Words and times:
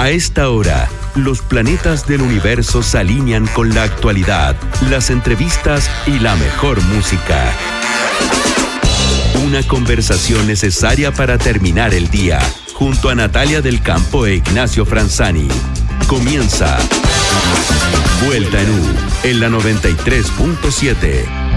A 0.00 0.08
esta 0.08 0.48
hora, 0.48 0.88
los 1.14 1.42
planetas 1.42 2.06
del 2.06 2.22
universo 2.22 2.82
se 2.82 2.96
alinean 2.96 3.46
con 3.48 3.74
la 3.74 3.82
actualidad, 3.82 4.56
las 4.88 5.10
entrevistas 5.10 5.90
y 6.06 6.18
la 6.20 6.36
mejor 6.36 6.80
música. 6.84 7.52
Una 9.44 9.62
conversación 9.62 10.46
necesaria 10.46 11.12
para 11.12 11.36
terminar 11.36 11.92
el 11.92 12.10
día, 12.10 12.40
junto 12.72 13.10
a 13.10 13.14
Natalia 13.14 13.60
del 13.60 13.82
Campo 13.82 14.24
e 14.24 14.36
Ignacio 14.36 14.86
Franzani. 14.86 15.48
Comienza 16.06 16.78
Vuelta 18.24 18.58
en 18.58 18.70
U, 18.70 18.82
en 19.24 19.40
la 19.40 19.50
93.7. 19.50 21.49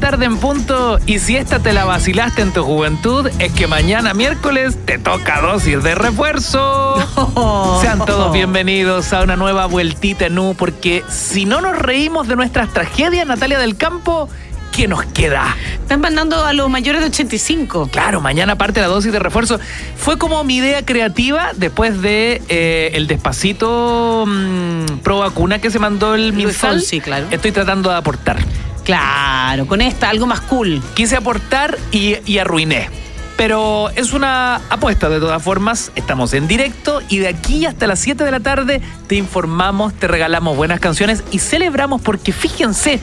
tarde 0.00 0.24
en 0.24 0.38
punto 0.38 0.98
y 1.04 1.18
si 1.18 1.36
esta 1.36 1.58
te 1.58 1.74
la 1.74 1.84
vacilaste 1.84 2.40
en 2.40 2.52
tu 2.52 2.64
juventud 2.64 3.30
es 3.38 3.52
que 3.52 3.66
mañana 3.66 4.14
miércoles 4.14 4.78
te 4.86 4.98
toca 4.98 5.42
dosis 5.42 5.82
de 5.82 5.94
refuerzo. 5.94 6.96
Sean 7.82 8.04
todos 8.06 8.32
bienvenidos 8.32 9.12
a 9.12 9.22
una 9.22 9.36
nueva 9.36 9.66
vueltita 9.66 10.26
en 10.26 10.38
U 10.38 10.54
porque 10.56 11.04
si 11.10 11.44
no 11.44 11.60
nos 11.60 11.78
reímos 11.78 12.28
de 12.28 12.36
nuestras 12.36 12.72
tragedias, 12.72 13.26
Natalia 13.26 13.58
del 13.58 13.76
Campo, 13.76 14.30
¿qué 14.72 14.88
nos 14.88 15.04
queda? 15.04 15.54
Están 15.74 16.00
mandando 16.00 16.46
a 16.46 16.54
los 16.54 16.70
mayores 16.70 17.02
de 17.02 17.08
85. 17.08 17.90
Claro, 17.92 18.22
mañana 18.22 18.56
parte 18.56 18.80
la 18.80 18.86
dosis 18.86 19.12
de 19.12 19.18
refuerzo. 19.18 19.60
Fue 19.96 20.16
como 20.16 20.42
mi 20.44 20.56
idea 20.56 20.82
creativa 20.82 21.50
después 21.54 22.00
de 22.00 22.40
eh, 22.48 22.92
el 22.94 23.06
despacito 23.06 24.24
mm, 24.26 25.00
pro 25.02 25.18
vacuna 25.18 25.58
que 25.58 25.70
se 25.70 25.78
mandó 25.78 26.14
el 26.14 26.32
MinSal. 26.32 26.76
Fonsi, 26.76 27.00
claro. 27.02 27.26
Estoy 27.30 27.52
tratando 27.52 27.90
de 27.90 27.96
aportar. 27.96 28.38
Claro, 28.90 29.68
con 29.68 29.80
esta, 29.82 30.08
algo 30.08 30.26
más 30.26 30.40
cool. 30.40 30.82
Quise 30.94 31.14
aportar 31.14 31.78
y, 31.92 32.38
arruiné. 32.38 32.88
Pero 33.36 33.88
es 33.90 34.12
una 34.12 34.56
apuesta 34.68 35.08
de 35.08 35.20
todas 35.20 35.40
formas. 35.40 35.92
Estamos 35.94 36.34
en 36.34 36.48
directo 36.48 37.00
y 37.08 37.18
de 37.18 37.28
aquí 37.28 37.66
hasta 37.66 37.86
las 37.86 38.00
7 38.00 38.24
de 38.24 38.32
la 38.32 38.40
tarde 38.40 38.82
te 39.06 39.14
informamos, 39.14 39.94
te 39.94 40.08
regalamos 40.08 40.56
buenas 40.56 40.80
canciones 40.80 41.22
y 41.30 41.38
celebramos 41.38 42.02
porque 42.02 42.32
fíjense 42.32 42.98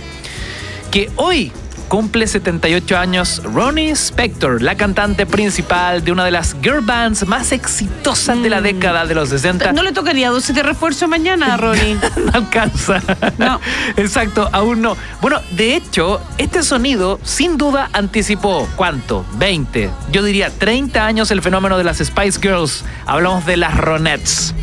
que 0.91 1.09
hoy 1.15 1.53
cumple 1.87 2.27
78 2.27 2.97
años 2.97 3.41
Ronnie 3.43 3.91
Spector, 3.91 4.61
la 4.61 4.75
cantante 4.75 5.25
principal 5.25 6.03
de 6.03 6.11
una 6.11 6.25
de 6.25 6.31
las 6.31 6.55
girl 6.61 6.81
bands 6.81 7.25
más 7.27 7.51
exitosas 7.51 8.41
de 8.41 8.49
la 8.49 8.59
Mm. 8.59 8.63
década 8.63 9.05
de 9.05 9.15
los 9.15 9.29
60. 9.29 9.71
¿No 9.73 9.83
le 9.83 9.91
tocaría 9.91 10.29
dosis 10.29 10.53
de 10.55 10.63
refuerzo 10.63 11.07
mañana, 11.07 11.55
Ronnie? 11.57 11.95
no 12.25 12.31
alcanza. 12.33 13.01
No. 13.37 13.59
Exacto, 13.97 14.49
aún 14.51 14.81
no. 14.81 14.97
Bueno, 15.21 15.39
de 15.51 15.75
hecho, 15.75 16.21
este 16.37 16.63
sonido 16.63 17.19
sin 17.23 17.57
duda 17.57 17.89
anticipó, 17.93 18.67
¿cuánto? 18.75 19.25
20, 19.35 19.89
yo 20.11 20.23
diría 20.23 20.49
30 20.49 21.05
años 21.05 21.31
el 21.31 21.41
fenómeno 21.41 21.77
de 21.77 21.83
las 21.83 21.97
Spice 21.97 22.39
Girls. 22.41 22.83
Hablamos 23.05 23.45
de 23.45 23.57
las 23.57 23.75
Ronettes. 23.77 24.53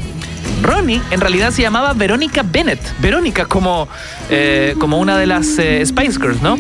Ronnie 0.62 1.00
en 1.10 1.20
realidad 1.20 1.50
se 1.50 1.62
llamaba 1.62 1.92
Verónica 1.92 2.42
Bennett. 2.42 2.80
Verónica 3.00 3.46
como, 3.46 3.88
eh, 4.30 4.74
como 4.78 4.98
una 4.98 5.18
de 5.18 5.26
las 5.26 5.58
eh, 5.58 5.84
Spice 5.84 6.18
Girls, 6.20 6.42
¿no? 6.42 6.56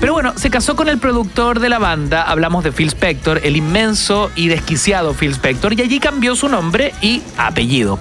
Pero 0.00 0.12
bueno, 0.12 0.34
se 0.36 0.50
casó 0.50 0.76
con 0.76 0.88
el 0.88 0.98
productor 0.98 1.60
de 1.60 1.68
la 1.68 1.78
banda, 1.78 2.22
hablamos 2.22 2.64
de 2.64 2.72
Phil 2.72 2.88
Spector, 2.88 3.40
el 3.44 3.56
inmenso 3.56 4.30
y 4.36 4.48
desquiciado 4.48 5.14
Phil 5.14 5.30
Spector, 5.30 5.72
y 5.74 5.82
allí 5.82 6.00
cambió 6.00 6.36
su 6.36 6.48
nombre 6.48 6.92
y 7.00 7.22
apellido. 7.36 7.98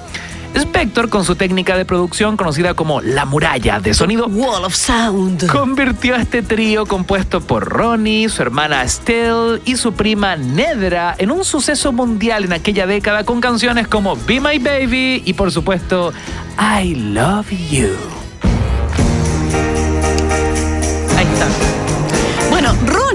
Spector, 0.55 1.09
con 1.09 1.25
su 1.25 1.35
técnica 1.35 1.77
de 1.77 1.85
producción 1.85 2.37
conocida 2.37 2.73
como 2.73 3.01
la 3.01 3.25
muralla 3.25 3.79
de 3.79 3.93
sonido, 3.93 4.27
Wall 4.27 4.63
of 4.63 4.75
Sound. 4.75 5.47
convirtió 5.47 6.16
a 6.16 6.17
este 6.17 6.41
trío 6.41 6.85
compuesto 6.85 7.41
por 7.41 7.67
Ronnie, 7.67 8.29
su 8.29 8.41
hermana 8.41 8.83
Estelle 8.83 9.61
y 9.66 9.75
su 9.78 9.94
prima 9.94 10.35
Nedra 10.35 11.16
en 11.17 11.31
un 11.31 11.44
suceso 11.44 11.91
mundial 11.91 12.45
en 12.45 12.53
aquella 12.53 12.85
década 12.85 13.23
con 13.23 13.41
canciones 13.41 13.88
como 13.88 14.16
Be 14.16 14.39
My 14.39 14.59
Baby 14.59 15.23
y 15.25 15.33
por 15.33 15.51
supuesto 15.51 16.13
I 16.59 16.95
Love 16.95 17.49
You. 17.69 17.89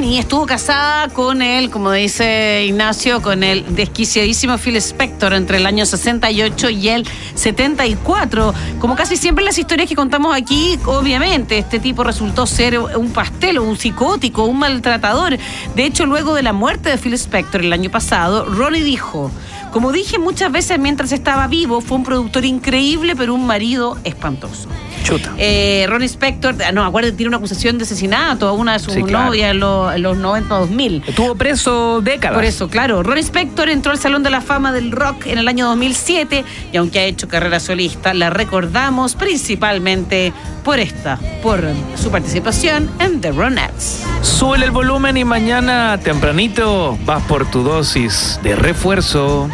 Ronnie 0.08 0.20
estuvo 0.20 0.46
casada 0.46 1.08
con 1.08 1.42
él, 1.42 1.68
como 1.68 1.92
dice 1.92 2.64
Ignacio, 2.64 3.20
con 3.20 3.42
el 3.42 3.76
desquiciadísimo 3.76 4.56
Phil 4.56 4.76
Spector 4.76 5.34
entre 5.34 5.58
el 5.58 5.66
año 5.66 5.84
68 5.84 6.70
y 6.70 6.88
el 6.88 7.06
74. 7.34 8.54
Como 8.78 8.96
casi 8.96 9.18
siempre 9.18 9.44
las 9.44 9.58
historias 9.58 9.86
que 9.86 9.94
contamos 9.94 10.34
aquí, 10.34 10.78
obviamente, 10.86 11.58
este 11.58 11.78
tipo 11.78 12.04
resultó 12.04 12.46
ser 12.46 12.78
un 12.78 13.12
pastel, 13.12 13.58
un 13.58 13.76
psicótico, 13.76 14.44
un 14.44 14.60
maltratador. 14.60 15.36
De 15.74 15.84
hecho, 15.84 16.06
luego 16.06 16.32
de 16.32 16.42
la 16.42 16.54
muerte 16.54 16.88
de 16.88 16.96
Phil 16.96 17.12
Spector 17.12 17.60
el 17.60 17.74
año 17.74 17.90
pasado, 17.90 18.46
Ronnie 18.46 18.84
dijo. 18.84 19.30
Como 19.78 19.92
dije 19.92 20.18
muchas 20.18 20.50
veces 20.50 20.76
mientras 20.80 21.12
estaba 21.12 21.46
vivo, 21.46 21.80
fue 21.80 21.98
un 21.98 22.02
productor 22.02 22.44
increíble, 22.44 23.14
pero 23.14 23.32
un 23.32 23.46
marido 23.46 23.96
espantoso. 24.02 24.68
Chuta. 25.04 25.32
Eh, 25.38 25.86
Ronnie 25.88 26.08
Spector, 26.08 26.56
ah, 26.66 26.72
no, 26.72 26.84
acuérdate, 26.84 27.16
tiene 27.16 27.28
una 27.28 27.36
acusación 27.36 27.78
de 27.78 27.84
asesinato 27.84 28.48
a 28.48 28.52
una 28.54 28.72
de 28.72 28.78
sus 28.80 28.94
Sí, 28.94 29.04
claro. 29.04 29.26
novias 29.26 29.52
en 29.52 29.60
los, 29.60 29.94
en 29.94 30.02
los 30.02 30.18
90-2000. 30.18 31.04
Estuvo 31.06 31.36
preso 31.36 32.00
décadas. 32.00 32.34
Por 32.34 32.44
eso, 32.44 32.66
claro, 32.68 33.04
Ronnie 33.04 33.22
Spector 33.22 33.68
entró 33.68 33.92
al 33.92 33.98
Salón 34.00 34.24
de 34.24 34.30
la 34.30 34.40
Fama 34.40 34.72
del 34.72 34.90
Rock 34.90 35.26
en 35.26 35.38
el 35.38 35.46
año 35.46 35.66
2007 35.68 36.44
y 36.72 36.76
aunque 36.76 36.98
ha 36.98 37.04
hecho 37.04 37.28
carrera 37.28 37.60
solista, 37.60 38.12
la 38.14 38.30
recordamos 38.30 39.14
principalmente 39.14 40.32
por 40.64 40.80
esta, 40.80 41.20
por 41.40 41.62
su 41.96 42.10
participación 42.10 42.90
en 42.98 43.20
The 43.20 43.30
Ronettes. 43.30 44.02
Sube 44.22 44.56
el 44.56 44.72
volumen 44.72 45.16
y 45.16 45.24
mañana 45.24 45.98
tempranito 46.02 46.98
vas 47.06 47.22
por 47.22 47.48
tu 47.48 47.62
dosis 47.62 48.40
de 48.42 48.56
refuerzo. 48.56 49.48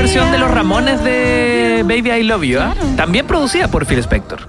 Versión 0.00 0.32
de 0.32 0.38
los 0.38 0.50
Ramones 0.50 1.04
de 1.04 1.84
Baby 1.84 2.10
I 2.10 2.22
Love 2.22 2.42
You, 2.44 2.58
¿ah? 2.58 2.74
también 2.96 3.26
producida 3.26 3.68
por 3.68 3.84
Phil 3.84 3.98
Spector. 3.98 4.48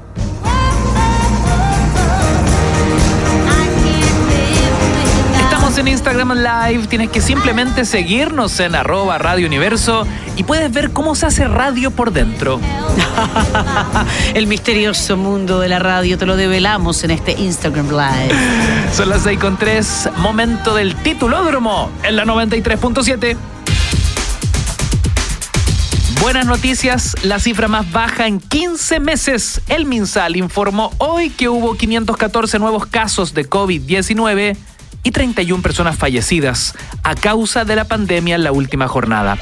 Estamos 5.43 5.77
en 5.77 5.89
Instagram 5.89 6.35
Live, 6.35 6.87
tienes 6.87 7.09
que 7.09 7.19
simplemente 7.19 7.83
seguirnos 7.83 8.61
en 8.61 8.75
arroba 8.75 9.17
Radio 9.17 9.45
Universo 9.45 10.07
y 10.37 10.43
puedes 10.43 10.71
ver 10.71 10.91
cómo 10.91 11.15
se 11.15 11.25
hace 11.25 11.49
radio 11.49 11.91
por 11.91 12.13
dentro. 12.13 12.61
El 14.33 14.47
misterioso 14.47 15.17
mundo 15.17 15.59
de 15.59 15.67
la 15.67 15.79
radio 15.79 16.17
te 16.17 16.25
lo 16.25 16.37
develamos 16.37 17.03
en 17.03 17.11
este 17.11 17.33
Instagram 17.33 17.89
Live. 17.89 18.33
Son 18.93 19.09
las 19.09 19.23
6 19.23 19.37
con 19.37 19.57
3, 19.57 20.11
momento 20.15 20.73
del 20.73 20.95
titulódromo 20.95 21.89
en 22.03 22.15
la 22.15 22.23
93.7. 22.23 23.35
Buenas 26.21 26.45
noticias, 26.45 27.15
la 27.23 27.39
cifra 27.39 27.67
más 27.67 27.91
baja 27.91 28.27
en 28.27 28.39
15 28.39 28.99
meses. 28.99 29.59
El 29.67 29.85
MinSal 29.85 30.35
informó 30.35 30.93
hoy 30.99 31.31
que 31.31 31.49
hubo 31.49 31.75
514 31.75 32.59
nuevos 32.59 32.85
casos 32.85 33.33
de 33.33 33.49
COVID-19 33.49 34.55
y 35.03 35.11
31 35.11 35.63
personas 35.63 35.97
fallecidas 35.97 36.75
a 37.03 37.15
causa 37.15 37.65
de 37.65 37.75
la 37.75 37.85
pandemia 37.85 38.35
en 38.35 38.43
la 38.43 38.51
última 38.51 38.87
jornada. 38.87 39.37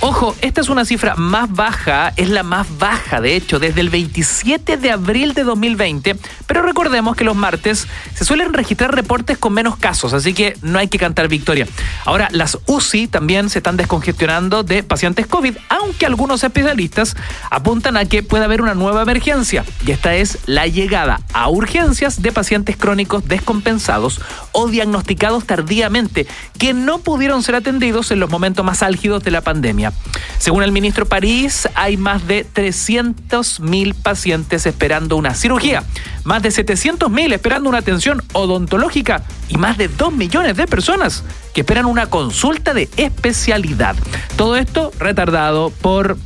Ojo, 0.00 0.34
esta 0.40 0.60
es 0.60 0.68
una 0.68 0.84
cifra 0.84 1.14
más 1.14 1.50
baja, 1.50 2.12
es 2.16 2.28
la 2.28 2.42
más 2.42 2.66
baja 2.78 3.20
de 3.20 3.36
hecho 3.36 3.58
desde 3.58 3.80
el 3.80 3.90
27 3.90 4.76
de 4.76 4.90
abril 4.90 5.34
de 5.34 5.44
2020, 5.44 6.16
pero 6.46 6.62
recordemos 6.62 7.16
que 7.16 7.24
los 7.24 7.36
martes 7.36 7.86
se 8.14 8.24
suelen 8.24 8.52
registrar 8.52 8.94
reportes 8.94 9.38
con 9.38 9.52
menos 9.52 9.76
casos, 9.76 10.12
así 10.12 10.34
que 10.34 10.56
no 10.62 10.78
hay 10.78 10.88
que 10.88 10.98
cantar 10.98 11.28
victoria. 11.28 11.66
Ahora, 12.04 12.28
las 12.32 12.58
UCI 12.66 13.06
también 13.06 13.50
se 13.50 13.60
están 13.60 13.76
descongestionando 13.76 14.62
de 14.62 14.82
pacientes 14.82 15.26
COVID, 15.26 15.56
aunque 15.68 16.06
algunos 16.06 16.42
especialistas 16.42 17.16
apuntan 17.50 17.96
a 17.96 18.04
que 18.04 18.22
puede 18.22 18.44
haber 18.44 18.62
una 18.62 18.74
nueva 18.74 19.02
emergencia, 19.02 19.64
y 19.86 19.92
esta 19.92 20.14
es 20.14 20.38
la 20.46 20.66
llegada 20.66 21.20
a 21.32 21.48
urgencias 21.48 22.20
de 22.20 22.32
pacientes 22.32 22.76
crónicos 22.76 23.28
descompensados 23.28 24.20
o 24.52 24.68
diagnosticados 24.68 25.03
tardíamente 25.46 26.26
que 26.58 26.74
no 26.74 26.98
pudieron 26.98 27.42
ser 27.42 27.54
atendidos 27.54 28.10
en 28.10 28.20
los 28.20 28.30
momentos 28.30 28.64
más 28.64 28.82
álgidos 28.82 29.22
de 29.22 29.30
la 29.30 29.40
pandemia. 29.40 29.92
Según 30.38 30.62
el 30.62 30.72
ministro 30.72 31.06
París, 31.06 31.68
hay 31.74 31.96
más 31.96 32.26
de 32.26 32.46
300.000 32.46 33.94
pacientes 33.94 34.66
esperando 34.66 35.16
una 35.16 35.34
cirugía, 35.34 35.84
más 36.24 36.42
de 36.42 36.50
700.000 36.50 37.32
esperando 37.32 37.68
una 37.68 37.78
atención 37.78 38.22
odontológica 38.32 39.22
y 39.48 39.56
más 39.56 39.78
de 39.78 39.88
2 39.88 40.12
millones 40.12 40.56
de 40.56 40.66
personas 40.66 41.24
que 41.52 41.60
esperan 41.60 41.86
una 41.86 42.06
consulta 42.06 42.74
de 42.74 42.88
especialidad. 42.96 43.96
Todo 44.36 44.56
esto 44.56 44.90
retardado 44.98 45.70
por 45.70 46.16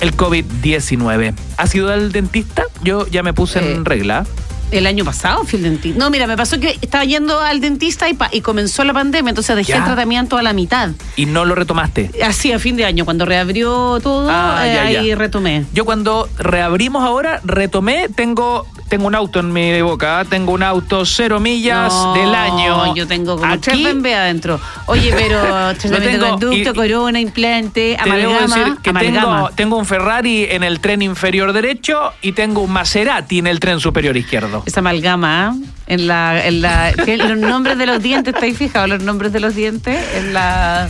el 0.00 0.16
COVID-19. 0.16 1.34
¿Has 1.56 1.74
ido 1.74 1.92
al 1.92 2.12
dentista? 2.12 2.64
Yo 2.82 3.06
ya 3.06 3.22
me 3.22 3.32
puse 3.32 3.60
Eh, 3.60 3.72
en 3.72 3.84
regla. 3.84 4.26
El 4.74 4.86
año 4.86 5.04
pasado 5.04 5.44
fui 5.44 5.58
al 5.58 5.62
dentista. 5.64 5.98
No, 5.98 6.10
mira, 6.10 6.26
me 6.26 6.36
pasó 6.36 6.58
que 6.58 6.76
estaba 6.80 7.04
yendo 7.04 7.38
al 7.40 7.60
dentista 7.60 8.08
y, 8.08 8.14
pa- 8.14 8.28
y 8.32 8.40
comenzó 8.40 8.84
la 8.84 8.92
pandemia, 8.92 9.30
entonces 9.30 9.54
dejé 9.56 9.72
Ya. 9.72 9.78
el 9.78 9.84
tratamiento 9.84 10.36
a 10.36 10.42
la 10.42 10.52
mitad. 10.52 10.90
Y 11.16 11.26
no 11.26 11.44
lo 11.44 11.54
retomaste. 11.54 12.10
Así, 12.24 12.52
a 12.52 12.58
fin 12.58 12.76
de 12.76 12.84
año, 12.84 13.04
cuando 13.04 13.24
reabrió 13.24 13.98
todo, 14.02 14.28
Ah, 14.30 14.62
eh, 14.66 14.74
ya, 14.74 14.90
ya. 14.90 15.00
ahí 15.00 15.14
retomé. 15.14 15.64
Yo 15.72 15.84
cuando 15.84 16.28
reabrimos 16.38 17.04
ahora, 17.04 17.40
retomé, 17.44 18.08
tengo, 18.08 18.66
tengo 18.88 19.06
un 19.06 19.14
auto 19.14 19.40
en 19.40 19.52
mi 19.52 19.80
boca, 19.82 20.24
tengo 20.28 20.52
un 20.52 20.62
auto 20.62 21.04
cero 21.06 21.40
millas 21.40 21.92
No, 21.92 22.14
del 22.14 22.34
año. 22.34 22.94
Yo 22.94 23.06
tengo 23.06 23.36
como 23.38 23.58
tres 23.60 23.74
Aquí 23.76 23.86
BMB 23.86 24.06
adentro. 24.14 24.60
Oye, 24.86 25.12
pero 25.16 25.40
tratamiento 25.78 26.00
tengo, 26.26 26.30
conducto, 26.38 26.74
corona, 26.74 27.20
implante, 27.20 27.96
debo 28.04 28.32
amalgama, 28.32 28.56
decir 28.56 28.76
que 28.82 28.92
tengo, 28.92 29.18
amalgama. 29.20 29.50
tengo 29.54 29.76
un 29.76 29.86
Ferrari 29.86 30.44
en 30.50 30.62
el 30.64 30.80
tren 30.80 31.02
inferior 31.02 31.52
derecho 31.52 32.12
y 32.22 32.32
tengo 32.32 32.60
un 32.62 32.72
Maserati 32.72 33.38
en 33.38 33.46
el 33.46 33.60
tren 33.60 33.78
superior 33.80 34.16
izquierdo. 34.16 34.63
Esa 34.66 34.80
amalgama, 34.80 35.48
¿ah? 35.48 35.54
en 35.86 36.06
la, 36.06 36.46
en 36.46 36.62
la, 36.62 36.92
los 36.92 37.38
nombres 37.38 37.76
de 37.78 37.86
los 37.86 38.02
dientes, 38.02 38.34
¿estáis 38.34 38.56
fijados 38.56 38.88
los 38.88 39.02
nombres 39.02 39.32
de 39.32 39.40
los 39.40 39.54
dientes? 39.54 40.02
En 40.16 40.32
la, 40.32 40.88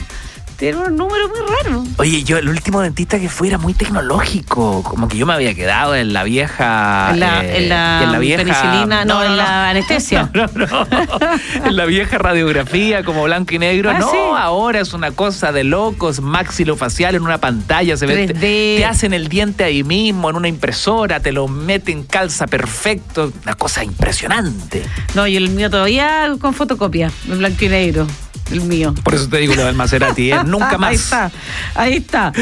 tiene 0.72 0.78
un 0.88 0.96
número 0.96 1.28
muy 1.28 1.38
raro. 1.62 1.84
Oye, 1.99 2.25
yo 2.25 2.38
el 2.38 2.49
último 2.49 2.81
dentista 2.81 3.19
que 3.20 3.28
fui 3.28 3.49
era 3.49 3.58
muy 3.58 3.75
tecnológico, 3.75 4.82
como 4.82 5.08
que 5.08 5.16
yo 5.19 5.26
me 5.26 5.34
había 5.34 5.55
quedado 5.55 5.94
en 5.94 6.12
la 6.12 6.25
vieja... 6.25 7.11
En 7.12 7.20
la- 7.20 7.44
eh, 7.44 7.56
en 7.64 7.69
la 7.69 7.99
y 8.00 8.05
en 8.05 8.12
la 8.12 8.19
vieja... 8.19 8.43
penicilina, 8.44 9.05
no, 9.05 9.22
en 9.22 9.37
la 9.37 9.70
anestesia. 9.70 10.31
No, 10.34 10.46
no, 10.55 10.66
no. 10.66 10.87
en 11.66 11.76
la 11.76 11.84
vieja 11.84 12.19
radiografía 12.19 13.05
como 13.05 13.25
blanco 13.25 13.55
y 13.55 13.58
negro. 13.58 13.90
Ah, 13.90 13.99
no, 13.99 14.11
sí. 14.11 14.16
ahora 14.38 14.81
es 14.81 14.93
una 14.94 15.11
cosa 15.11 15.52
de 15.52 15.64
locos, 15.64 16.20
maxilofacial 16.20 17.14
en 17.14 17.22
una 17.22 17.38
pantalla, 17.38 17.96
se 17.96 18.06
ve, 18.06 18.26
te, 18.26 18.34
3D. 18.34 18.40
te 18.78 18.84
hacen 18.87 19.12
el 19.12 19.28
diente 19.28 19.64
ahí 19.64 19.84
mismo, 19.84 20.31
en 20.31 20.37
una 20.37 20.49
impresora, 20.49 21.20
te 21.20 21.32
lo 21.32 21.46
meten 21.49 22.05
calza 22.05 22.46
perfecto, 22.46 23.32
una 23.44 23.55
cosa 23.55 23.84
impresionante. 23.84 24.82
No, 25.14 25.26
y 25.26 25.37
el 25.37 25.50
mío 25.50 25.70
todavía 25.70 26.32
con 26.40 26.55
fotocopia, 26.55 27.11
en 27.28 27.38
blanco 27.38 27.64
y 27.64 27.69
negro, 27.69 28.06
el 28.50 28.61
mío. 28.62 28.94
Por 29.02 29.14
eso 29.14 29.29
te 29.29 29.38
digo 29.38 29.55
lo 29.55 29.64
del 29.64 29.75
Maserati, 29.75 30.32
¿eh? 30.32 30.38
nunca 30.46 30.79
más. 30.79 30.91
Ahí 30.91 30.96
está, 30.96 31.31
ahí 31.75 31.94
está. 31.94 32.32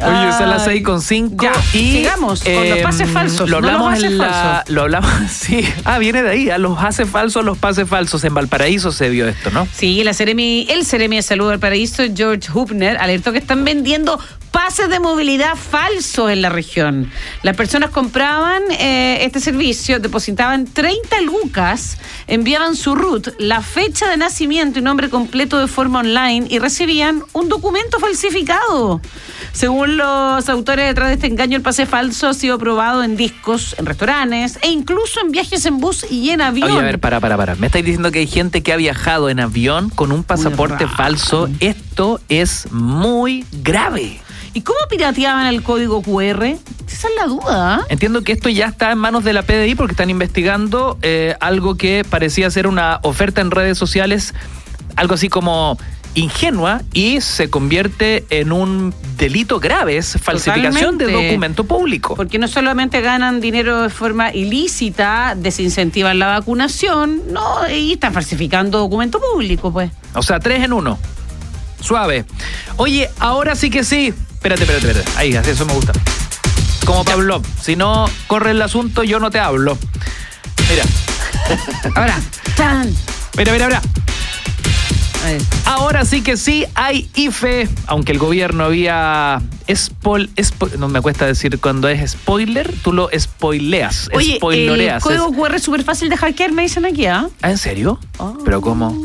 Oye, 0.00 0.32
son 0.38 0.50
las 0.50 0.62
Ay, 0.66 0.74
6 0.76 0.84
con 0.84 1.00
5 1.00 1.36
Ya, 1.42 1.52
y 1.72 1.92
sigamos 1.92 2.42
con 2.42 2.54
los 2.54 2.64
em, 2.78 2.82
pases 2.82 3.10
falsos. 3.10 3.48
Lo 3.48 3.60
no 3.60 3.68
hablamos 3.68 3.94
los 3.94 4.04
en 4.04 4.18
la, 4.18 4.26
falsos. 4.28 4.74
lo 4.74 4.82
hablamos, 4.82 5.10
sí. 5.30 5.66
Ah, 5.84 5.98
viene 5.98 6.22
de 6.22 6.30
ahí, 6.30 6.50
a 6.50 6.58
los 6.58 6.78
pases 6.78 7.08
falsos, 7.08 7.44
los 7.44 7.58
pases 7.58 7.88
falsos 7.88 8.24
en 8.24 8.34
Valparaíso 8.34 8.92
se 8.92 9.08
vio 9.08 9.26
esto, 9.28 9.50
¿no? 9.50 9.66
Sí, 9.72 10.02
la 10.04 10.12
Seremi, 10.14 10.66
el 10.70 10.84
Seremi 10.84 11.16
de 11.16 11.22
Salud 11.22 11.50
del 11.50 11.58
Paraíso, 11.58 12.02
George 12.14 12.50
Hubner, 12.52 12.98
alertó 12.98 13.32
que 13.32 13.38
están 13.38 13.64
vendiendo 13.64 14.18
pases 14.56 14.88
de 14.88 15.00
movilidad 15.00 15.54
falsos 15.54 16.30
en 16.30 16.40
la 16.40 16.48
región. 16.48 17.10
Las 17.42 17.54
personas 17.54 17.90
compraban 17.90 18.62
eh, 18.70 19.18
este 19.20 19.38
servicio, 19.38 20.00
depositaban 20.00 20.64
30 20.64 21.20
lucas, 21.20 21.98
enviaban 22.26 22.74
su 22.74 22.94
root, 22.94 23.34
la 23.38 23.60
fecha 23.60 24.08
de 24.08 24.16
nacimiento 24.16 24.78
y 24.78 24.82
nombre 24.82 25.10
completo 25.10 25.58
de 25.58 25.66
forma 25.66 25.98
online 25.98 26.46
y 26.48 26.58
recibían 26.58 27.22
un 27.34 27.50
documento 27.50 27.98
falsificado. 28.00 29.02
Según 29.52 29.98
los 29.98 30.48
autores 30.48 30.86
detrás 30.86 31.08
de 31.08 31.14
este 31.16 31.26
engaño, 31.26 31.58
el 31.58 31.62
pase 31.62 31.84
falso 31.84 32.28
ha 32.28 32.32
sido 32.32 32.58
probado 32.58 33.04
en 33.04 33.14
discos, 33.14 33.76
en 33.78 33.84
restaurantes 33.84 34.58
e 34.62 34.70
incluso 34.70 35.20
en 35.20 35.32
viajes 35.32 35.66
en 35.66 35.80
bus 35.80 36.06
y 36.10 36.30
en 36.30 36.40
avión. 36.40 36.70
Oye, 36.70 36.78
a 36.78 36.82
ver, 36.82 36.98
para, 36.98 37.20
para, 37.20 37.36
para. 37.36 37.56
Me 37.56 37.66
estáis 37.66 37.84
diciendo 37.84 38.10
que 38.10 38.20
hay 38.20 38.26
gente 38.26 38.62
que 38.62 38.72
ha 38.72 38.76
viajado 38.76 39.28
en 39.28 39.38
avión 39.38 39.90
con 39.90 40.12
un 40.12 40.24
pasaporte 40.24 40.86
falso. 40.86 41.50
Esto 41.60 42.20
es 42.30 42.72
muy 42.72 43.44
grave. 43.52 44.22
¿Y 44.56 44.62
cómo 44.62 44.78
pirateaban 44.88 45.48
el 45.48 45.62
código 45.62 46.00
QR? 46.00 46.42
Esa 46.44 47.08
es 47.08 47.14
la 47.14 47.26
duda. 47.26 47.74
¿ah? 47.74 47.86
Entiendo 47.90 48.22
que 48.22 48.32
esto 48.32 48.48
ya 48.48 48.64
está 48.68 48.90
en 48.90 48.96
manos 48.96 49.22
de 49.22 49.34
la 49.34 49.42
PDI 49.42 49.74
porque 49.74 49.92
están 49.92 50.08
investigando 50.08 50.98
eh, 51.02 51.36
algo 51.40 51.74
que 51.74 52.06
parecía 52.08 52.50
ser 52.50 52.66
una 52.66 53.00
oferta 53.02 53.42
en 53.42 53.50
redes 53.50 53.76
sociales, 53.76 54.32
algo 54.96 55.12
así 55.12 55.28
como 55.28 55.76
ingenua 56.14 56.80
y 56.94 57.20
se 57.20 57.50
convierte 57.50 58.24
en 58.30 58.50
un 58.50 58.94
delito 59.18 59.60
grave, 59.60 59.98
es 59.98 60.16
falsificación 60.22 60.96
de 60.96 61.12
documento 61.12 61.64
público. 61.64 62.16
Porque 62.16 62.38
no 62.38 62.48
solamente 62.48 63.02
ganan 63.02 63.42
dinero 63.42 63.82
de 63.82 63.90
forma 63.90 64.32
ilícita, 64.32 65.34
desincentivan 65.36 66.18
la 66.18 66.28
vacunación, 66.28 67.30
no, 67.30 67.68
y 67.68 67.92
están 67.92 68.14
falsificando 68.14 68.78
documento 68.78 69.20
público, 69.20 69.70
pues. 69.70 69.90
O 70.14 70.22
sea, 70.22 70.40
tres 70.40 70.64
en 70.64 70.72
uno. 70.72 70.98
Suave. 71.78 72.24
Oye, 72.78 73.10
ahora 73.18 73.54
sí 73.54 73.68
que 73.68 73.84
sí. 73.84 74.14
Espérate, 74.46 74.62
espérate, 74.62 74.86
espérate. 75.00 75.18
Ahí, 75.18 75.34
así, 75.34 75.50
eso 75.50 75.66
me 75.66 75.72
gusta. 75.74 75.92
Como 76.84 77.04
Pablo. 77.04 77.42
Si 77.60 77.74
no 77.74 78.08
corre 78.28 78.52
el 78.52 78.62
asunto, 78.62 79.02
yo 79.02 79.18
no 79.18 79.28
te 79.28 79.40
hablo. 79.40 79.76
Mira, 80.70 80.84
Ahora, 81.96 82.20
¡tan! 82.56 82.94
mira, 83.36 83.52
mira, 83.52 83.66
mira. 83.66 83.82
Ahora 85.64 86.04
sí 86.04 86.22
que 86.22 86.36
sí 86.36 86.64
hay 86.76 87.10
IFE, 87.16 87.68
aunque 87.88 88.12
el 88.12 88.18
gobierno 88.18 88.62
había 88.62 89.42
spoil, 89.74 90.30
spo- 90.36 90.70
no 90.78 90.86
me 90.86 91.00
cuesta 91.00 91.26
decir 91.26 91.58
cuando 91.58 91.88
es 91.88 92.12
spoiler, 92.12 92.72
tú 92.84 92.92
lo 92.92 93.10
spoileas, 93.18 94.08
Oye, 94.14 94.32
el 94.34 94.36
spoiloreas. 94.36 95.02
código 95.02 95.26
Es- 95.30 95.36
QR 95.36 95.54
es 95.56 95.62
súper 95.64 95.82
fácil 95.82 96.08
de 96.08 96.16
hackear, 96.16 96.52
me 96.52 96.62
dicen 96.62 96.84
aquí, 96.86 97.06
¿ah? 97.06 97.26
¿Ah, 97.42 97.50
¿En 97.50 97.58
serio? 97.58 97.98
Oh. 98.18 98.38
¿Pero 98.44 98.60
cómo? 98.60 98.96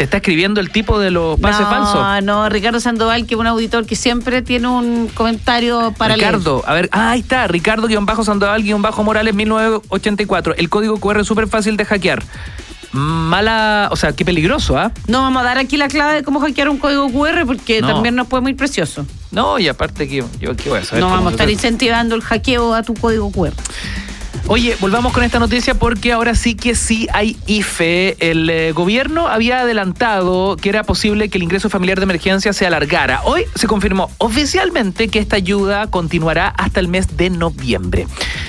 ¿Te 0.00 0.04
está 0.04 0.16
escribiendo 0.16 0.62
el 0.62 0.70
tipo 0.70 0.98
de 0.98 1.10
los 1.10 1.38
pases 1.38 1.60
no, 1.60 1.70
falsos? 1.70 2.24
no, 2.24 2.48
Ricardo 2.48 2.80
Sandoval, 2.80 3.26
que 3.26 3.34
es 3.34 3.38
un 3.38 3.46
auditor 3.46 3.84
que 3.84 3.96
siempre 3.96 4.40
tiene 4.40 4.66
un 4.66 5.08
comentario 5.08 5.92
para 5.92 6.16
leer. 6.16 6.36
Ricardo, 6.36 6.64
a 6.66 6.72
ver, 6.72 6.88
ah, 6.90 7.10
ahí 7.10 7.20
está, 7.20 7.46
Ricardo-Sandoval-Morales 7.48 9.34
1984. 9.34 10.54
El 10.56 10.70
código 10.70 10.98
QR 10.98 11.20
es 11.20 11.26
súper 11.26 11.48
fácil 11.48 11.76
de 11.76 11.84
hackear. 11.84 12.22
Mala, 12.92 13.90
o 13.92 13.96
sea, 13.96 14.12
qué 14.12 14.24
peligroso, 14.24 14.78
¿ah? 14.78 14.90
No 15.06 15.20
vamos 15.20 15.42
a 15.42 15.44
dar 15.44 15.58
aquí 15.58 15.76
la 15.76 15.88
clave 15.88 16.14
de 16.14 16.22
cómo 16.22 16.40
hackear 16.40 16.70
un 16.70 16.78
código 16.78 17.10
QR 17.12 17.44
porque 17.44 17.82
No. 17.82 17.88
también 17.88 18.14
nos 18.14 18.26
puede 18.26 18.40
muy 18.40 18.54
precioso. 18.54 19.04
No, 19.30 19.58
y 19.58 19.68
aparte 19.68 20.08
que 20.08 20.24
yo 20.40 20.56
qué 20.56 20.70
voy 20.70 20.78
a 20.78 20.84
saber. 20.84 21.04
No 21.04 21.10
vamos 21.10 21.26
a 21.26 21.30
estar 21.32 21.50
incentivando 21.50 22.14
el 22.14 22.22
hackeo 22.22 22.72
a 22.72 22.82
tu 22.82 22.94
código 22.94 23.30
QR. 23.30 23.52
Oye, 24.52 24.76
volvamos 24.80 25.12
con 25.12 25.22
esta 25.22 25.38
noticia 25.38 25.74
porque 25.74 26.10
ahora 26.10 26.34
sí 26.34 26.56
que 26.56 26.74
sí 26.74 27.06
hay 27.12 27.36
IFE. 27.46 28.16
El 28.18 28.50
eh, 28.50 28.72
gobierno 28.72 29.28
había 29.28 29.60
adelantado 29.60 30.56
que 30.56 30.70
era 30.70 30.82
posible 30.82 31.28
que 31.28 31.38
el 31.38 31.44
ingreso 31.44 31.70
familiar 31.70 32.00
de 32.00 32.02
emergencia 32.02 32.52
se 32.52 32.66
alargara. 32.66 33.20
Hoy 33.22 33.44
se 33.54 33.68
confirmó 33.68 34.10
oficialmente 34.18 35.06
que 35.06 35.20
esta 35.20 35.36
ayuda 35.36 35.86
continuará 35.86 36.48
hasta 36.48 36.80
el 36.80 36.88
mes 36.88 37.16
de 37.16 37.30
noviembre. 37.30 38.08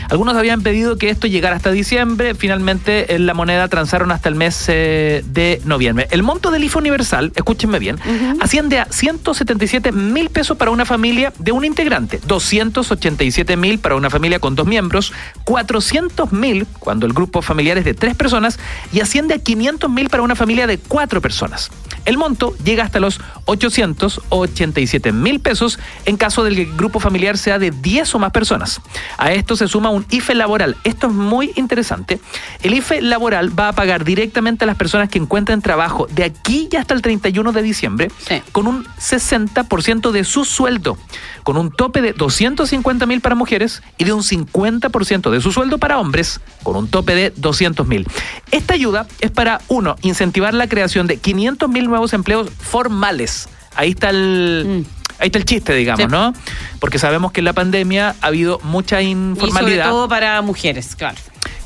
Algunos 0.09 0.36
habían 0.36 0.63
pedido 0.63 0.98
que 0.98 1.12
esto 1.12 1.27
llegara 1.27 1.56
hasta 1.56 1.69
diciembre. 1.69 2.33
Finalmente, 2.33 3.13
en 3.13 3.27
la 3.27 3.36
moneda 3.36 3.68
transaron 3.68 4.12
hasta 4.12 4.27
el 4.27 4.33
mes 4.33 4.65
eh, 4.69 5.24
de 5.27 5.62
noviembre. 5.65 6.07
El 6.09 6.24
monto 6.24 6.50
del 6.50 6.63
IFE 6.63 6.80
universal, 6.80 7.31
escúchenme 7.36 7.77
bien, 7.77 7.98
asciende 8.41 8.79
a 8.79 8.88
177 8.89 9.91
mil 9.91 10.31
pesos 10.31 10.58
para 10.58 10.72
una 10.72 10.86
familia 10.86 11.31
de 11.38 11.51
un 11.51 11.63
integrante, 11.63 12.20
287 12.25 13.55
mil 13.55 13.77
para 13.77 13.96
una 13.96 14.10
familia 14.10 14.39
con 14.39 14.55
dos 14.55 14.65
miembros, 14.65 15.13
400 15.43 15.90
mil 16.31 16.65
cuando 16.79 17.05
el 17.05 17.13
grupo 17.13 17.41
familiar 17.41 17.77
es 17.77 17.86
de 17.86 17.93
tres 17.93 18.15
personas 18.15 18.60
y 18.93 19.01
asciende 19.01 19.33
a 19.36 19.39
500 19.39 19.89
mil 19.89 20.10
para 20.10 20.24
una 20.24 20.36
familia 20.36 20.67
de 20.67 20.77
cuatro 20.77 21.21
personas. 21.21 21.69
El 22.05 22.17
monto 22.17 22.55
llega 22.63 22.83
hasta 22.83 23.00
los 23.00 23.19
887 23.45 25.12
mil 25.12 25.39
pesos 25.39 25.79
en 26.05 26.17
caso 26.17 26.43
del 26.43 26.55
que 26.55 26.62
el 26.63 26.75
grupo 26.75 27.00
familiar 27.00 27.38
sea 27.38 27.60
de 27.60 27.71
10 27.71 28.15
o 28.15 28.19
más 28.19 28.31
personas. 28.31 28.81
A 29.17 29.31
esto 29.33 29.55
se 29.55 29.67
suma 29.67 29.89
un 29.89 30.05
IFE 30.10 30.33
laboral. 30.36 30.77
Esto 30.83 31.07
es 31.07 31.13
muy 31.13 31.51
interesante. 31.55 32.19
El 32.63 32.74
IFE 32.74 33.01
laboral 33.01 33.57
va 33.57 33.67
a 33.69 33.74
pagar 33.74 34.03
directamente 34.03 34.63
a 34.63 34.67
las 34.67 34.77
personas 34.77 35.10
que 35.10 35.19
encuentren 35.19 35.62
trabajo 35.62 36.07
de 36.10 36.24
aquí 36.24 36.69
y 36.71 36.75
hasta 36.75 36.93
el 36.93 37.01
31 37.01 37.51
de 37.51 37.62
diciembre 37.62 38.12
Sí. 38.27 38.41
con 38.51 38.67
un 38.67 38.86
60% 39.00 40.12
de 40.12 40.24
su 40.24 40.45
sueldo, 40.45 40.98
con 41.43 41.57
un 41.57 41.71
tope 41.71 42.01
de 42.01 42.13
250 42.13 43.05
mil 43.05 43.21
para 43.21 43.36
mujeres 43.36 43.83
y 43.98 44.05
de 44.05 44.13
un 44.13 44.24
50% 44.24 45.29
de 45.29 45.41
su 45.41 45.51
sueldo 45.51 45.77
para 45.81 46.00
hombres, 46.00 46.39
con 46.63 46.77
un 46.77 46.88
tope 46.88 47.13
de 47.13 47.33
200 47.35 47.85
mil. 47.85 48.07
Esta 48.51 48.73
ayuda 48.75 49.05
es 49.19 49.31
para, 49.31 49.59
uno, 49.67 49.97
incentivar 50.01 50.53
la 50.53 50.67
creación 50.69 51.07
de 51.07 51.17
500 51.17 51.67
mil 51.69 51.88
nuevos 51.88 52.13
empleos 52.13 52.50
formales. 52.57 53.50
Ahí 53.75 53.89
está 53.89 54.11
el... 54.11 54.83
Mm. 54.88 55.01
Ahí 55.19 55.27
está 55.27 55.38
el 55.38 55.45
chiste, 55.45 55.75
digamos, 55.75 56.01
Sí. 56.05 56.07
¿no? 56.09 56.33
Porque 56.79 56.97
sabemos 56.97 57.31
que 57.31 57.41
en 57.41 57.45
la 57.45 57.53
pandemia 57.53 58.15
ha 58.21 58.27
habido 58.27 58.59
mucha 58.63 59.03
Y 59.03 59.11
sobre 59.13 59.29
informalidad. 59.29 59.89
todo 59.89 60.07
para 60.07 60.41
mujeres, 60.41 60.95
claro. 60.95 61.17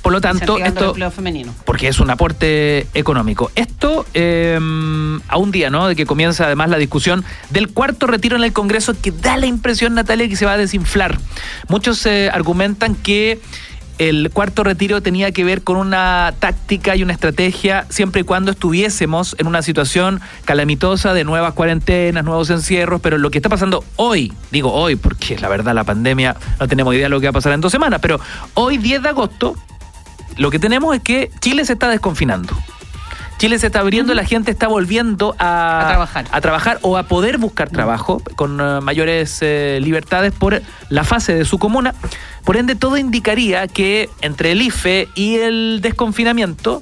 Por 0.01 0.11
lo 0.11 0.19
tanto, 0.19 0.57
el 0.57 0.63
esto 0.65 0.89
empleo 0.89 1.09
femenino. 1.09 1.55
porque 1.65 1.87
es 1.87 1.99
un 2.01 2.09
aporte 2.09 2.85
económico. 2.93 3.51
Esto 3.55 4.05
eh, 4.13 4.59
a 5.29 5.37
un 5.37 5.51
día, 5.51 5.69
¿no? 5.69 5.87
De 5.87 5.95
que 5.95 6.05
comienza 6.05 6.45
además 6.47 6.69
la 6.69 6.77
discusión 6.77 7.23
del 7.49 7.69
cuarto 7.69 8.07
retiro 8.07 8.35
en 8.35 8.43
el 8.43 8.51
Congreso, 8.51 8.93
que 9.01 9.11
da 9.11 9.37
la 9.37 9.45
impresión, 9.45 9.95
Natalia, 9.95 10.27
que 10.27 10.35
se 10.35 10.45
va 10.45 10.51
a 10.51 10.57
desinflar. 10.57 11.17
Muchos 11.69 12.05
eh, 12.05 12.29
argumentan 12.31 12.93
que 12.93 13.39
el 13.97 14.29
cuarto 14.31 14.63
retiro 14.63 15.01
tenía 15.01 15.31
que 15.31 15.43
ver 15.43 15.63
con 15.63 15.77
una 15.77 16.33
táctica 16.39 16.95
y 16.95 17.03
una 17.03 17.13
estrategia 17.13 17.85
siempre 17.89 18.21
y 18.21 18.23
cuando 18.23 18.51
estuviésemos 18.51 19.35
en 19.39 19.47
una 19.47 19.61
situación 19.61 20.21
calamitosa 20.43 21.13
de 21.13 21.23
nuevas 21.23 21.53
cuarentenas, 21.53 22.23
nuevos 22.23 22.49
encierros, 22.49 23.01
pero 23.01 23.17
lo 23.17 23.31
que 23.31 23.37
está 23.37 23.49
pasando 23.49 23.83
hoy, 23.95 24.33
digo 24.51 24.73
hoy 24.73 24.95
porque 24.95 25.37
la 25.37 25.47
verdad 25.47 25.73
la 25.73 25.83
pandemia 25.83 26.35
no 26.59 26.67
tenemos 26.67 26.93
idea 26.93 27.05
de 27.05 27.09
lo 27.09 27.19
que 27.19 27.27
va 27.27 27.31
a 27.31 27.33
pasar 27.33 27.53
en 27.53 27.61
dos 27.61 27.71
semanas, 27.71 27.99
pero 28.01 28.19
hoy 28.53 28.77
10 28.77 29.03
de 29.03 29.09
agosto 29.09 29.55
lo 30.37 30.51
que 30.51 30.59
tenemos 30.59 30.95
es 30.95 31.01
que 31.01 31.31
Chile 31.39 31.63
se 31.65 31.73
está 31.73 31.87
desconfinando. 31.89 32.53
Chile 33.37 33.59
se 33.59 33.67
está 33.67 33.79
abriendo, 33.81 34.13
la 34.13 34.23
gente 34.25 34.49
está 34.51 34.67
volviendo 34.67 35.35
a, 35.39 35.81
A 35.81 35.87
trabajar. 35.89 36.25
a 36.31 36.41
trabajar 36.41 36.79
o 36.81 36.97
a 36.97 37.03
poder 37.03 37.37
buscar 37.37 37.69
trabajo 37.69 38.21
con 38.35 38.59
eh, 38.61 38.79
mayores 38.81 39.39
eh, 39.41 39.79
libertades 39.81 40.31
por 40.33 40.61
la 40.89 41.03
fase 41.03 41.35
de 41.35 41.45
su 41.45 41.59
comuna. 41.59 41.93
Por 42.45 42.57
ende, 42.57 42.75
todo 42.75 42.97
indicaría 42.97 43.67
que 43.67 44.09
entre 44.21 44.51
el 44.51 44.61
IFE 44.61 45.09
y 45.15 45.35
el 45.35 45.79
desconfinamiento, 45.81 46.81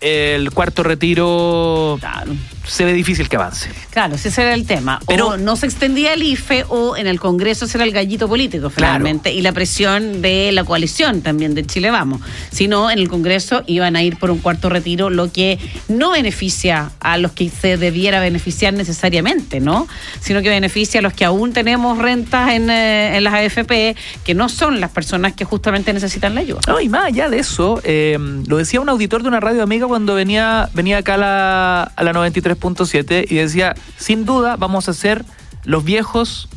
el 0.00 0.50
cuarto 0.52 0.82
retiro 0.82 1.96
Claro. 2.00 2.32
Se 2.70 2.84
ve 2.84 2.92
difícil 2.92 3.28
que 3.28 3.36
avance. 3.36 3.68
Claro, 3.90 4.14
ese 4.14 4.28
era 4.40 4.54
el 4.54 4.64
tema. 4.66 5.00
Pero- 5.06 5.28
o 5.28 5.36
no 5.36 5.56
se 5.56 5.66
extendía 5.66 6.14
el 6.14 6.22
IFE 6.22 6.64
o 6.68 6.96
en 6.96 7.06
el 7.06 7.18
Congreso 7.18 7.66
será 7.66 7.84
el 7.84 7.90
gallito 7.92 8.28
político 8.28 8.70
finalmente 8.70 9.32
y 9.32 9.42
la 9.42 9.52
presión 9.52 10.22
de 10.22 10.52
la 10.52 10.64
coalición 10.64 11.20
también 11.22 11.54
de 11.54 11.64
Chile 11.66 11.90
Vamos. 11.90 12.20
Si 12.52 12.68
no, 12.68 12.90
en 12.90 12.98
el 12.98 13.08
Congreso 13.08 13.62
iban 13.66 13.96
a 13.96 14.02
ir 14.02 14.16
por 14.18 14.30
un 14.30 14.38
cuarto 14.38 14.68
retiro, 14.68 15.10
lo 15.10 15.32
que 15.32 15.58
no 15.88 16.12
beneficia 16.12 16.92
a 17.00 17.18
los 17.18 17.32
que 17.32 17.48
se 17.50 17.76
debiera 17.76 18.20
beneficiar 18.20 18.72
necesariamente, 18.74 19.60
¿no? 19.60 19.88
Sino 20.20 20.40
que 20.42 20.48
beneficia 20.48 21.00
a 21.00 21.02
los 21.02 21.12
que 21.12 21.24
aún 21.24 21.52
tenemos 21.52 21.98
rentas 21.98 22.52
en, 22.52 22.70
eh, 22.70 23.16
en 23.16 23.24
las 23.24 23.34
AFP, 23.34 23.96
que 24.24 24.34
no 24.34 24.48
son 24.48 24.80
las 24.80 24.90
personas 24.90 25.32
que 25.32 25.44
justamente 25.44 25.92
necesitan 25.92 26.34
la 26.34 26.42
ayuda. 26.42 26.60
No, 26.68 26.80
y 26.80 26.88
más 26.88 27.06
allá 27.06 27.28
de 27.28 27.38
eso, 27.40 27.80
eh, 27.84 28.16
lo 28.46 28.56
decía 28.58 28.80
un 28.80 28.88
auditor 28.88 29.22
de 29.22 29.28
una 29.28 29.40
radio 29.40 29.62
amiga 29.62 29.86
cuando 29.88 30.14
venía, 30.14 30.68
venía 30.74 30.98
acá 30.98 31.14
a 31.14 31.18
la, 31.18 31.82
a 31.82 32.04
la 32.04 32.12
93.7 32.60 33.26
y 33.30 33.34
decía, 33.36 33.74
sin 33.96 34.24
duda 34.24 34.56
vamos 34.56 34.88
a 34.88 34.94
ser 34.94 35.24
los 35.64 35.84
viejos 35.84 36.48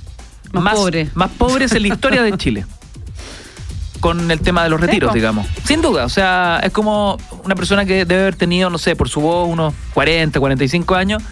Más 0.52 0.76
pobres. 0.76 1.16
más 1.16 1.30
pobres 1.32 1.72
en 1.74 1.82
la 1.84 1.88
historia 1.90 2.22
de 2.24 2.38
Chile. 2.38 2.66
Con 4.00 4.30
el 4.32 4.42
tema 4.42 4.64
de 4.64 4.70
los 4.70 4.82
retiros, 4.82 5.14
digamos. 5.14 5.48
Sin 5.64 5.82
duda, 5.82 6.04
o 6.04 6.10
sea, 6.10 6.60
es 6.62 6.72
como 6.74 7.18
una 7.46 7.56
persona 7.56 7.86
que 7.86 8.04
debe 8.04 8.22
haber 8.24 8.36
tenido, 8.36 8.70
no 8.70 8.78
sé, 8.78 8.98
por 8.98 9.08
su 9.08 9.22
voz, 9.22 9.48
unos 9.50 9.74
40, 9.94 10.40
45 10.42 10.96
años. 10.96 11.24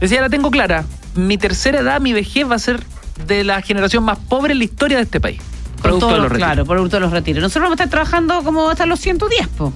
Decía, 0.00 0.22
la 0.22 0.30
tengo 0.30 0.50
clara, 0.50 0.84
mi 1.14 1.36
tercera 1.36 1.80
edad, 1.80 2.00
mi 2.00 2.14
vejez 2.14 2.50
va 2.50 2.54
a 2.54 2.58
ser 2.58 2.82
de 3.26 3.44
la 3.44 3.60
generación 3.60 4.04
más 4.04 4.18
pobre 4.18 4.52
en 4.52 4.58
la 4.58 4.64
historia 4.64 4.96
de 4.96 5.02
este 5.02 5.20
país. 5.20 5.38
Producto 5.82 6.06
de 6.06 6.12
lo- 6.12 6.18
los 6.22 6.32
retiros. 6.32 6.46
claro, 6.48 6.64
producto 6.64 6.96
de 6.96 7.00
los 7.00 7.12
retiros. 7.12 7.42
Nosotros 7.42 7.64
vamos 7.64 7.78
a 7.78 7.84
estar 7.84 7.90
trabajando 7.90 8.42
como 8.42 8.70
hasta 8.70 8.86
los 8.86 9.00
110, 9.00 9.46
po. 9.48 9.74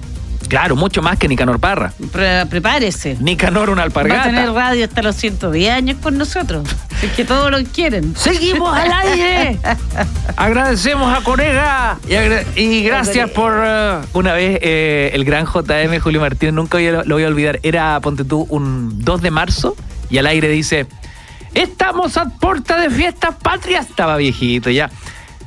Claro, 0.49 0.75
mucho 0.75 1.01
más 1.01 1.17
que 1.17 1.27
Nicanor 1.27 1.59
Parra. 1.59 1.93
Pre- 2.11 2.45
prepárese. 2.47 3.15
Nicanor 3.21 3.69
una 3.69 3.77
Va 3.77 3.83
a 3.83 3.85
alpargata. 3.85 4.23
tener 4.23 4.51
radio 4.51 4.83
hasta 4.85 5.01
los 5.03 5.15
110 5.15 5.71
años 5.71 5.97
con 6.01 6.17
nosotros. 6.17 6.67
Es 7.01 7.11
que 7.11 7.23
todos 7.23 7.49
lo 7.51 7.63
quieren. 7.63 8.15
Seguimos 8.17 8.75
al 8.77 8.91
aire. 8.91 9.57
Agradecemos 10.35 11.15
a 11.17 11.23
Corega 11.23 11.97
y, 12.07 12.15
agra- 12.15 12.43
y 12.55 12.83
gracias 12.83 13.29
por 13.29 13.53
uh, 13.53 14.17
una 14.17 14.33
vez 14.33 14.59
eh, 14.61 15.11
el 15.13 15.23
gran 15.23 15.45
JM 15.45 15.99
Julio 15.99 16.19
Martínez, 16.21 16.53
nunca 16.53 16.77
a- 16.79 17.03
lo 17.05 17.15
voy 17.15 17.23
a 17.23 17.27
olvidar. 17.27 17.59
Era, 17.63 17.99
ponte 18.01 18.23
tú, 18.25 18.45
un 18.49 18.99
2 19.03 19.21
de 19.21 19.31
marzo 19.31 19.75
y 20.09 20.17
al 20.17 20.25
aire 20.27 20.49
dice: 20.49 20.87
Estamos 21.53 22.17
a 22.17 22.25
puerta 22.25 22.77
de 22.81 22.89
fiestas 22.89 23.35
patrias. 23.35 23.87
Estaba 23.89 24.17
viejito 24.17 24.69
ya. 24.69 24.89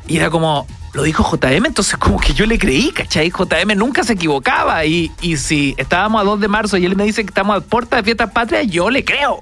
Y 0.07 0.17
era 0.17 0.31
como. 0.31 0.67
Lo 0.93 1.03
dijo 1.05 1.25
JM, 1.25 1.65
entonces 1.67 1.97
como 1.97 2.21
que 2.21 2.35
yo 2.35 2.45
le 2.45 2.59
creí, 2.59 2.91
¿cachai? 2.93 3.31
JM 3.31 3.77
nunca 3.77 4.05
se 4.05 4.13
equivocaba. 4.13 4.85
Y, 4.85 5.11
y 5.23 5.39
si 5.39 5.75
estábamos 5.79 6.21
a 6.21 6.25
2 6.25 6.41
de 6.41 6.49
marzo 6.49 6.77
y 6.77 6.85
él 6.85 6.97
me 6.97 7.05
dice 7.05 7.23
que 7.25 7.29
estamos 7.31 7.57
a 7.57 7.61
puerta 7.61 7.97
de 7.97 8.03
fiestas 8.03 8.31
patrias, 8.31 8.67
yo 8.67 8.91
le 8.91 9.05
creo. 9.05 9.41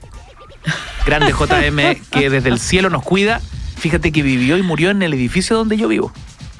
Grande 1.06 1.32
JM 1.32 2.00
que 2.10 2.30
desde 2.30 2.48
el 2.50 2.60
cielo 2.60 2.88
nos 2.88 3.02
cuida. 3.02 3.40
Fíjate 3.78 4.12
que 4.12 4.22
vivió 4.22 4.58
y 4.58 4.62
murió 4.62 4.90
en 4.90 5.02
el 5.02 5.12
edificio 5.14 5.56
donde 5.56 5.76
yo 5.76 5.88
vivo. 5.88 6.12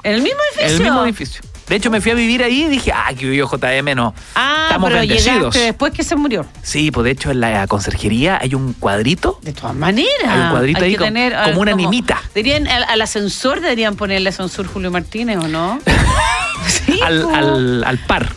¿En 0.03 0.15
el 0.15 0.21
mismo 0.23 0.39
En 0.39 0.59
edificio? 0.59 0.77
el 0.77 0.83
mismo 0.83 1.05
edificio. 1.05 1.41
De 1.71 1.77
hecho, 1.77 1.89
me 1.89 2.01
fui 2.01 2.11
a 2.11 2.15
vivir 2.15 2.43
ahí 2.43 2.63
y 2.63 2.67
dije, 2.67 2.91
ah, 2.93 3.13
que 3.17 3.25
vivió 3.25 3.47
JM, 3.49 3.95
no. 3.95 4.13
Ah, 4.35 4.63
Estamos 4.67 4.89
pero 4.89 4.99
bendecidos. 4.99 5.53
después 5.55 5.93
que 5.93 6.03
se 6.03 6.17
murió. 6.17 6.45
Sí, 6.61 6.91
pues 6.91 7.05
de 7.05 7.11
hecho 7.11 7.31
en 7.31 7.39
la 7.39 7.65
conserjería 7.67 8.37
hay 8.41 8.55
un 8.55 8.73
cuadrito. 8.73 9.39
De 9.41 9.53
todas 9.53 9.73
maneras. 9.73 10.09
Hay 10.27 10.39
un 10.41 10.49
cuadrito 10.49 10.83
ahí 10.83 10.91
que 10.91 10.97
como- 10.97 11.07
tener, 11.07 11.33
como 11.45 11.61
una 11.61 11.71
nimita. 11.71 12.21
Dirían, 12.35 12.67
al, 12.67 12.83
al 12.83 13.01
ascensor 13.01 13.61
deberían 13.61 13.95
ponerle 13.95 14.27
ascensor 14.27 14.67
Julio 14.67 14.91
Martínez, 14.91 15.37
¿o 15.37 15.47
no? 15.47 15.79
sí, 16.67 16.99
al, 17.01 17.21
po. 17.21 17.33
al, 17.33 17.83
al 17.85 17.97
par. 17.99 18.33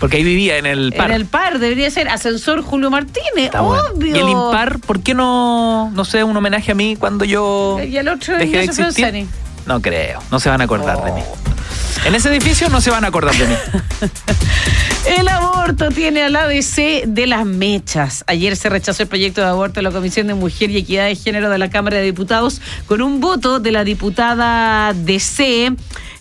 Porque 0.00 0.16
ahí 0.16 0.24
vivía 0.24 0.58
en 0.58 0.66
el 0.66 0.92
par. 0.92 1.10
En 1.10 1.16
el 1.16 1.26
par 1.26 1.60
debería 1.60 1.88
ser 1.92 2.08
ascensor 2.08 2.60
Julio 2.62 2.90
Martínez, 2.90 3.24
Está 3.36 3.60
bueno. 3.60 3.84
obvio. 3.94 4.16
Y 4.16 4.18
el 4.18 4.28
impar, 4.28 4.80
¿por 4.80 5.00
qué 5.00 5.14
no, 5.14 5.92
no 5.92 6.04
sé, 6.04 6.24
un 6.24 6.36
homenaje 6.36 6.72
a 6.72 6.74
mí 6.74 6.96
cuando 6.98 7.24
yo 7.24 7.78
Y 7.88 7.96
el 7.96 8.08
otro 8.08 8.36
dejé 8.36 8.56
de 8.58 8.64
existir? 8.64 9.26
No 9.66 9.80
creo, 9.80 10.20
no 10.30 10.40
se 10.40 10.48
van 10.50 10.60
a 10.60 10.64
acordar 10.64 11.02
de 11.04 11.12
mí. 11.12 11.22
En 12.04 12.14
ese 12.14 12.28
edificio 12.28 12.68
no 12.68 12.80
se 12.80 12.90
van 12.90 13.04
a 13.04 13.08
acordar 13.08 13.34
de 13.34 13.46
mí. 13.46 13.54
El 15.18 15.28
aborto 15.28 15.88
tiene 15.88 16.22
al 16.22 16.36
ABC 16.36 17.04
de 17.06 17.26
las 17.26 17.46
mechas. 17.46 18.24
Ayer 18.26 18.56
se 18.56 18.68
rechazó 18.68 19.02
el 19.02 19.08
proyecto 19.08 19.40
de 19.40 19.48
aborto 19.48 19.74
de 19.76 19.82
la 19.82 19.90
Comisión 19.90 20.26
de 20.26 20.34
Mujer 20.34 20.70
y 20.70 20.78
Equidad 20.78 21.06
de 21.06 21.14
Género 21.14 21.50
de 21.50 21.58
la 21.58 21.70
Cámara 21.70 21.98
de 21.98 22.04
Diputados 22.04 22.60
con 22.86 23.02
un 23.02 23.20
voto 23.20 23.60
de 23.60 23.70
la 23.70 23.84
diputada 23.84 24.92
DC, 24.94 25.74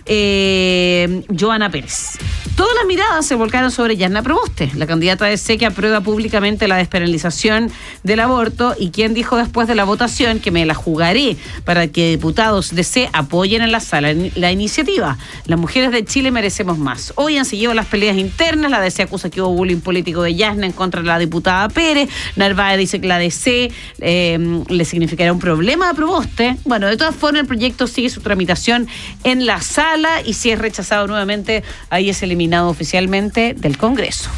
eh, 0.05 1.23
Joana 1.39 1.69
Pérez. 1.69 2.17
Todas 2.55 2.75
las 2.75 2.85
miradas 2.85 3.25
se 3.25 3.35
volcaron 3.35 3.71
sobre 3.71 3.97
Yanna 3.97 4.21
Proboste, 4.21 4.69
la 4.75 4.85
candidata 4.85 5.25
de 5.25 5.37
C 5.37 5.57
que 5.57 5.65
aprueba 5.65 6.01
públicamente 6.01 6.67
la 6.67 6.77
despenalización 6.77 7.71
del 8.03 8.19
aborto 8.19 8.75
y 8.77 8.91
quien 8.91 9.13
dijo 9.13 9.37
después 9.37 9.67
de 9.67 9.75
la 9.75 9.85
votación 9.85 10.39
que 10.39 10.51
me 10.51 10.65
la 10.65 10.75
jugaré 10.75 11.37
para 11.65 11.87
que 11.87 12.09
diputados 12.09 12.75
de 12.75 12.83
C 12.83 13.09
apoyen 13.13 13.63
en 13.63 13.71
la 13.71 13.79
sala 13.79 14.13
la 14.35 14.51
iniciativa. 14.51 15.17
Las 15.47 15.59
mujeres 15.59 15.91
de 15.91 16.05
Chile 16.05 16.31
merecemos 16.31 16.77
más. 16.77 17.13
Hoy 17.15 17.37
han 17.37 17.45
seguido 17.45 17.73
las 17.73 17.87
peleas 17.87 18.17
internas, 18.17 18.69
la 18.69 18.81
DC 18.81 19.03
acusa 19.03 19.29
que 19.29 19.41
hubo 19.41 19.49
bullying 19.49 19.81
político 19.81 20.21
de 20.21 20.35
Yasna 20.35 20.65
en 20.65 20.73
contra 20.73 21.01
de 21.01 21.07
la 21.07 21.17
diputada 21.17 21.69
Pérez, 21.69 22.09
Narváez 22.35 22.77
dice 22.77 23.01
que 23.01 23.07
la 23.07 23.17
DC 23.17 23.71
eh, 23.99 24.63
le 24.67 24.85
significará 24.85 25.31
un 25.33 25.39
problema 25.39 25.89
a 25.89 25.93
Proboste. 25.93 26.57
Bueno, 26.65 26.87
de 26.87 26.97
todas 26.97 27.15
formas 27.15 27.41
el 27.41 27.47
proyecto 27.47 27.87
sigue 27.87 28.09
su 28.09 28.21
tramitación 28.21 28.87
en 29.23 29.45
la 29.45 29.61
sala 29.61 29.92
y 30.25 30.33
si 30.33 30.51
es 30.51 30.59
rechazado 30.59 31.07
nuevamente, 31.07 31.63
ahí 31.89 32.09
es 32.09 32.23
eliminado 32.23 32.69
oficialmente 32.69 33.53
del 33.53 33.77
Congreso. 33.77 34.29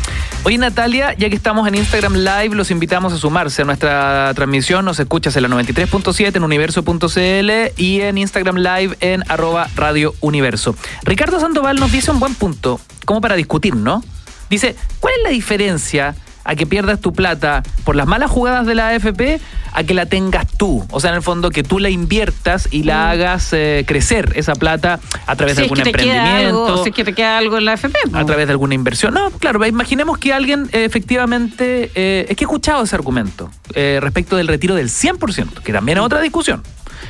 Oye, 0.44 0.58
Natalia, 0.58 1.14
ya 1.18 1.30
que 1.30 1.36
estamos 1.36 1.68
en 1.68 1.76
Instagram 1.76 2.14
Live, 2.14 2.56
los 2.56 2.70
invitamos 2.72 3.14
a 3.14 3.18
sumarse 3.18 3.64
a 3.64 3.66
nuestra 3.66 4.32
transmisión. 4.36 4.86
Nos 4.86 5.00
escuchas 5.00 5.36
en 5.36 5.44
la 5.44 5.50
93.7 5.50 6.36
en 6.36 6.44
universo.cl 6.44 7.82
y 7.82 8.02
en 8.02 8.18
Instagram 8.18 8.58
Live 8.58 8.98
en 9.00 9.24
arroba 9.30 9.70
Radio 9.76 10.14
Universo. 10.22 10.76
Ricardo 11.04 11.40
Sandoval 11.40 11.78
nos 11.78 11.92
dice 11.92 12.12
un 12.12 12.20
buen 12.20 12.36
punto, 12.36 12.80
como 13.06 13.22
para 13.22 13.36
discutir, 13.36 13.76
¿no? 13.76 14.04
Dice, 14.50 14.76
¿cuál 15.00 15.14
es 15.18 15.24
la 15.24 15.30
diferencia 15.30 16.16
a 16.46 16.56
que 16.56 16.66
pierdas 16.66 17.02
tu 17.02 17.12
plata 17.12 17.64
por 17.84 17.96
las 17.96 18.08
malas 18.08 18.32
jugadas 18.32 18.66
de 18.66 18.76
la 18.76 18.90
AFP 18.90 19.42
a 19.74 19.84
que 19.84 19.94
la 19.94 20.06
tengas 20.06 20.48
tú? 20.48 20.86
O 20.92 21.00
sea, 21.00 21.10
en 21.10 21.18
el 21.18 21.24
fondo, 21.24 21.50
que 21.50 21.64
tú 21.64 21.80
la 21.80 21.90
inviertas 21.90 22.70
y 22.72 22.84
la 22.84 23.10
hagas 23.10 23.52
eh, 23.52 23.84
crecer 23.86 24.32
esa 24.36 24.54
plata 24.54 25.00
a 25.26 25.36
través 25.36 25.56
Si 25.56 25.62
de 25.62 25.66
es 25.66 25.72
algún 25.72 25.84
que 25.84 25.90
emprendimiento 25.90 26.66
algo, 26.68 26.84
si 26.84 26.90
es 26.90 26.96
que 26.96 27.04
te 27.04 27.14
queda 27.14 27.38
algo 27.38 27.58
en 27.58 27.66
la 27.66 27.74
FP. 27.74 27.98
po. 28.10 28.18
a 28.18 28.26
través 28.26 28.48
de 28.48 28.52
alguna 28.52 28.76
inversión. 28.76 29.14
No, 29.14 29.32
claro, 29.32 29.66
imaginemos 29.66 30.18
que 30.20 30.32
alguien 30.32 30.70
eh, 30.72 30.86
efectivamente, 30.86 31.92
eh, 31.96 32.28
es 32.30 32.38
que 32.38 32.44
he 32.44 32.48
escuchado 32.48 32.84
ese 32.84 32.96
argumento 32.96 33.50
respecto 33.74 34.38
del 34.38 34.48
retiro 34.48 34.76
del 34.76 34.88
100%, 34.88 35.62
que 35.62 35.74
también 35.74 35.98
es 35.98 36.04
otra 36.04 36.22
discusión. 36.22 36.64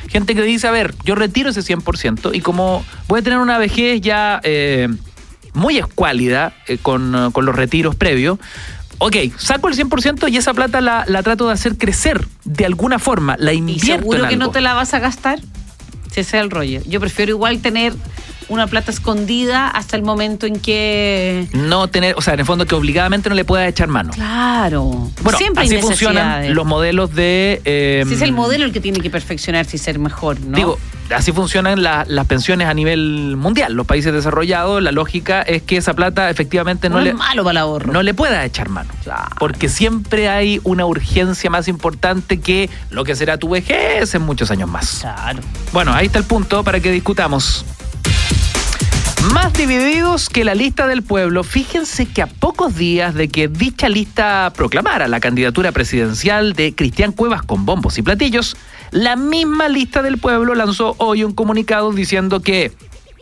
Gente 0.08 0.34
que 0.34 0.42
dice, 0.42 0.68
a 0.68 0.72
ver, 0.72 0.96
yo 1.04 1.14
retiro 1.14 1.50
ese 1.50 1.62
100% 1.62 2.34
y 2.34 2.42
como 2.42 2.84
voy 3.08 3.20
a 3.20 3.24
tener 3.24 3.38
una 3.38 3.58
vejez 3.58 4.02
ya 4.02 4.42
muy 5.56 5.78
escuálida 5.78 6.54
eh, 6.68 6.78
con, 6.82 7.32
con 7.32 7.46
los 7.46 7.56
retiros 7.56 7.96
previos, 7.96 8.38
ok, 8.98 9.16
saco 9.38 9.68
el 9.68 9.76
100% 9.76 10.32
y 10.32 10.38
esa 10.38 10.54
plata 10.54 10.82
la, 10.82 11.06
la 11.08 11.24
trato 11.24 11.48
de 11.48 11.54
hacer 11.54 11.78
crecer 11.78 12.26
de 12.44 12.66
alguna 12.66 13.00
forma, 13.00 13.36
la 13.40 13.54
¿Y 13.54 13.58
invierto 13.58 13.86
seguro 14.04 14.24
en 14.24 14.30
que 14.30 14.36
no 14.38 14.46
algo. 14.46 14.54
te 14.54 14.62
la 14.62 14.74
vas 14.74 14.94
a 14.94 15.00
gastar? 15.00 15.40
Si 16.12 16.22
ese 16.22 16.38
es 16.38 16.44
el 16.44 16.50
rollo. 16.52 16.82
Yo 16.88 17.00
prefiero 17.00 17.32
igual 17.32 17.60
tener 17.60 17.94
una 18.48 18.68
plata 18.68 18.92
escondida 18.92 19.68
hasta 19.68 19.98
el 19.98 20.04
momento 20.04 20.46
en 20.46 20.60
que... 20.60 21.48
No 21.54 21.88
tener, 21.88 22.14
o 22.16 22.22
sea, 22.22 22.36
en 22.36 22.42
el 22.42 22.46
fondo 22.46 22.66
que 22.68 22.76
obligadamente 22.76 23.28
no 23.28 23.36
le 23.36 23.44
puedas 23.44 23.68
echar 23.68 23.88
mano. 23.88 24.12
Claro. 24.14 25.10
Bueno, 25.24 25.38
Siempre 25.38 25.64
hay 25.64 25.70
así 25.70 25.82
funcionan 25.82 26.54
los 26.54 26.66
modelos 26.66 27.14
de... 27.16 27.60
eh, 27.66 28.04
Si 28.08 28.14
es 28.14 28.22
el 28.22 28.34
modelo 28.34 28.64
el 28.66 28.72
que 28.72 28.80
tiene 28.82 29.00
que 29.00 29.10
perfeccionarse 29.10 29.78
y 29.78 29.80
ser 29.80 29.98
mejor, 29.98 30.40
¿no? 30.42 30.56
Digo, 30.56 30.80
así 31.14 31.32
funcionan 31.32 31.84
la- 31.84 32.06
las 32.08 32.26
pensiones 32.28 32.68
a 32.68 32.74
nivel 32.74 33.36
mundial. 33.38 33.74
Los 33.74 33.86
países 33.86 34.12
desarrollados, 34.14 34.82
la 34.82 34.92
lógica 34.92 35.42
es 35.42 35.62
que 35.62 35.78
esa 35.78 35.94
plata 35.94 36.30
efectivamente 36.30 36.90
no, 36.90 36.96
no 36.98 37.02
le, 37.02 37.10
es 37.12 37.16
malo 37.16 37.44
para 37.44 37.52
el 37.52 37.58
ahorro. 37.58 37.94
no 37.94 38.02
le 38.04 38.14
pueda 38.14 38.44
echar 38.46 38.70
mano. 38.70 38.92
Claro. 39.04 39.36
Porque 39.40 39.70
siempre 39.70 40.30
hay 40.30 40.60
una 40.64 40.86
urgencia 40.86 41.50
más 41.50 41.68
importante 41.68 42.40
que 42.40 42.70
lo 42.90 43.04
que 43.04 43.16
será 43.16 43.38
tu 43.38 43.50
vejez 43.50 44.14
en 44.16 44.22
muchos 44.24 44.52
años 44.52 44.70
más. 44.70 45.00
Claro. 45.02 45.40
Bueno, 45.74 45.94
ahí 45.94 46.08
está 46.08 46.20
el 46.20 46.26
punto 46.26 46.64
para 46.64 46.80
que 46.80 46.92
discutamos. 46.92 47.66
Más 49.34 49.54
divididos 49.54 50.30
que 50.30 50.44
la 50.46 50.54
lista 50.54 50.86
del 50.86 51.02
pueblo, 51.02 51.44
fíjense 51.44 52.06
que 52.06 52.22
a 52.22 52.28
pocos 52.28 52.76
días 52.76 53.16
de 53.16 53.28
que 53.28 53.48
dicha 53.48 53.90
lista 53.90 54.54
proclamara 54.56 55.08
la 55.08 55.20
candidatura 55.20 55.72
presidencial 55.72 56.54
de 56.54 56.76
Cristian 56.76 57.12
Cuevas 57.12 57.42
con 57.42 57.66
bombos 57.66 57.98
y 57.98 58.04
platillos, 58.04 58.56
la 58.92 59.16
misma 59.16 59.70
lista 59.70 60.02
del 60.02 60.18
pueblo 60.18 60.56
lanzó 60.56 60.96
hoy 60.98 61.24
un 61.24 61.34
comunicado 61.34 61.92
diciendo 61.92 62.42
que 62.42 62.72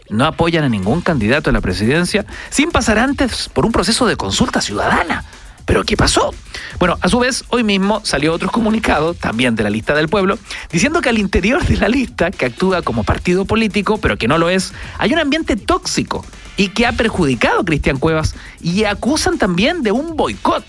no 0.10 0.26
apoyan 0.26 0.64
a 0.64 0.70
ningún 0.70 1.02
candidato 1.02 1.50
a 1.50 1.54
la 1.54 1.62
presidencia 1.62 2.26
sin 2.50 2.72
pasar 2.72 3.00
antes 3.00 3.50
por 3.50 3.66
un 3.66 3.72
proceso 3.72 4.06
de 4.06 4.16
consulta 4.16 4.62
ciudadana. 4.62 5.26
¿Pero 5.66 5.86
qué 5.86 5.96
pasó? 5.96 6.34
Bueno, 6.78 6.98
a 7.00 7.08
su 7.08 7.20
vez, 7.20 7.46
hoy 7.50 7.64
mismo 7.64 8.02
salió 8.04 8.34
otro 8.34 8.50
comunicado, 8.50 9.14
también 9.14 9.56
de 9.56 9.64
la 9.64 9.70
lista 9.70 9.96
del 9.96 10.10
pueblo, 10.10 10.38
diciendo 10.70 11.00
que 11.00 11.10
al 11.10 11.18
interior 11.18 11.66
de 11.66 11.78
la 11.78 11.88
lista, 11.88 12.32
que 12.32 12.46
actúa 12.46 12.82
como 12.82 13.04
partido 13.04 13.46
político, 13.46 13.98
pero 13.98 14.18
que 14.18 14.28
no 14.28 14.38
lo 14.38 14.50
es, 14.50 14.74
hay 14.98 15.14
un 15.14 15.20
ambiente 15.20 15.56
tóxico 15.56 16.26
y 16.58 16.70
que 16.70 16.86
ha 16.86 16.92
perjudicado 16.92 17.62
a 17.62 17.66
Cristian 17.66 17.98
Cuevas 17.98 18.36
y 18.62 18.84
acusan 18.84 19.38
también 19.38 19.84
de 19.84 19.92
un 19.92 20.18
boicot. 20.18 20.66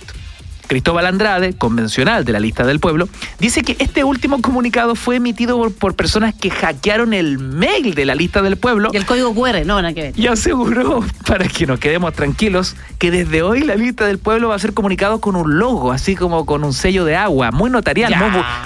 Cristóbal 0.67 1.07
Andrade, 1.07 1.55
convencional 1.55 2.25
de 2.25 2.33
la 2.33 2.41
lista 2.41 2.65
del 2.65 2.81
pueblo, 2.81 3.09
dice 3.39 3.63
que 3.63 3.77
este 3.79 4.05
último 4.05 4.41
comunicado 4.41 4.95
fue 4.95 5.17
emitido 5.17 5.71
por, 5.71 5.95
personas 5.95 6.35
que 6.35 6.51
hackearon 6.51 7.13
el 7.13 7.39
mail 7.39 7.95
de 7.95 8.05
la 8.05 8.15
lista 8.15 8.43
del 8.43 8.57
pueblo. 8.57 8.91
Y 8.93 8.97
el 8.97 9.07
código 9.07 9.35
QR, 9.35 9.65
no, 9.65 9.81
nada 9.81 9.93
que 9.93 10.03
ver. 10.03 10.19
Y 10.19 10.27
aseguró, 10.27 11.05
para 11.27 11.47
que 11.47 11.67
nos 11.67 11.79
quedemos 11.79 12.13
tranquilos, 12.15 12.77
que 12.99 13.11
desde 13.11 13.43
hoy 13.43 13.61
la 13.61 13.77
lista 13.77 14.07
del 14.07 14.19
pueblo 14.19 14.49
va 14.49 14.55
a 14.55 14.59
ser 14.59 14.75
comunicado 14.75 15.21
con 15.21 15.37
un 15.37 15.59
logo, 15.59 15.93
así 15.93 16.17
como 16.17 16.47
con 16.47 16.65
un 16.65 16.73
sello 16.73 17.05
de 17.05 17.17
agua, 17.17 17.51
muy 17.51 17.71
notarial, 17.71 18.15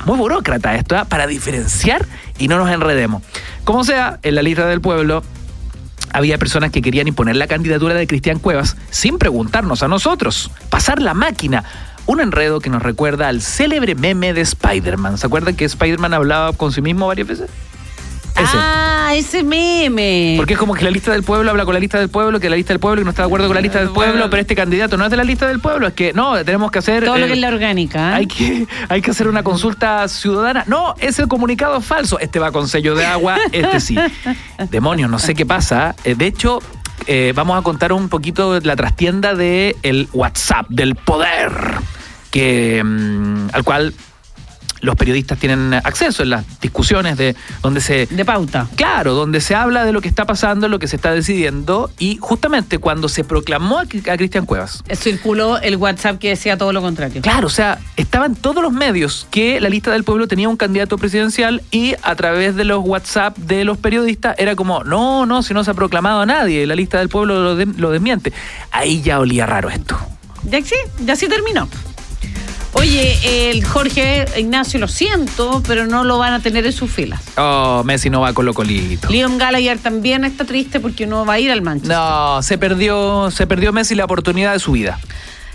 muy, 0.04 0.16
burócrata 0.16 0.74
esto, 0.74 0.96
¿ah? 0.96 1.04
para 1.04 1.26
diferenciar 1.26 2.06
y 2.38 2.48
no 2.48 2.58
nos 2.58 2.70
enredemos. 2.70 3.22
Como 3.64 3.84
sea, 3.84 4.18
en 4.22 4.34
la 4.34 4.42
lista 4.42 4.66
del 4.66 4.80
pueblo 4.80 5.22
había 6.12 6.38
personas 6.38 6.70
que 6.70 6.82
querían 6.82 7.08
imponer 7.08 7.36
la 7.36 7.46
candidatura 7.46 7.94
de 7.94 8.06
Cristian 8.06 8.38
Cuevas 8.38 8.76
sin 8.90 9.18
preguntarnos 9.18 9.82
a 9.82 9.88
nosotros, 9.88 10.50
pasar 10.70 11.00
la 11.00 11.14
máquina. 11.14 11.64
Un 12.06 12.20
enredo 12.20 12.60
que 12.60 12.70
nos 12.70 12.82
recuerda 12.82 13.28
al 13.28 13.42
célebre 13.42 13.94
meme 13.94 14.32
de 14.32 14.40
Spider-Man. 14.40 15.18
¿Se 15.18 15.26
acuerdan 15.26 15.56
que 15.56 15.66
Spider-Man 15.66 16.14
hablaba 16.14 16.52
con 16.54 16.72
sí 16.72 16.80
mismo 16.80 17.06
varias 17.06 17.28
veces? 17.28 17.50
Ah, 18.46 19.12
ese 19.14 19.42
meme. 19.42 20.34
Porque 20.36 20.54
es 20.54 20.58
como 20.58 20.74
que 20.74 20.84
la 20.84 20.90
lista 20.90 21.12
del 21.12 21.22
pueblo 21.22 21.50
habla 21.50 21.64
con 21.64 21.74
la 21.74 21.80
lista 21.80 21.98
del 21.98 22.08
pueblo, 22.08 22.40
que 22.40 22.48
la 22.50 22.56
lista 22.56 22.72
del 22.72 22.80
pueblo 22.80 23.00
y 23.00 23.04
no 23.04 23.10
está 23.10 23.22
de 23.22 23.26
acuerdo 23.26 23.46
con 23.46 23.54
la 23.54 23.60
lista 23.60 23.78
del 23.78 23.90
pueblo, 23.90 24.28
pero 24.30 24.40
este 24.40 24.54
candidato 24.54 24.96
no 24.96 25.04
es 25.04 25.10
de 25.10 25.16
la 25.16 25.24
lista 25.24 25.46
del 25.48 25.60
pueblo, 25.60 25.88
es 25.88 25.94
que 25.94 26.12
no, 26.12 26.42
tenemos 26.44 26.70
que 26.70 26.78
hacer. 26.78 27.04
Todo 27.04 27.18
lo 27.18 27.26
que 27.26 27.32
es 27.32 27.38
la 27.38 27.48
orgánica. 27.48 28.10
¿eh? 28.10 28.14
Hay, 28.14 28.26
que, 28.26 28.66
hay 28.88 29.02
que 29.02 29.10
hacer 29.10 29.28
una 29.28 29.42
consulta 29.42 30.06
ciudadana. 30.08 30.64
No, 30.66 30.94
ese 30.98 31.26
comunicado 31.26 31.78
es 31.78 31.84
falso. 31.84 32.18
Este 32.18 32.38
va 32.38 32.52
con 32.52 32.68
sello 32.68 32.94
de 32.94 33.06
agua, 33.06 33.38
este 33.52 33.80
sí. 33.80 33.98
Demonios, 34.70 35.10
no 35.10 35.18
sé 35.18 35.34
qué 35.34 35.46
pasa. 35.46 35.94
Eh, 36.04 36.14
de 36.14 36.26
hecho, 36.26 36.60
eh, 37.06 37.32
vamos 37.34 37.58
a 37.58 37.62
contar 37.62 37.92
un 37.92 38.08
poquito 38.08 38.60
la 38.60 38.76
trastienda 38.76 39.34
del 39.34 39.76
el 39.82 40.08
WhatsApp, 40.12 40.66
del 40.68 40.94
poder, 40.94 41.52
que, 42.30 42.82
mm, 42.84 43.48
al 43.52 43.64
cual 43.64 43.94
los 44.80 44.96
periodistas 44.96 45.38
tienen 45.38 45.74
acceso 45.74 46.22
en 46.22 46.30
las 46.30 46.60
discusiones 46.60 47.16
de 47.16 47.36
donde 47.62 47.80
se... 47.80 48.06
De 48.06 48.24
pauta. 48.24 48.68
Claro, 48.76 49.14
donde 49.14 49.40
se 49.40 49.54
habla 49.54 49.84
de 49.84 49.92
lo 49.92 50.00
que 50.00 50.08
está 50.08 50.24
pasando, 50.24 50.68
lo 50.68 50.78
que 50.78 50.88
se 50.88 50.96
está 50.96 51.12
decidiendo 51.12 51.90
y 51.98 52.18
justamente 52.20 52.78
cuando 52.78 53.08
se 53.08 53.24
proclamó 53.24 53.78
a, 53.78 53.86
Cristian 53.86 54.46
Cuevas. 54.46 54.82
Circuló 54.94 55.58
el 55.58 55.76
WhatsApp 55.76 56.18
que 56.18 56.30
decía 56.30 56.56
todo 56.56 56.72
lo 56.72 56.80
contrario. 56.80 57.22
Claro, 57.22 57.46
o 57.46 57.50
sea, 57.50 57.78
estaban 57.96 58.34
todos 58.34 58.62
los 58.62 58.72
medios 58.72 59.26
que 59.30 59.60
la 59.60 59.68
lista 59.68 59.90
del 59.90 60.04
pueblo 60.04 60.28
tenía 60.28 60.48
un 60.48 60.56
candidato 60.56 60.98
presidencial 60.98 61.62
y 61.70 61.94
a 62.02 62.14
través 62.14 62.56
de 62.56 62.64
los 62.64 62.84
WhatsApp 62.84 63.36
de 63.38 63.64
los 63.64 63.78
periodistas 63.78 64.34
era 64.38 64.56
como, 64.56 64.84
no, 64.84 65.26
no, 65.26 65.42
si 65.42 65.54
no 65.54 65.64
se 65.64 65.70
ha 65.70 65.74
proclamado 65.74 66.20
a 66.20 66.26
nadie, 66.26 66.66
la 66.66 66.74
lista 66.74 66.98
del 66.98 67.08
pueblo 67.08 67.54
lo, 67.54 67.64
lo 67.64 67.90
desmiente. 67.90 68.32
Ahí 68.70 69.02
ya 69.02 69.18
olía 69.18 69.46
raro 69.46 69.70
esto. 69.70 69.98
Ya 70.44 70.62
sí, 70.62 70.76
ya 71.04 71.16
sí 71.16 71.28
terminó. 71.28 71.68
Oye, 72.78 73.50
el 73.50 73.64
Jorge 73.64 74.24
Ignacio, 74.36 74.78
lo 74.78 74.86
siento, 74.86 75.62
pero 75.66 75.86
no 75.86 76.04
lo 76.04 76.16
van 76.18 76.32
a 76.32 76.40
tener 76.40 76.64
en 76.64 76.72
sus 76.72 76.90
filas. 76.90 77.20
Oh, 77.36 77.82
Messi 77.84 78.08
no 78.08 78.20
va 78.20 78.32
con 78.32 78.46
lo 78.46 78.54
colito. 78.54 79.08
Leon 79.08 79.36
Gallagher 79.36 79.78
también 79.78 80.24
está 80.24 80.44
triste 80.44 80.78
porque 80.78 81.04
no 81.06 81.26
va 81.26 81.34
a 81.34 81.40
ir 81.40 81.50
al 81.50 81.60
Manchester. 81.60 81.96
No, 81.96 82.40
se 82.42 82.56
perdió, 82.56 83.32
se 83.32 83.48
perdió 83.48 83.72
Messi 83.72 83.96
la 83.96 84.04
oportunidad 84.04 84.52
de 84.52 84.60
su 84.60 84.72
vida. 84.72 85.00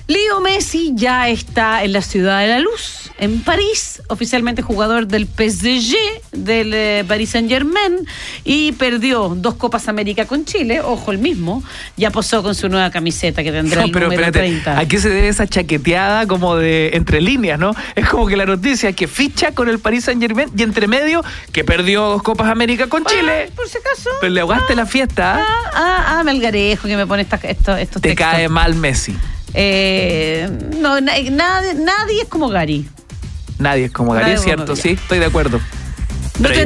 Leo 0.08 0.42
Messi 0.42 0.92
ya 0.96 1.30
está 1.30 1.84
en 1.84 1.94
la 1.94 2.02
ciudad 2.02 2.42
de 2.42 2.48
la 2.48 2.60
luz, 2.60 3.12
en 3.20 3.40
París, 3.42 4.02
oficialmente 4.10 4.62
jugador 4.62 5.08
del 5.08 5.28
PSG, 5.28 5.96
del 6.34 6.74
eh, 6.74 7.06
Paris 7.08 7.30
Saint 7.30 7.50
Germain, 7.50 8.06
y 8.44 8.74
perdió 8.74 9.30
dos 9.30 9.54
Copas 9.54 9.88
América 9.88 10.26
con 10.26 10.44
Chile, 10.44 10.82
ojo 10.82 11.12
el 11.14 11.20
mismo, 11.20 11.64
ya 11.96 12.12
posó 12.12 12.44
con 12.44 12.54
su 12.54 12.68
nueva 12.68 12.92
camiseta 12.92 13.44
que 13.44 13.54
tendrá 13.54 13.86
el 13.86 13.92
pero 13.92 14.10
número 14.10 14.30
30. 14.30 14.78
¿A 14.78 14.86
qué 14.90 15.00
se 15.00 15.08
debe 15.08 15.30
esa 15.30 15.48
chaqueteada 15.48 16.28
como 16.28 16.58
de 16.58 16.92
entre 16.96 17.22
líneas, 17.22 17.58
no? 17.58 17.74
Es 17.96 18.10
como 18.10 18.28
que 18.28 18.36
la 18.36 18.46
noticia 18.46 18.90
es 18.90 18.96
que 18.98 19.08
ficha 19.08 19.54
con 19.54 19.70
el 19.70 19.80
Paris 19.80 20.04
Saint 20.04 20.22
Germain 20.22 20.50
y 20.58 20.64
entre 20.64 20.88
medio 20.88 21.24
que 21.54 21.64
perdió 21.64 22.10
dos 22.10 22.24
Copas 22.24 22.50
América 22.50 22.88
con 22.88 23.06
Chile. 23.06 23.52
por 23.56 23.70
si 23.70 23.78
acaso. 23.78 24.10
Pero 24.20 24.34
le 24.34 24.42
ahogaste 24.42 24.76
la 24.76 24.86
fiesta. 24.86 25.38
¿ah? 25.38 25.46
ah, 25.46 25.72
ah, 25.76 26.20
ah, 26.20 26.24
Melgarejo 26.26 26.90
que 26.90 26.98
me 26.98 27.08
pone 27.08 27.22
esta, 27.22 27.38
esto, 27.38 27.78
estos 27.78 28.02
Te 28.02 28.16
cae 28.16 28.50
mal 28.50 28.76
Messi. 28.76 29.16
Eh, 29.54 30.50
no, 30.80 31.00
nadie, 31.02 31.30
nadie 31.32 32.22
es 32.22 32.28
como 32.28 32.50
Gary. 32.50 32.88
Nadie 33.60 33.86
es 33.86 33.92
como 33.92 34.14
Gary, 34.14 34.32
es 34.32 34.42
cierto, 34.42 34.76
sí, 34.76 34.90
estoy 34.92 35.20
de 35.20 35.26
acuerdo. 35.26 35.60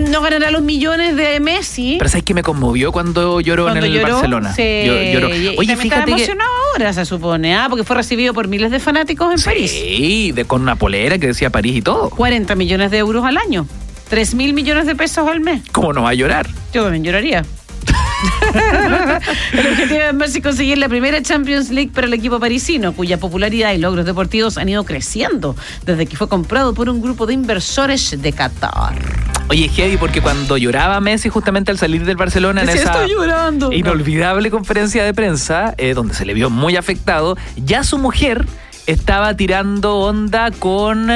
no 0.09 0.21
ganará 0.21 0.51
los 0.51 0.61
millones 0.61 1.15
de 1.15 1.39
Messi. 1.39 1.95
Pero 1.97 2.09
¿sabes 2.09 2.23
que 2.23 2.33
me 2.33 2.43
conmovió 2.43 2.91
cuando 2.91 3.41
lloró 3.41 3.69
en 3.69 3.77
el 3.77 4.01
Barcelona? 4.01 4.53
Sí. 4.53 4.61
Oye, 5.57 5.75
fíjate 5.75 5.83
está 5.87 6.03
emocionado 6.03 6.49
ahora, 6.73 6.93
se 6.93 7.05
supone, 7.05 7.55
¿ah? 7.55 7.67
porque 7.69 7.83
fue 7.83 7.95
recibido 7.95 8.33
por 8.33 8.47
miles 8.47 8.71
de 8.71 8.79
fanáticos 8.79 9.33
en 9.33 9.43
París. 9.43 9.71
Sí, 9.71 10.33
con 10.47 10.61
una 10.61 10.75
polera 10.75 11.17
que 11.17 11.27
decía 11.27 11.49
París 11.49 11.75
y 11.75 11.81
todo. 11.81 12.09
40 12.09 12.55
millones 12.55 12.91
de 12.91 12.99
euros 12.99 13.25
al 13.25 13.37
año. 13.37 13.67
3 14.09 14.35
mil 14.35 14.53
millones 14.53 14.85
de 14.85 14.95
pesos 14.95 15.27
al 15.27 15.41
mes. 15.41 15.61
¿Cómo 15.71 15.91
no 15.91 16.03
va 16.03 16.11
a 16.11 16.13
llorar? 16.13 16.47
Yo 16.73 16.83
también 16.83 17.03
lloraría. 17.03 17.43
El 19.53 19.67
objetivo 19.67 19.99
es 20.01 20.13
Messi 20.13 20.41
conseguir 20.41 20.77
la 20.77 20.89
primera 20.89 21.21
Champions 21.21 21.69
League 21.69 21.91
para 21.93 22.07
el 22.07 22.13
equipo 22.13 22.39
parisino, 22.39 22.93
cuya 22.93 23.19
popularidad 23.19 23.73
y 23.73 23.77
logros 23.77 24.05
deportivos 24.05 24.57
han 24.57 24.69
ido 24.69 24.83
creciendo 24.83 25.55
desde 25.85 26.05
que 26.05 26.15
fue 26.15 26.27
comprado 26.27 26.73
por 26.73 26.89
un 26.89 27.01
grupo 27.01 27.25
de 27.25 27.33
inversores 27.33 28.21
de 28.21 28.33
Qatar. 28.33 28.95
Oye, 29.49 29.69
heavy, 29.69 29.97
porque 29.97 30.21
cuando 30.21 30.57
lloraba 30.57 30.99
Messi 30.99 31.29
justamente 31.29 31.71
al 31.71 31.77
salir 31.77 32.03
del 32.05 32.17
Barcelona 32.17 32.63
en 32.63 32.69
esa 32.69 33.05
inolvidable 33.71 34.51
conferencia 34.51 35.03
de 35.03 35.13
prensa, 35.13 35.73
eh, 35.77 35.93
donde 35.93 36.13
se 36.13 36.25
le 36.25 36.33
vio 36.33 36.49
muy 36.49 36.75
afectado, 36.75 37.37
ya 37.55 37.83
su 37.83 37.97
mujer 37.97 38.45
estaba 38.87 39.35
tirando 39.35 39.97
onda 39.99 40.51
con 40.51 41.09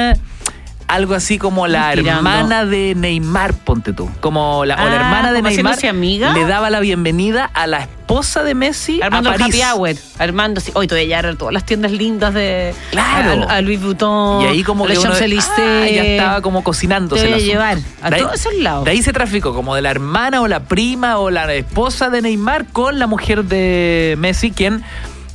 algo 0.92 1.14
así 1.14 1.38
como 1.38 1.66
la 1.66 1.92
hermana 1.92 2.66
de 2.66 2.94
Neymar, 2.94 3.54
ponte 3.54 3.94
tú. 3.94 4.10
Como 4.20 4.64
la, 4.66 4.74
o 4.74 4.78
la 4.78 4.92
ah, 4.92 4.96
hermana 4.96 5.32
de 5.32 5.40
Neymar 5.40 5.78
amiga? 5.86 6.34
le 6.34 6.44
daba 6.44 6.68
la 6.68 6.80
bienvenida 6.80 7.50
a 7.54 7.66
la 7.66 7.80
esposa 7.80 8.42
de 8.42 8.54
Messi 8.54 9.00
Armando 9.00 9.30
a 9.30 9.34
París. 9.34 9.62
Happy 9.62 9.62
Hour. 9.62 9.96
Armando, 10.18 10.60
sí. 10.60 10.70
Hoy 10.74 10.86
todas 10.86 11.52
las 11.52 11.64
tiendas 11.64 11.92
lindas 11.92 12.34
de 12.34 12.74
claro. 12.90 13.48
a, 13.48 13.62
Louis 13.62 13.80
Vuitton. 13.82 14.42
Y 14.42 14.46
ahí 14.46 14.62
como 14.62 14.86
que 14.86 14.98
uno, 14.98 15.12
ah, 15.12 15.86
ya 15.88 16.04
estaba 16.04 16.42
como 16.42 16.62
cocinándose. 16.62 17.26
Debe 17.26 17.42
llevar 17.42 17.78
a 18.02 18.10
todos 18.10 18.34
esos 18.34 18.54
lados. 18.54 18.84
De 18.84 18.90
ahí 18.90 19.02
se 19.02 19.14
traficó 19.14 19.54
como 19.54 19.74
de 19.74 19.80
la 19.80 19.90
hermana 19.90 20.42
o 20.42 20.48
la 20.48 20.60
prima 20.60 21.16
o 21.18 21.30
la 21.30 21.52
esposa 21.54 22.10
de 22.10 22.20
Neymar 22.20 22.66
con 22.66 22.98
la 22.98 23.06
mujer 23.06 23.44
de 23.44 24.14
Messi, 24.18 24.50
quien 24.50 24.84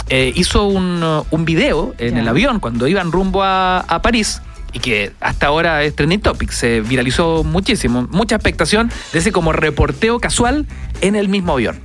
eh, 0.10 0.32
hizo 0.36 0.68
un, 0.68 1.04
un 1.32 1.46
video 1.46 1.96
en 1.98 2.18
el 2.18 2.28
avión 2.28 2.60
cuando 2.60 2.88
iban 2.88 3.12
rumbo 3.12 3.42
a, 3.42 3.80
a 3.80 4.02
París 4.04 4.42
y 4.78 4.80
que 4.80 5.12
hasta 5.20 5.48
ahora 5.48 5.84
es 5.84 5.96
trending 5.96 6.22
topic, 6.22 6.52
se 6.52 6.82
viralizó 6.82 7.44
muchísimo, 7.44 8.08
mucha 8.12 8.36
expectación 8.36 8.92
de 9.12 9.20
ese 9.20 9.32
como 9.32 9.52
reporteo 9.52 10.20
casual 10.20 10.68
en 11.02 11.16
el 11.16 11.30
mismo 11.30 11.54
avión. 11.54 11.80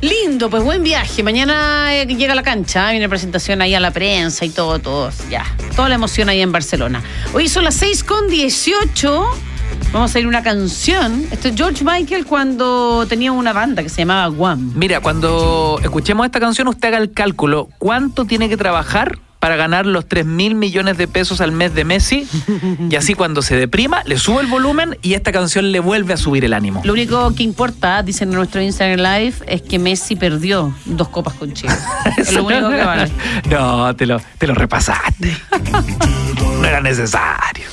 Lindo, 0.00 0.48
pues 0.48 0.62
buen 0.62 0.82
viaje. 0.82 1.22
Mañana 1.22 1.94
eh, 1.94 2.06
llega 2.06 2.32
a 2.32 2.36
la 2.36 2.42
cancha, 2.42 2.88
hay 2.88 2.98
una 2.98 3.08
presentación 3.08 3.60
ahí 3.60 3.74
a 3.74 3.80
la 3.80 3.90
prensa 3.90 4.46
y 4.46 4.50
todo, 4.50 4.78
todo, 4.78 5.10
ya. 5.30 5.44
Toda 5.76 5.90
la 5.90 5.94
emoción 5.96 6.30
ahí 6.30 6.40
en 6.40 6.52
Barcelona. 6.52 7.02
Hoy 7.34 7.48
son 7.48 7.64
las 7.64 7.74
6 7.74 8.02
con 8.04 8.28
18. 8.28 9.26
Vamos 9.92 10.14
a 10.14 10.20
ir 10.20 10.26
una 10.26 10.42
canción. 10.42 11.26
Esto 11.30 11.48
es 11.48 11.54
George 11.54 11.84
Michael 11.84 12.24
cuando 12.24 13.06
tenía 13.06 13.32
una 13.32 13.52
banda 13.52 13.82
que 13.82 13.90
se 13.90 14.02
llamaba 14.02 14.26
Guam. 14.28 14.72
Mira, 14.74 15.00
cuando 15.00 15.78
escuchemos 15.82 16.24
esta 16.24 16.40
canción, 16.40 16.68
usted 16.68 16.88
haga 16.88 16.98
el 16.98 17.12
cálculo. 17.12 17.68
¿Cuánto 17.78 18.24
tiene 18.24 18.48
que 18.48 18.56
trabajar 18.56 19.18
para 19.44 19.56
ganar 19.56 19.84
los 19.84 20.08
3 20.08 20.24
mil 20.24 20.54
millones 20.54 20.96
de 20.96 21.06
pesos 21.06 21.42
al 21.42 21.52
mes 21.52 21.74
de 21.74 21.84
Messi. 21.84 22.26
Y 22.90 22.96
así 22.96 23.12
cuando 23.14 23.42
se 23.42 23.56
deprima, 23.56 24.02
le 24.04 24.16
sube 24.16 24.40
el 24.40 24.46
volumen 24.46 24.96
y 25.02 25.14
esta 25.14 25.32
canción 25.32 25.70
le 25.70 25.80
vuelve 25.80 26.14
a 26.14 26.16
subir 26.16 26.44
el 26.46 26.54
ánimo. 26.54 26.80
Lo 26.84 26.94
único 26.94 27.34
que 27.34 27.42
importa, 27.42 28.02
dicen 28.02 28.30
en 28.30 28.36
nuestro 28.36 28.62
Instagram 28.62 29.00
Live, 29.00 29.34
es 29.46 29.60
que 29.60 29.78
Messi 29.78 30.16
perdió 30.16 30.74
dos 30.86 31.08
copas 31.08 31.34
con 31.34 31.52
Chile. 31.52 31.74
es 32.16 32.32
lo 32.32 32.44
único 32.44 32.70
que 32.70 32.84
vale. 32.84 33.10
No, 33.50 33.94
te 33.94 34.06
lo, 34.06 34.18
te 34.38 34.46
lo 34.46 34.54
repasaste. 34.54 35.36
no 36.60 36.64
era 36.64 36.80
necesario. 36.80 37.64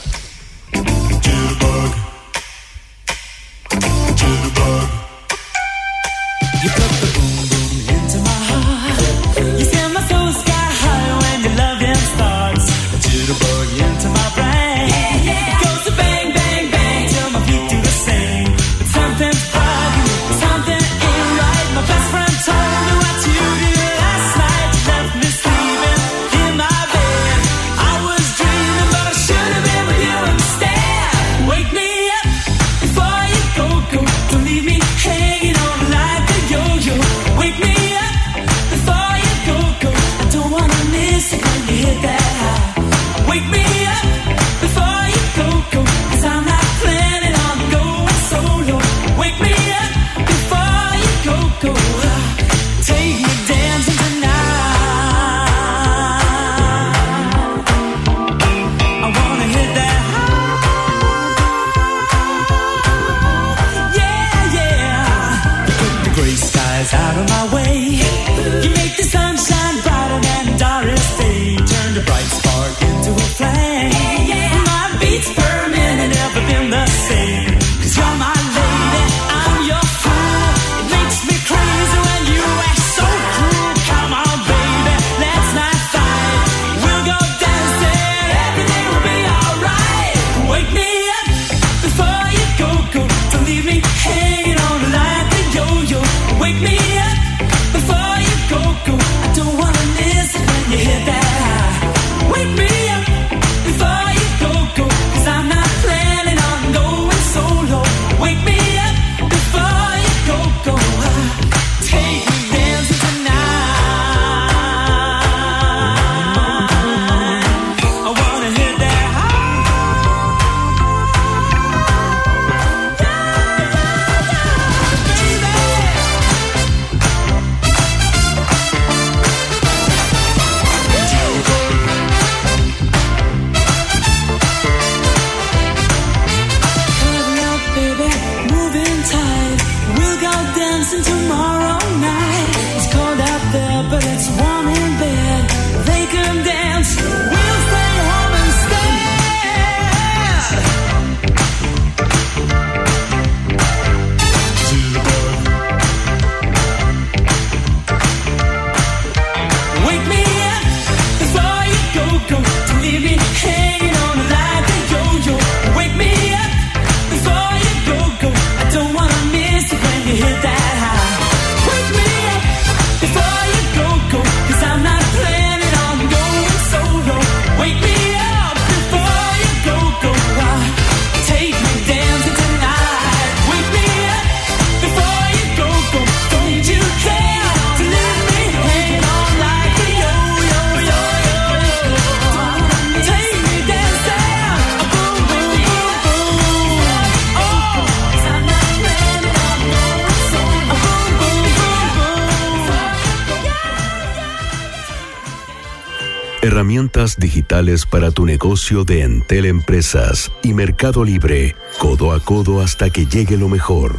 Para 207.90 208.10
tu 208.10 208.26
negocio 208.26 208.84
de 208.86 209.04
Entel 209.04 209.46
Empresas 209.46 210.32
y 210.42 210.56
Mercado 210.56 211.04
Libre, 211.04 211.56
codo 211.78 212.12
a 212.12 212.20
codo 212.20 212.60
hasta 212.60 212.90
que 212.90 213.06
llegue 213.06 213.38
lo 213.38 213.50
mejor. 213.50 213.98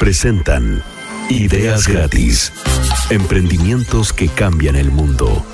Presentan 0.00 0.82
Ideas 1.30 1.86
gratis. 1.86 2.52
Emprendimientos 3.10 4.12
que 4.12 4.26
cambian 4.26 4.74
el 4.74 4.90
mundo. 4.90 5.46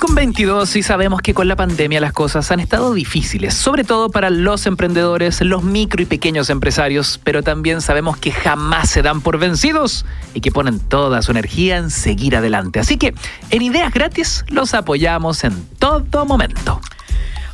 6 0.00 0.06
con 0.06 0.14
22 0.14 0.76
y 0.76 0.82
sabemos 0.82 1.20
que 1.20 1.34
con 1.34 1.46
la 1.46 1.56
pandemia 1.56 2.00
las 2.00 2.14
cosas 2.14 2.50
han 2.50 2.58
estado 2.60 2.94
difíciles, 2.94 3.52
sobre 3.52 3.84
todo 3.84 4.08
para 4.08 4.30
los 4.30 4.64
emprendedores, 4.64 5.42
los 5.42 5.62
micro 5.62 6.02
y 6.02 6.06
pequeños 6.06 6.48
empresarios, 6.48 7.20
pero 7.22 7.42
también 7.42 7.82
sabemos 7.82 8.16
que 8.16 8.32
jamás 8.32 8.88
se 8.88 9.02
dan 9.02 9.20
por 9.20 9.38
vencidos 9.38 10.06
y 10.32 10.40
que 10.40 10.50
ponen 10.52 10.80
toda 10.80 11.20
su 11.20 11.32
energía 11.32 11.76
en 11.76 11.90
seguir 11.90 12.34
adelante. 12.34 12.80
Así 12.80 12.96
que 12.96 13.14
en 13.50 13.62
Ideas 13.62 13.92
Gratis 13.92 14.44
los 14.48 14.72
apoyamos 14.72 15.44
en 15.44 15.66
todo 15.78 16.24
momento. 16.24 16.80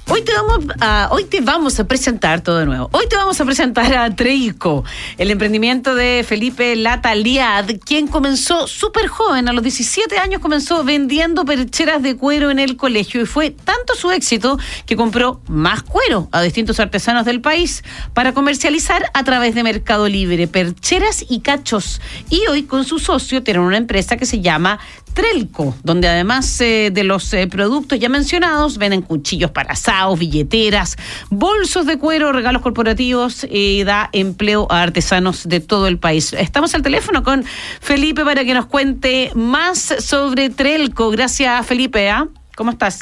Hoy 0.08 0.22
te, 0.22 0.32
vamos 0.32 0.64
a, 0.80 1.08
hoy 1.10 1.24
te 1.24 1.40
vamos 1.40 1.80
a 1.80 1.84
presentar 1.84 2.40
todo 2.40 2.58
de 2.58 2.66
nuevo. 2.66 2.88
Hoy 2.92 3.08
te 3.08 3.16
vamos 3.16 3.40
a 3.40 3.44
presentar 3.44 3.92
a 3.92 4.14
Treico, 4.14 4.84
el 5.18 5.32
emprendimiento 5.32 5.96
de 5.96 6.24
Felipe 6.24 6.76
Lataliad, 6.76 7.66
quien 7.84 8.06
comenzó 8.06 8.68
súper 8.68 9.08
joven, 9.08 9.48
a 9.48 9.52
los 9.52 9.64
17 9.64 10.16
años 10.18 10.40
comenzó 10.40 10.84
vendiendo 10.84 11.44
percheras 11.44 12.04
de 12.04 12.16
cuero 12.16 12.52
en 12.52 12.60
el 12.60 12.76
colegio 12.76 13.20
y 13.20 13.26
fue 13.26 13.50
tanto 13.50 13.96
su 13.96 14.12
éxito 14.12 14.60
que 14.86 14.94
compró 14.94 15.40
más 15.48 15.82
cuero 15.82 16.28
a 16.30 16.40
distintos 16.40 16.78
artesanos 16.78 17.24
del 17.24 17.40
país 17.40 17.82
para 18.14 18.32
comercializar 18.32 19.10
a 19.12 19.24
través 19.24 19.56
de 19.56 19.64
Mercado 19.64 20.08
Libre, 20.08 20.46
percheras 20.46 21.24
y 21.28 21.40
cachos. 21.40 22.00
Y 22.30 22.46
hoy 22.48 22.62
con 22.62 22.84
su 22.84 23.00
socio 23.00 23.42
tienen 23.42 23.64
una 23.64 23.76
empresa 23.76 24.16
que 24.16 24.24
se 24.24 24.40
llama 24.40 24.78
Trelco, 25.16 25.74
donde 25.82 26.08
además 26.08 26.60
eh, 26.60 26.90
de 26.92 27.02
los 27.02 27.32
eh, 27.32 27.46
productos 27.46 27.98
ya 27.98 28.10
mencionados, 28.10 28.76
venden 28.76 29.00
cuchillos 29.00 29.50
para 29.50 29.72
asados, 29.72 30.18
billeteras, 30.18 30.98
bolsos 31.30 31.86
de 31.86 31.96
cuero, 31.96 32.32
regalos 32.32 32.60
corporativos 32.60 33.46
y 33.50 33.82
da 33.84 34.10
empleo 34.12 34.66
a 34.70 34.82
artesanos 34.82 35.48
de 35.48 35.60
todo 35.60 35.86
el 35.86 35.98
país. 35.98 36.34
Estamos 36.34 36.74
al 36.74 36.82
teléfono 36.82 37.22
con 37.22 37.46
Felipe 37.80 38.24
para 38.24 38.44
que 38.44 38.52
nos 38.52 38.66
cuente 38.66 39.32
más 39.34 39.94
sobre 40.00 40.50
Trelco. 40.50 41.10
Gracias, 41.10 41.66
Felipe. 41.66 42.10
¿ah? 42.10 42.28
¿Cómo 42.54 42.72
estás? 42.72 43.00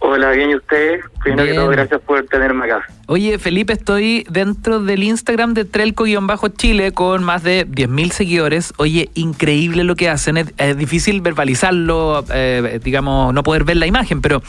Hola, 0.00 0.30
bien, 0.30 0.50
¿y 0.50 0.56
usted? 0.56 1.00
Primero 1.22 1.46
que 1.46 1.54
todo, 1.54 1.68
gracias 1.68 2.00
por 2.02 2.24
tenerme 2.26 2.66
acá. 2.66 2.84
Oye, 3.06 3.38
Felipe, 3.38 3.72
estoy 3.72 4.26
dentro 4.28 4.80
del 4.80 5.02
Instagram 5.02 5.54
de 5.54 5.64
Trelco-Chile 5.64 6.92
con 6.92 7.22
más 7.22 7.42
de 7.42 7.66
10.000 7.66 8.10
seguidores. 8.10 8.74
Oye, 8.76 9.10
increíble 9.14 9.84
lo 9.84 9.96
que 9.96 10.08
hacen. 10.08 10.36
Es, 10.36 10.76
difícil 10.76 11.20
verbalizarlo, 11.20 12.24
eh, 12.32 12.80
digamos, 12.82 13.32
no 13.32 13.42
poder 13.42 13.64
ver 13.64 13.76
la 13.76 13.86
imagen, 13.86 14.20
pero 14.20 14.42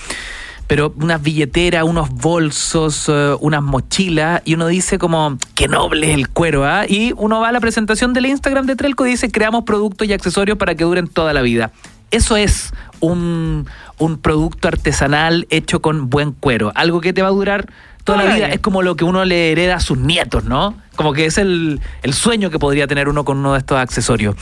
pero 0.67 0.93
unas 0.97 1.21
billeteras, 1.21 1.83
unos 1.83 2.09
bolsos, 2.09 3.07
eh, 3.07 3.35
unas 3.39 3.61
mochilas, 3.61 4.41
y 4.45 4.55
uno 4.55 4.67
dice 4.67 4.97
como, 4.97 5.37
qué 5.53 5.67
noble 5.67 6.11
es 6.11 6.17
el 6.17 6.29
cuero, 6.29 6.65
¿ah? 6.65 6.85
Y 6.87 7.13
uno 7.17 7.39
va 7.39 7.49
a 7.49 7.51
la 7.51 7.59
presentación 7.59 8.13
del 8.13 8.25
Instagram 8.25 8.65
de 8.65 8.75
Trelco 8.75 9.05
y 9.05 9.11
dice, 9.11 9.29
creamos 9.31 9.63
productos 9.63 10.07
y 10.07 10.13
accesorios 10.13 10.57
para 10.57 10.75
que 10.75 10.83
duren 10.83 11.07
toda 11.07 11.33
la 11.33 11.41
vida. 11.41 11.71
Eso 12.15 12.37
es 12.37 12.73
un, 13.01 13.67
un 13.97 14.21
producto 14.21 14.69
artesanal 14.69 15.47
hecho 15.49 15.81
con 15.81 16.09
buen 16.09 16.31
cuero, 16.31 16.71
algo 16.73 17.01
que 17.01 17.11
te 17.11 17.21
va 17.21 17.27
a 17.27 17.31
durar 17.31 17.67
toda 18.05 18.23
la 18.23 18.33
vida. 18.33 18.47
Es 18.47 18.61
como 18.61 18.81
lo 18.81 18.95
que 18.95 19.03
uno 19.03 19.25
le 19.25 19.51
hereda 19.51 19.75
a 19.75 19.79
sus 19.81 19.97
nietos, 19.97 20.45
¿no? 20.45 20.75
Como 20.95 21.11
que 21.11 21.25
es 21.25 21.37
el, 21.37 21.81
sueño 22.13 22.49
que 22.49 22.57
podría 22.57 22.87
tener 22.87 23.09
uno 23.09 23.25
con 23.25 23.37
uno 23.39 23.51
de 23.51 23.59
estos 23.59 23.77
accesorios. 23.77 24.35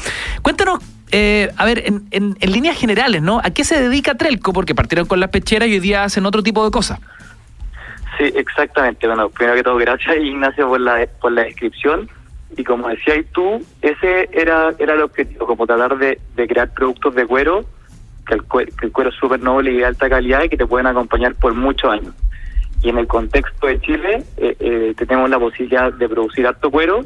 Cuéntanos, 0.43 0.83
eh, 1.11 1.51
a 1.57 1.65
ver, 1.65 1.83
en, 1.87 2.05
en, 2.11 2.51
líneas 2.51 2.77
generales, 2.77 3.23
¿no? 3.23 3.39
¿A 3.43 3.49
qué 3.49 3.63
se 3.63 3.81
dedica 3.81 4.13
Trelco? 4.13 4.53
Porque 4.53 4.75
partieron 4.75 5.07
con 5.07 5.19
las 5.19 5.31
pecheras 5.31 5.67
y 5.67 5.73
hoy 5.73 5.79
día 5.79 6.03
hacen 6.03 6.27
otro 6.27 6.43
tipo 6.43 6.63
de 6.63 6.69
cosas. 6.69 6.99
Sí, 8.19 8.25
exactamente. 8.35 9.07
Bueno, 9.07 9.29
primero 9.29 9.55
que 9.55 9.63
todo, 9.63 9.77
gracias 9.77 10.15
Ignacio 10.17 10.67
por 10.67 10.79
la, 10.79 11.07
por 11.19 11.31
la 11.31 11.41
descripción. 11.41 12.07
Y 12.55 12.63
como 12.63 12.89
decías 12.89 13.25
tú, 13.33 13.63
ese 13.81 14.29
era, 14.31 14.73
era 14.77 14.93
el 14.93 15.01
objetivo, 15.01 15.45
como 15.45 15.65
tratar 15.65 15.97
de, 15.97 16.19
de 16.35 16.47
crear 16.47 16.73
productos 16.73 17.15
de 17.15 17.25
cuero 17.25 17.65
que 18.25 18.35
el, 18.35 18.43
cuero, 18.43 18.71
que 18.79 18.85
el 18.87 18.91
cuero 18.91 19.09
es 19.09 19.15
súper 19.15 19.41
noble 19.41 19.71
y 19.71 19.77
de 19.77 19.85
alta 19.85 20.09
calidad 20.09 20.43
y 20.43 20.49
que 20.49 20.57
te 20.57 20.65
pueden 20.65 20.87
acompañar 20.87 21.35
por 21.35 21.53
muchos 21.53 21.91
años. 21.91 22.13
Y 22.81 22.89
en 22.89 22.97
el 22.97 23.07
contexto 23.07 23.67
de 23.67 23.79
Chile, 23.79 24.23
eh, 24.37 24.55
eh, 24.59 24.93
tenemos 24.97 25.29
la 25.29 25.39
posibilidad 25.39 25.91
de 25.93 26.09
producir 26.09 26.45
alto 26.45 26.69
cuero. 26.69 27.05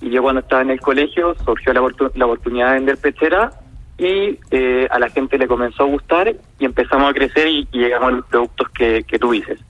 Y 0.00 0.10
yo 0.10 0.22
cuando 0.22 0.40
estaba 0.40 0.62
en 0.62 0.70
el 0.70 0.80
colegio 0.80 1.34
surgió 1.44 1.72
la, 1.72 1.80
la 2.14 2.26
oportunidad 2.26 2.68
de 2.68 2.74
vender 2.74 2.98
pechera 2.98 3.52
y 3.96 4.38
eh, 4.50 4.88
a 4.90 4.98
la 4.98 5.08
gente 5.08 5.38
le 5.38 5.46
comenzó 5.46 5.84
a 5.84 5.86
gustar 5.86 6.34
y 6.58 6.64
empezamos 6.64 7.08
a 7.08 7.14
crecer 7.14 7.46
y, 7.46 7.68
llegamos 7.70 8.08
a 8.08 8.10
los 8.16 8.26
productos 8.26 8.68
que, 8.70 9.04
que 9.04 9.18
tú 9.18 9.30
dices. 9.30 9.60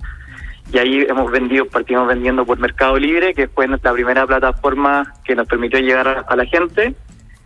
Y 0.75 0.79
ahí 0.79 1.07
hemos 1.09 1.31
vendido, 1.31 1.67
partimos 1.67 2.07
vendiendo 2.09 2.45
por 2.45 2.59
Mercado 2.59 2.99
Libre, 2.99 3.33
que 3.33 3.49
fue 3.49 3.67
nuestra 3.67 3.93
primera 3.93 4.27
plataforma 4.27 5.15
que 5.25 5.35
nos 5.35 5.47
permitió 5.47 5.79
llegar 5.79 6.27
a 6.29 6.37
la 6.37 6.45
gente 6.45 6.95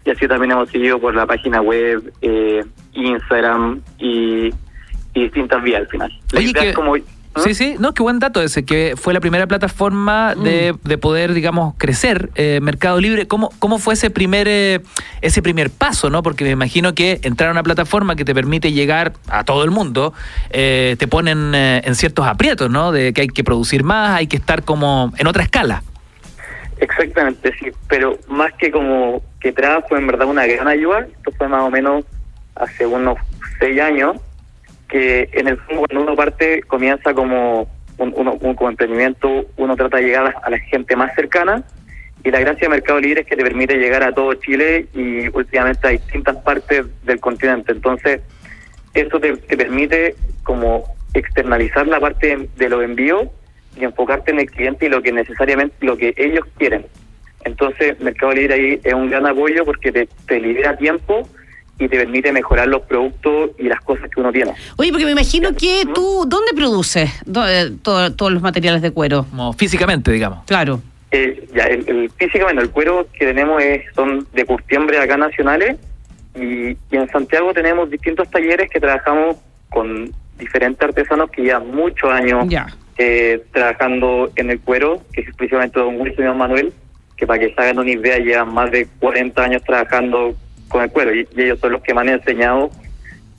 y 0.09 0.11
así 0.11 0.27
también 0.27 0.53
hemos 0.53 0.71
seguido 0.71 0.99
por 0.99 1.15
la 1.15 1.27
página 1.27 1.61
web, 1.61 2.13
eh, 2.23 2.65
Instagram 2.95 3.83
y, 3.99 4.51
distintas 5.15 5.61
vías 5.65 5.81
al 5.81 5.89
final. 5.89 6.13
como, 6.75 6.95
¿Mm? 7.37 7.41
Sí, 7.41 7.55
sí, 7.55 7.77
no, 7.79 7.95
qué 7.95 8.03
buen 8.03 8.19
dato 8.19 8.43
ese, 8.43 8.65
que 8.65 8.95
fue 8.97 9.15
la 9.15 9.21
primera 9.21 9.47
plataforma 9.47 10.35
de, 10.35 10.73
mm. 10.73 10.89
de 10.89 10.99
poder, 10.99 11.35
digamos, 11.35 11.75
crecer 11.79 12.31
eh, 12.35 12.61
Mercado 12.63 13.01
Libre. 13.01 13.27
¿Cómo, 13.27 13.51
¿Cómo 13.59 13.79
fue 13.79 13.95
ese 13.95 14.11
primer, 14.11 14.49
eh, 14.49 14.81
ese 15.21 15.43
primer 15.43 15.71
paso, 15.71 16.11
no? 16.11 16.23
Porque 16.23 16.45
me 16.45 16.51
imagino 16.51 16.95
que 16.95 17.21
entrar 17.23 17.49
a 17.49 17.53
una 17.53 17.63
plataforma 17.63 18.17
que 18.17 18.25
te 18.25 18.35
permite 18.35 18.73
llegar 18.73 19.13
a 19.29 19.45
todo 19.45 19.65
el 19.65 19.71
mundo, 19.71 20.15
te 20.51 21.09
ponen 21.09 21.55
en 21.55 21.95
ciertos 21.95 22.27
aprietos, 22.27 22.71
¿no? 22.71 22.93
De 22.93 23.13
que 23.13 23.23
hay 23.23 23.29
que 23.29 23.45
producir 23.45 23.85
más, 23.85 24.17
hay 24.17 24.27
que 24.27 24.37
estar 24.37 24.63
como 24.65 25.13
en 25.17 25.27
otra 25.27 25.43
escala. 25.43 25.83
Exactamente, 26.81 27.53
sí, 27.59 27.71
pero 27.89 28.19
más 28.29 28.53
que 28.55 28.71
como 28.71 29.23
que 29.41 29.53
trajo 29.53 29.97
en 29.97 30.07
verdad 30.07 30.29
una 30.29 30.47
gran 30.47 30.69
ayuda, 30.69 31.01
esto 31.01 31.33
fue 31.37 31.49
más 31.49 31.63
o 31.63 31.71
menos 31.71 32.05
hace 32.55 32.87
unos 32.87 33.19
seis 33.59 33.81
años, 33.81 34.17
que 34.89 35.29
en 35.33 35.49
el 35.49 35.59
fondo 35.59 35.85
cuando 35.87 36.03
uno 36.05 36.17
parte 36.17 36.63
comienza 36.63 37.15
como 37.15 37.69
un, 37.99 38.11
como 38.13 38.69
emprendimiento, 38.69 39.47
uno 39.57 39.77
trata 39.77 39.99
de 39.99 40.05
llegar 40.05 40.35
a 40.43 40.51
la, 40.51 40.59
gente 40.59 40.97
más 40.97 41.15
cercana 41.15 41.65
y 42.25 42.31
la 42.31 42.41
gracia 42.41 42.63
de 42.63 42.69
Mercado 42.71 43.01
Libre 43.01 43.21
es 43.23 43.27
que 43.27 43.37
te 43.37 43.43
permite 43.43 43.77
llegar 43.77 44.03
a 44.03 44.13
todo 44.13 44.35
Chile 44.35 44.87
y 44.95 45.29
últimamente 45.29 45.87
a 45.87 45.91
distintas 45.91 46.37
partes 46.37 46.87
del 47.05 47.21
continente. 47.21 47.73
Entonces, 47.73 48.21
eso 48.95 49.21
te, 49.21 49.37
te 49.37 49.57
permite 49.57 50.17
como 50.43 50.85
externalizar 51.15 51.87
la 51.87 52.01
parte 52.01 52.49
de 52.57 52.69
los 52.69 52.83
envíos 52.83 53.29
y 53.77 53.85
enfocarte 53.85 54.31
en 54.31 54.41
el 54.41 54.51
cliente 54.51 54.87
y 54.87 54.89
lo 54.89 55.03
que 55.03 55.13
necesariamente, 55.13 55.75
lo 55.81 55.97
que 55.97 56.15
ellos 56.17 56.45
quieren. 56.57 56.87
Entonces, 57.45 57.99
Mercado 58.01 58.33
Libre 58.33 58.55
ahí 58.55 58.81
es 58.83 58.95
un 58.95 59.11
gran 59.11 59.27
apoyo 59.27 59.65
porque 59.65 59.93
te, 59.93 60.41
libera 60.41 60.77
tiempo 60.77 61.29
y 61.79 61.89
te 61.89 61.97
permite 61.97 62.33
mejorar 62.33 62.69
los 62.69 62.83
productos 62.83 63.51
y 63.59 63.65
las 63.65 63.81
cosas 63.81 64.11
que 64.11 64.21
uno 64.21 64.33
tiene. 64.33 64.53
Oye, 64.77 64.91
porque 64.91 65.05
me 65.05 65.13
imagino 65.13 65.55
que 65.55 65.85
tú, 65.95 66.25
¿dónde 66.27 66.53
produces 66.55 67.11
eh, 67.27 67.73
todos 67.83 68.33
los 68.33 68.43
materiales 68.43 68.83
de 68.83 68.91
cuero? 68.91 69.27
Como 69.31 69.53
físicamente, 69.53 70.11
digamos. 70.11 70.45
Claro. 70.47 70.81
Eh, 71.11 71.49
ya, 71.55 71.65
el, 71.65 72.11
físicamente, 72.17 72.63
el 72.63 72.71
cuero 72.71 73.07
que 73.13 73.25
tenemos 73.25 73.63
es, 73.63 73.83
son 73.95 74.27
de 74.35 74.45
curtiembre 74.45 74.99
acá 74.99 75.17
nacionales 75.17 75.79
y, 76.35 76.71
y 76.71 76.97
en 76.97 77.09
Santiago 77.09 77.55
tenemos 77.55 77.91
distintos 77.91 78.31
talleres 78.31 78.69
que 78.71 78.81
trabajamos 78.81 79.37
con 79.71 80.13
diferentes 80.39 80.83
artesanos 80.83 81.31
que 81.31 81.43
llevan 81.43 81.71
muchos 81.71 82.11
años 82.11 82.47
ya 82.49 82.67
eh, 83.01 83.45
trabajando 83.53 84.29
en 84.35 84.51
el 84.51 84.59
cuero, 84.61 85.01
que 85.13 85.21
es 85.21 85.35
precisamente 85.37 85.79
don 85.79 86.01
Wilson 86.01 86.25
y 86.25 86.27
don 86.27 86.37
Manuel, 86.37 86.73
que 87.17 87.29
para 87.29 87.39
que 87.39 87.55
se 87.55 87.61
hagan 87.61 87.79
una 87.79 87.91
idea 87.93 88.19
llevan 88.19 88.53
más 88.53 88.73
de 88.73 88.89
40 88.99 89.41
años 89.41 89.63
trabajando 89.63 90.35
con 90.69 90.83
el 90.83 90.91
cuero 90.91 91.15
y, 91.15 91.27
ellos 91.37 91.59
son 91.61 91.73
los 91.73 91.83
que 91.83 91.95
me 91.95 92.01
han 92.03 92.09
enseñado 92.11 92.71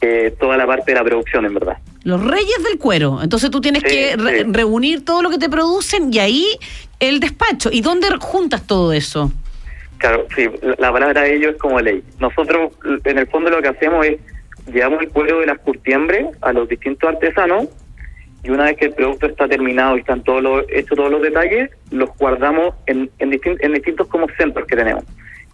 eh, 0.01 0.33
toda 0.39 0.57
la 0.57 0.65
parte 0.65 0.91
de 0.91 0.95
la 0.99 1.03
producción, 1.03 1.45
en 1.45 1.53
verdad. 1.53 1.77
Los 2.03 2.23
reyes 2.25 2.63
del 2.63 2.77
cuero. 2.79 3.19
Entonces 3.21 3.51
tú 3.51 3.59
tienes 3.61 3.83
Sí, 3.85 3.89
que 3.89 4.15
re- 4.17 4.43
sí. 4.43 4.51
reunir 4.51 5.03
todo 5.03 5.21
lo 5.21 5.29
que 5.29 5.37
te 5.37 5.49
producen 5.49 6.13
y 6.13 6.19
ahí 6.19 6.45
el 6.99 7.19
despacho. 7.19 7.69
¿Y 7.71 7.81
dónde 7.81 8.07
juntas 8.19 8.65
todo 8.65 8.93
eso? 8.93 9.31
Claro, 9.97 10.25
sí, 10.35 10.47
la, 10.61 10.75
la 10.79 10.91
palabra 10.93 11.21
de 11.23 11.35
ellos 11.35 11.53
es 11.55 11.57
como 11.59 11.79
ley. 11.81 12.01
Nosotros, 12.19 12.71
en 13.03 13.17
el 13.17 13.27
fondo, 13.27 13.49
lo 13.49 13.61
que 13.61 13.67
hacemos 13.67 14.05
es 14.05 14.17
llevamos 14.71 15.01
el 15.01 15.09
cuero 15.09 15.39
de 15.39 15.47
las 15.47 15.59
curtiembres 15.59 16.27
a 16.41 16.53
los 16.53 16.69
distintos 16.69 17.09
artesanos 17.09 17.65
y 18.43 18.51
una 18.51 18.65
vez 18.65 18.77
que 18.77 18.85
el 18.85 18.93
producto 18.93 19.25
está 19.25 19.47
terminado 19.49 19.97
y 19.97 20.01
están 20.01 20.23
todos 20.23 20.41
los, 20.41 20.63
hechos 20.69 20.95
todos 20.95 21.11
los 21.11 21.21
detalles, 21.21 21.71
los 21.91 22.09
guardamos 22.17 22.75
en, 22.85 23.09
en, 23.19 23.31
distin- 23.31 23.57
en 23.61 23.73
distintos 23.73 24.07
como 24.07 24.27
centros 24.37 24.65
que 24.67 24.75
tenemos, 24.77 25.03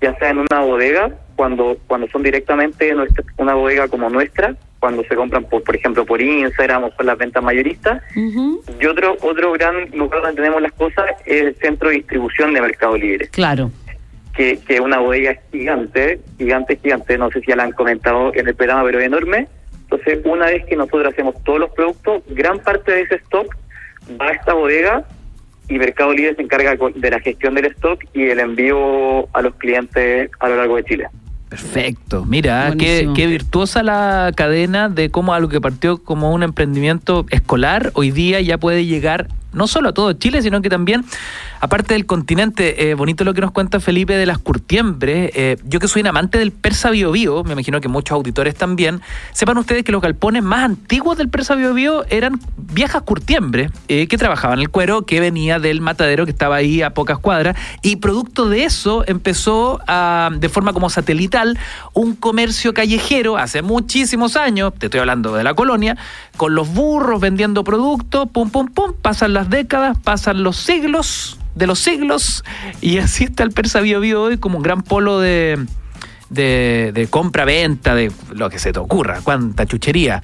ya 0.06 0.16
sea 0.20 0.30
en 0.30 0.38
una 0.40 0.60
bodega, 0.62 1.12
cuando 1.36 1.78
cuando 1.88 2.08
son 2.10 2.22
directamente 2.24 2.94
nuestra, 2.94 3.24
una 3.38 3.56
bodega 3.56 3.88
como 3.88 4.10
nuestra, 4.10 4.56
cuando 4.80 5.04
se 5.04 5.16
compran, 5.16 5.44
por, 5.46 5.64
por 5.64 5.76
ejemplo, 5.76 6.06
por 6.06 6.22
Instagram 6.22 6.84
o 6.84 6.90
por 6.92 7.06
las 7.06 7.18
ventas 7.18 7.44
mayoristas, 7.44 8.04
y 8.16 8.86
otro 8.86 9.18
otro 9.22 9.52
gran 9.54 9.90
lugar 9.92 10.22
donde 10.22 10.36
tenemos 10.42 10.62
las 10.62 10.74
cosas 10.74 11.06
es 11.26 11.42
el 11.42 11.56
centro 11.56 11.90
de 11.90 11.96
distribución 11.96 12.54
de 12.54 12.62
Mercado 12.62 12.96
Libre 12.96 13.28
Claro. 13.30 13.72
que, 14.36 14.60
que 14.68 14.80
una 14.80 15.00
bodega 15.00 15.34
gigante, 15.52 16.20
gigante, 16.38 16.78
gigante, 16.84 17.18
no 17.18 17.32
sé 17.32 17.40
si 17.42 17.48
ya 17.48 17.56
la 17.56 17.64
han 17.64 17.72
comentado 17.72 18.32
en 18.36 18.48
el 18.48 18.56
programa, 18.56 18.84
pero 18.84 19.00
es 19.00 19.06
enorme. 19.08 19.48
Entonces, 19.84 20.20
una 20.26 20.46
vez 20.48 20.66
que 20.66 20.76
nosotros 20.76 21.14
hacemos 21.14 21.36
todos 21.44 21.60
los 21.60 21.72
productos, 21.72 22.22
gran 22.28 22.60
parte 22.60 22.92
de 22.92 23.02
ese 23.02 23.16
stock 23.16 23.48
va 24.22 24.28
a 24.28 24.34
esta 24.34 24.54
bodega 24.54 25.04
y 25.68 25.78
Mercado 25.78 26.14
Libre 26.14 26.36
se 26.36 26.42
encarga 26.42 26.76
de 26.96 27.10
la 27.10 27.20
gestión 27.20 27.56
del 27.56 27.66
stock 27.66 28.04
y 28.14 28.24
el 28.24 28.40
envío 28.40 29.28
a 29.36 29.42
los 29.42 29.56
clientes 29.56 30.30
a 30.40 30.50
lo 30.50 30.58
largo 30.58 30.76
de 30.78 30.84
Chile. 30.84 31.08
Perfecto. 31.50 32.26
Mira, 32.26 32.74
qué, 32.78 33.10
qué 33.16 33.28
virtuosa 33.28 33.84
la 33.84 34.32
cadena 34.36 34.90
de 34.90 35.10
cómo 35.10 35.34
algo 35.34 35.48
que 35.50 35.62
partió 35.62 36.04
como 36.04 36.34
un 36.34 36.44
emprendimiento 36.44 37.26
escolar, 37.30 37.92
hoy 37.94 38.12
día 38.12 38.42
ya 38.42 38.58
puede 38.58 38.86
llegar 38.86 39.28
no 39.56 39.68
solo 39.68 39.90
a 39.90 39.94
todo 39.94 40.14
Chile, 40.14 40.42
sino 40.42 40.62
que 40.62 40.70
también, 40.70 41.06
aparte 41.66 41.96
del 41.96 42.06
continente, 42.06 42.90
eh, 42.90 42.94
bonito 42.94 43.24
lo 43.24 43.34
que 43.34 43.42
nos 43.42 43.50
cuenta 43.50 43.80
Felipe 43.80 44.16
de 44.16 44.28
las 44.28 44.38
curtiembres. 44.38 45.32
Eh, 45.34 45.58
yo 45.66 45.80
que 45.80 45.88
soy 45.88 46.04
un 46.04 46.08
amante 46.08 46.38
del 46.38 46.52
persa 46.52 46.92
bio 46.92 47.44
me 47.44 47.54
imagino 47.54 47.82
que 47.82 47.88
muchos 47.88 48.14
auditores 48.14 48.54
también, 48.54 49.02
sepan 49.34 49.58
ustedes 49.58 49.84
que 49.84 49.92
los 49.92 50.00
galpones 50.00 50.44
más 50.44 50.64
antiguos 50.64 51.18
del 51.18 51.28
persa 51.30 51.56
bio 51.56 51.74
bio 51.74 52.06
eran 52.10 52.40
viejas 52.56 53.02
curtiembres 53.02 53.72
eh, 53.88 54.08
que 54.08 54.18
trabajaban 54.18 54.60
el 54.60 54.70
cuero 54.70 55.08
que 55.08 55.20
venía 55.20 55.58
del 55.58 55.82
matadero 55.82 56.26
que 56.26 56.32
estaba 56.32 56.56
ahí 56.58 56.84
a 56.84 56.92
pocas 56.92 57.18
cuadras 57.18 57.58
y 57.82 57.96
producto 57.96 58.48
de 58.48 58.66
eso 58.66 59.04
empezó 59.08 59.80
de 60.32 60.50
forma 60.50 60.72
como 60.72 60.92
satelital 60.92 61.58
un 61.94 62.16
comercio 62.16 62.76
callejero 62.76 63.38
hace 63.38 63.64
muchísimos 63.64 64.36
años, 64.36 64.74
te 64.78 64.86
estoy 64.86 65.00
hablando 65.00 65.36
de 65.36 65.44
la 65.44 65.56
colonia, 65.56 65.98
con 66.38 66.54
los 66.54 66.72
burros 66.72 67.20
vendiendo 67.20 67.64
productos, 67.64 68.30
pum, 68.30 68.52
pum, 68.52 68.68
pum, 68.68 68.94
pasan 69.02 69.34
las 69.34 69.50
décadas, 69.50 69.98
pasan 70.04 70.44
los 70.44 70.58
siglos 70.58 71.40
de 71.56 71.68
los 71.68 71.80
siglos 71.80 72.44
y 72.82 73.00
así 73.00 73.26
está 73.26 73.44
el 73.44 73.52
Persa 73.52 73.82
Bio 73.82 74.00
Bio 74.00 74.24
hoy 74.24 74.38
como 74.38 74.58
un 74.58 74.64
gran 74.64 74.84
polo 74.84 75.20
de, 75.20 75.66
de, 76.30 76.92
de 76.94 77.08
compra-venta, 77.08 77.96
de 77.96 78.12
lo 78.34 78.50
que 78.50 78.60
se 78.60 78.74
te 78.74 78.80
ocurra, 78.80 79.22
cuánta 79.24 79.66
chuchería. 79.66 80.22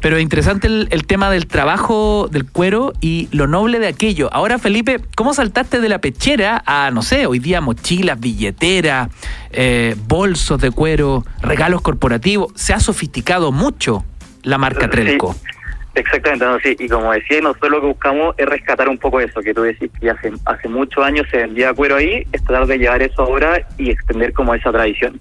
Pero 0.00 0.20
interesante 0.20 0.66
el, 0.66 0.88
el 0.90 1.06
tema 1.06 1.30
del 1.30 1.46
trabajo 1.46 2.28
del 2.30 2.44
cuero 2.44 2.92
y 3.00 3.28
lo 3.32 3.46
noble 3.46 3.78
de 3.78 3.88
aquello. 3.88 4.28
Ahora, 4.32 4.58
Felipe, 4.58 5.00
¿cómo 5.16 5.32
saltaste 5.32 5.80
de 5.80 5.88
la 5.88 6.00
pechera 6.00 6.62
a, 6.66 6.90
no 6.90 7.02
sé, 7.02 7.26
hoy 7.26 7.38
día 7.38 7.60
mochilas, 7.60 8.20
billeteras, 8.20 9.08
eh, 9.52 9.96
bolsos 10.06 10.60
de 10.60 10.70
cuero, 10.70 11.24
regalos 11.40 11.80
corporativos? 11.80 12.52
Se 12.54 12.74
ha 12.74 12.80
sofisticado 12.80 13.52
mucho 13.52 14.04
la 14.42 14.58
marca 14.58 14.84
Sí, 14.84 14.90
Trelco. 14.90 15.34
Exactamente, 15.96 16.44
no, 16.44 16.60
sí, 16.60 16.76
y 16.78 16.88
como 16.88 17.10
decía, 17.10 17.40
nosotros 17.40 17.70
lo 17.70 17.80
que 17.80 17.86
buscamos 17.86 18.34
es 18.36 18.46
rescatar 18.46 18.86
un 18.86 18.98
poco 18.98 19.18
eso, 19.18 19.40
que 19.40 19.54
tú 19.54 19.62
decís 19.62 19.90
que 19.98 20.10
hace, 20.10 20.30
hace 20.44 20.68
muchos 20.68 21.02
años 21.02 21.26
se 21.30 21.38
vendía 21.38 21.72
cuero 21.72 21.96
ahí, 21.96 22.22
es 22.32 22.44
tratar 22.44 22.66
de 22.66 22.76
llevar 22.76 23.00
eso 23.00 23.22
ahora 23.22 23.66
y 23.78 23.90
extender 23.90 24.34
como 24.34 24.54
esa 24.54 24.70
tradición. 24.70 25.18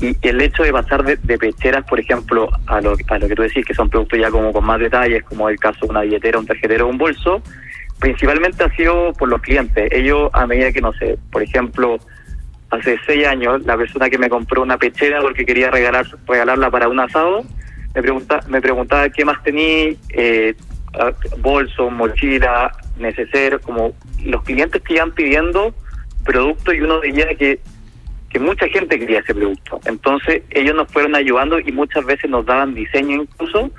Y 0.00 0.16
el 0.22 0.40
hecho 0.40 0.64
de 0.64 0.72
pasar 0.72 1.04
de, 1.04 1.38
pecheras, 1.38 1.84
por 1.84 2.00
ejemplo, 2.00 2.50
a 2.66 2.80
lo, 2.80 2.96
a 3.06 3.18
lo 3.18 3.28
que 3.28 3.36
tú 3.36 3.42
decís, 3.42 3.64
que 3.64 3.72
son 3.72 3.88
productos 3.88 4.18
ya 4.18 4.32
como 4.32 4.52
con 4.52 4.64
más 4.64 4.80
detalles, 4.80 5.22
como 5.22 5.48
el 5.48 5.60
caso 5.60 5.78
de 5.82 5.90
una 5.90 6.00
billetera, 6.00 6.40
un 6.40 6.46
tarjetero 6.46 6.88
un 6.88 6.98
bolso, 6.98 7.40
principalmente 8.00 8.64
ha 8.64 8.74
sido 8.74 9.12
por 9.12 9.28
los 9.28 9.40
clientes. 9.40 9.92
Ellos, 9.92 10.28
a 10.32 10.44
medida 10.44 10.72
que, 10.72 10.80
no 10.80 10.92
sé, 10.94 11.18
por 11.30 11.44
ejemplo, 11.44 12.00
hace 12.70 12.98
seis 13.06 13.28
años, 13.28 13.64
la 13.64 13.76
persona 13.76 14.10
que 14.10 14.18
me 14.18 14.28
compró 14.28 14.62
una 14.62 14.76
pechera 14.76 15.20
porque 15.20 15.46
quería 15.46 15.70
regalar 15.70 16.04
regalarla 16.26 16.68
para 16.68 16.88
un 16.88 16.98
asado, 16.98 17.44
me, 17.94 18.02
pregunta, 18.02 18.40
me 18.48 18.60
preguntaba 18.60 19.08
qué 19.08 19.24
más 19.24 19.42
tenía, 19.42 19.94
eh, 20.10 20.54
bolso, 21.38 21.90
mochila, 21.90 22.72
neceser, 22.98 23.60
como 23.60 23.92
los 24.24 24.42
clientes 24.42 24.82
que 24.82 24.94
iban 24.94 25.12
pidiendo 25.12 25.74
productos 26.24 26.74
y 26.74 26.80
uno 26.80 27.00
veía 27.00 27.34
que, 27.34 27.60
que 28.28 28.38
mucha 28.38 28.66
gente 28.68 28.98
quería 28.98 29.20
ese 29.20 29.34
producto. 29.34 29.80
Entonces 29.86 30.42
ellos 30.50 30.74
nos 30.74 30.90
fueron 30.92 31.14
ayudando 31.14 31.58
y 31.58 31.72
muchas 31.72 32.04
veces 32.04 32.30
nos 32.30 32.44
daban 32.46 32.74
diseño 32.74 33.22
incluso 33.22 33.70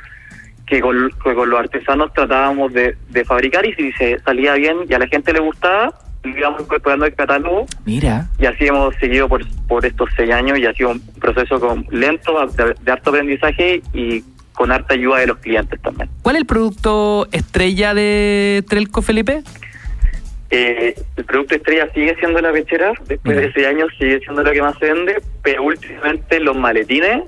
que 0.66 0.82
con, 0.82 1.10
que 1.24 1.34
con 1.34 1.50
los 1.50 1.60
artesanos 1.60 2.14
tratábamos 2.14 2.72
de, 2.74 2.96
de 3.10 3.26
fabricar 3.26 3.66
y 3.66 3.74
si 3.74 3.92
se 3.94 4.20
salía 4.20 4.54
bien 4.54 4.78
y 4.90 4.94
a 4.94 5.00
la 5.00 5.08
gente 5.08 5.34
le 5.34 5.42
gustaba, 5.42 5.94
lo 6.24 6.38
íbamos 6.38 6.62
incorporando 6.62 7.06
el 7.06 7.16
catálogo 7.16 7.66
Mira, 7.86 8.28
y 8.40 8.46
así 8.46 8.66
hemos 8.68 8.96
seguido 8.96 9.28
por, 9.28 9.46
por 9.68 9.86
estos 9.86 10.10
seis 10.16 10.32
años 10.32 10.60
y 10.60 10.66
ha 10.66 10.74
sido 10.74 10.92
un 10.92 11.00
proceso 11.20 11.60
con, 11.60 11.86
lento, 11.90 12.34
de, 12.48 12.76
de 12.80 12.92
harto 12.92 13.10
aprendizaje 13.10 13.82
y 13.94 14.24
con 14.54 14.72
harta 14.72 14.94
ayuda 14.94 15.20
de 15.20 15.28
los 15.28 15.38
clientes 15.38 15.82
también. 15.82 16.10
¿cuál 16.22 16.36
es 16.36 16.42
el 16.42 16.46
producto 16.46 17.28
estrella 17.32 17.94
de 17.94 18.64
Trelco, 18.68 19.02
Felipe? 19.02 19.44
Eh, 20.52 20.96
el 21.16 21.26
producto 21.26 21.56
estrella 21.56 21.88
sigue 21.94 22.14
siendo 22.18 22.42
la 22.42 22.52
pechera, 22.52 22.92
después 23.08 23.36
Mira. 23.36 23.48
de 23.48 23.54
seis 23.54 23.68
años 23.68 23.88
sigue 23.98 24.20
siendo 24.20 24.44
lo 24.44 24.52
que 24.52 24.62
más 24.62 24.78
se 24.80 24.94
vende, 24.94 25.22
pero 25.42 25.64
últimamente 25.64 26.40
los 26.42 26.58
maletines 26.58 27.24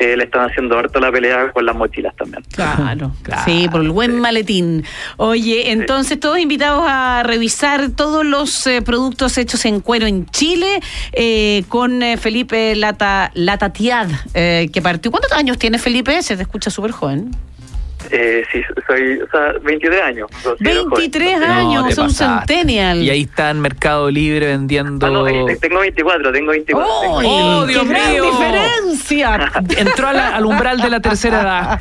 eh, 0.00 0.16
le 0.16 0.24
están 0.24 0.48
haciendo 0.50 0.78
harto 0.78 0.98
la 0.98 1.12
pelea 1.12 1.52
con 1.52 1.64
las 1.66 1.76
mochilas 1.76 2.16
también. 2.16 2.42
Claro, 2.54 3.12
Claro. 3.22 3.42
sí, 3.44 3.68
por 3.70 3.82
el 3.82 3.90
buen 3.90 4.18
maletín. 4.18 4.82
Oye, 5.18 5.70
entonces 5.72 6.18
todos 6.18 6.38
invitados 6.38 6.84
a 6.86 7.22
revisar 7.24 7.90
todos 7.90 8.24
los 8.24 8.66
eh, 8.66 8.82
productos 8.82 9.36
hechos 9.38 9.64
en 9.66 9.80
cuero 9.80 10.06
en 10.06 10.26
Chile 10.26 10.80
eh, 11.12 11.64
con 11.68 12.02
eh, 12.02 12.16
Felipe 12.16 12.74
Lata, 12.76 13.30
Latatiad, 13.34 14.08
eh, 14.34 14.70
que 14.72 14.80
partió. 14.82 15.10
¿Cuántos 15.10 15.32
años 15.32 15.58
tiene 15.58 15.78
Felipe? 15.78 16.22
Se 16.22 16.34
te 16.36 16.42
escucha 16.42 16.70
súper 16.70 16.92
joven. 16.92 17.30
Eh, 18.12 18.44
sí, 18.50 18.60
soy, 18.86 19.20
o 19.20 19.30
sea, 19.30 19.52
23 19.62 20.02
años. 20.02 20.28
considero 20.42 20.84
joven. 20.88 21.10
23 21.10 21.38
No, 21.40 21.46
años, 21.46 21.94
son 21.94 22.10
centennial. 22.10 23.02
Y 23.02 23.10
ahí 23.10 23.22
está 23.22 23.50
en 23.50 23.60
Mercado 23.60 24.10
Libre 24.10 24.48
vendiendo... 24.48 25.06
Ah, 25.06 25.10
no, 25.10 25.28
eh, 25.28 25.56
tengo 25.60 25.78
24, 25.80 26.32
tengo 26.32 26.50
24. 26.50 26.90
¡Oh, 26.92 27.20
tengo 27.20 27.32
¡Oh, 27.32 27.66
24. 27.66 27.66
Dios 27.66 27.88
gran 27.88 28.10
mío! 28.12 28.24
diferencia! 28.24 29.52
Entró 29.78 30.08
a 30.08 30.12
la- 30.12 30.36
al 30.36 30.44
umbral 30.46 30.80
de 30.80 30.90
la 30.90 31.00
tercera 31.00 31.40
edad. 31.42 31.80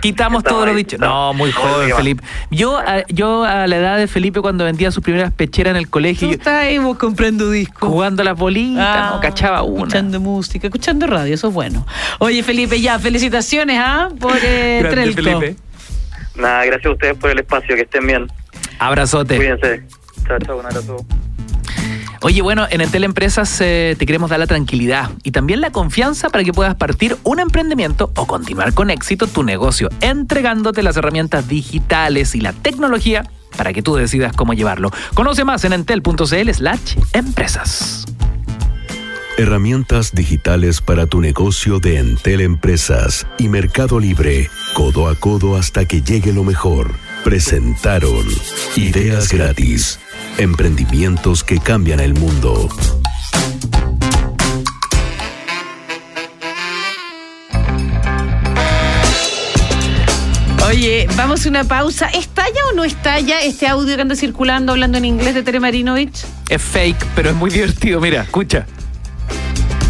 Quitamos 0.00 0.40
Estaba 0.40 0.56
todo 0.56 0.66
lo 0.66 0.74
dicho. 0.74 0.98
No, 0.98 1.32
muy 1.34 1.52
joven. 1.52 1.94
Felipe. 1.96 2.22
Yo 2.50 2.78
a, 2.78 3.04
yo 3.08 3.44
a 3.44 3.66
la 3.66 3.76
edad 3.76 3.96
de 3.98 4.06
Felipe, 4.08 4.40
cuando 4.40 4.64
vendía 4.64 4.90
sus 4.90 5.02
primeras 5.04 5.32
pecheras 5.32 5.70
en 5.72 5.76
el 5.76 5.88
colegio, 5.88 6.26
Tú 6.28 6.32
yo- 6.34 6.38
estás 6.38 6.62
ahí 6.64 6.78
vos 6.78 6.98
comprando 6.98 7.50
discos. 7.50 7.88
jugando 7.88 8.22
a 8.22 8.24
las 8.24 8.36
bolitas, 8.36 8.84
Ah, 8.86 9.10
no 9.14 9.20
cachaba 9.20 9.62
una. 9.62 9.82
Escuchando 9.82 10.20
música, 10.20 10.66
escuchando 10.66 11.06
radio, 11.06 11.34
eso 11.34 11.48
es 11.48 11.54
bueno. 11.54 11.86
Oye, 12.18 12.42
Felipe, 12.42 12.80
ya, 12.80 12.98
felicitaciones, 12.98 13.78
¿ah? 13.80 14.08
Por 14.18 14.36
eh, 14.42 14.80
Grande. 14.82 15.12
Felipe. 15.12 15.56
Nada, 16.34 16.64
gracias 16.64 16.86
a 16.86 16.90
ustedes 16.90 17.16
por 17.16 17.30
el 17.30 17.38
espacio, 17.38 17.74
que 17.76 17.82
estén 17.82 18.06
bien. 18.06 18.26
Abrazote. 18.78 19.36
Cuídense. 19.36 19.82
Chao, 20.26 20.38
chao, 20.38 20.58
un 20.58 20.66
abrazo. 20.66 21.04
Oye, 22.22 22.42
bueno, 22.42 22.66
en 22.70 22.82
Entel 22.82 23.04
Empresas 23.04 23.60
eh, 23.62 23.96
te 23.98 24.04
queremos 24.04 24.28
dar 24.28 24.38
la 24.38 24.46
tranquilidad 24.46 25.10
y 25.22 25.30
también 25.30 25.62
la 25.62 25.72
confianza 25.72 26.28
para 26.28 26.44
que 26.44 26.52
puedas 26.52 26.74
partir 26.74 27.16
un 27.22 27.40
emprendimiento 27.40 28.12
o 28.14 28.26
continuar 28.26 28.74
con 28.74 28.90
éxito 28.90 29.26
tu 29.26 29.42
negocio, 29.42 29.88
entregándote 30.02 30.82
las 30.82 30.98
herramientas 30.98 31.48
digitales 31.48 32.34
y 32.34 32.42
la 32.42 32.52
tecnología 32.52 33.24
para 33.56 33.72
que 33.72 33.82
tú 33.82 33.94
decidas 33.94 34.36
cómo 34.36 34.52
llevarlo. 34.52 34.90
Conoce 35.14 35.44
más 35.44 35.64
en 35.64 35.72
entel.cl 35.72 36.50
slash 36.52 36.96
empresas. 37.14 38.04
Herramientas 39.40 40.14
digitales 40.14 40.82
para 40.82 41.06
tu 41.06 41.22
negocio 41.22 41.78
de 41.78 41.96
Entel 41.96 42.42
Empresas 42.42 43.26
y 43.38 43.48
Mercado 43.48 43.98
Libre, 43.98 44.50
codo 44.74 45.08
a 45.08 45.14
codo 45.14 45.56
hasta 45.56 45.86
que 45.86 46.02
llegue 46.02 46.34
lo 46.34 46.44
mejor. 46.44 46.92
Presentaron 47.24 48.26
Ideas 48.76 49.32
Gratis, 49.32 49.98
emprendimientos 50.36 51.42
que 51.42 51.58
cambian 51.58 52.00
el 52.00 52.12
mundo. 52.12 52.68
Oye, 60.66 61.08
vamos 61.16 61.46
a 61.46 61.48
una 61.48 61.64
pausa. 61.64 62.08
¿Estalla 62.08 62.60
o 62.70 62.76
no 62.76 62.84
estalla 62.84 63.40
este 63.40 63.66
audio 63.66 63.96
que 63.96 64.02
anda 64.02 64.16
circulando 64.16 64.72
hablando 64.72 64.98
en 64.98 65.06
inglés 65.06 65.34
de 65.34 65.42
Tere 65.42 65.60
Marinovich? 65.60 66.26
Es 66.50 66.60
fake, 66.60 67.06
pero 67.14 67.30
es 67.30 67.36
muy 67.36 67.50
divertido. 67.50 68.02
Mira, 68.02 68.20
escucha. 68.20 68.66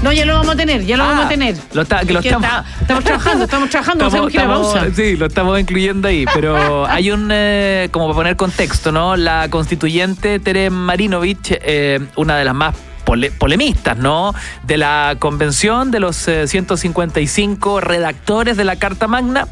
No, 0.03 0.13
ya 0.13 0.25
lo 0.25 0.33
vamos 0.35 0.55
a 0.55 0.57
tener, 0.57 0.83
ya 0.87 0.97
lo 0.97 1.05
vamos 1.05 1.25
a 1.25 1.27
Ah, 1.27 1.29
tener. 1.29 1.57
lo 1.75 1.83
está- 1.83 2.01
que 2.01 2.13
lo 2.15 2.21
Es 2.21 2.25
estamos- 2.27 2.47
está- 2.49 2.65
estamos 2.81 3.05
trabajando, 3.05 3.45
estamos 3.45 3.71
trabajando, 3.71 4.07
Estamos- 4.07 4.31
estamos- 4.35 4.73
pausa. 4.75 4.87
Sí, 4.97 5.17
lo 5.17 5.27
estamos 5.27 5.61
incluyendo 5.61 6.09
ahí, 6.09 6.25
pero 6.33 6.87
hay 6.89 7.11
un, 7.11 7.29
eh, 7.31 7.89
como 7.93 8.07
para 8.07 8.17
poner 8.17 8.37
contexto, 8.37 8.93
¿no? 8.93 9.17
La 9.17 9.49
constituyente 9.51 10.39
Tere 10.41 10.71
Marinovich, 10.71 11.51
eh, 11.51 12.01
una 12.17 12.39
de 12.39 12.45
las 12.47 12.55
más 12.55 12.75
pole- 13.05 13.31
polemistas, 13.31 13.99
¿no? 13.99 14.35
De 14.63 14.79
la 14.79 15.17
convención 15.19 15.91
de 15.91 16.01
los 16.01 16.27
eh, 16.29 16.47
155 16.49 17.81
redactores 17.83 18.57
de 18.57 18.65
la 18.65 18.77
Carta 18.77 19.07
Magna. 19.07 19.49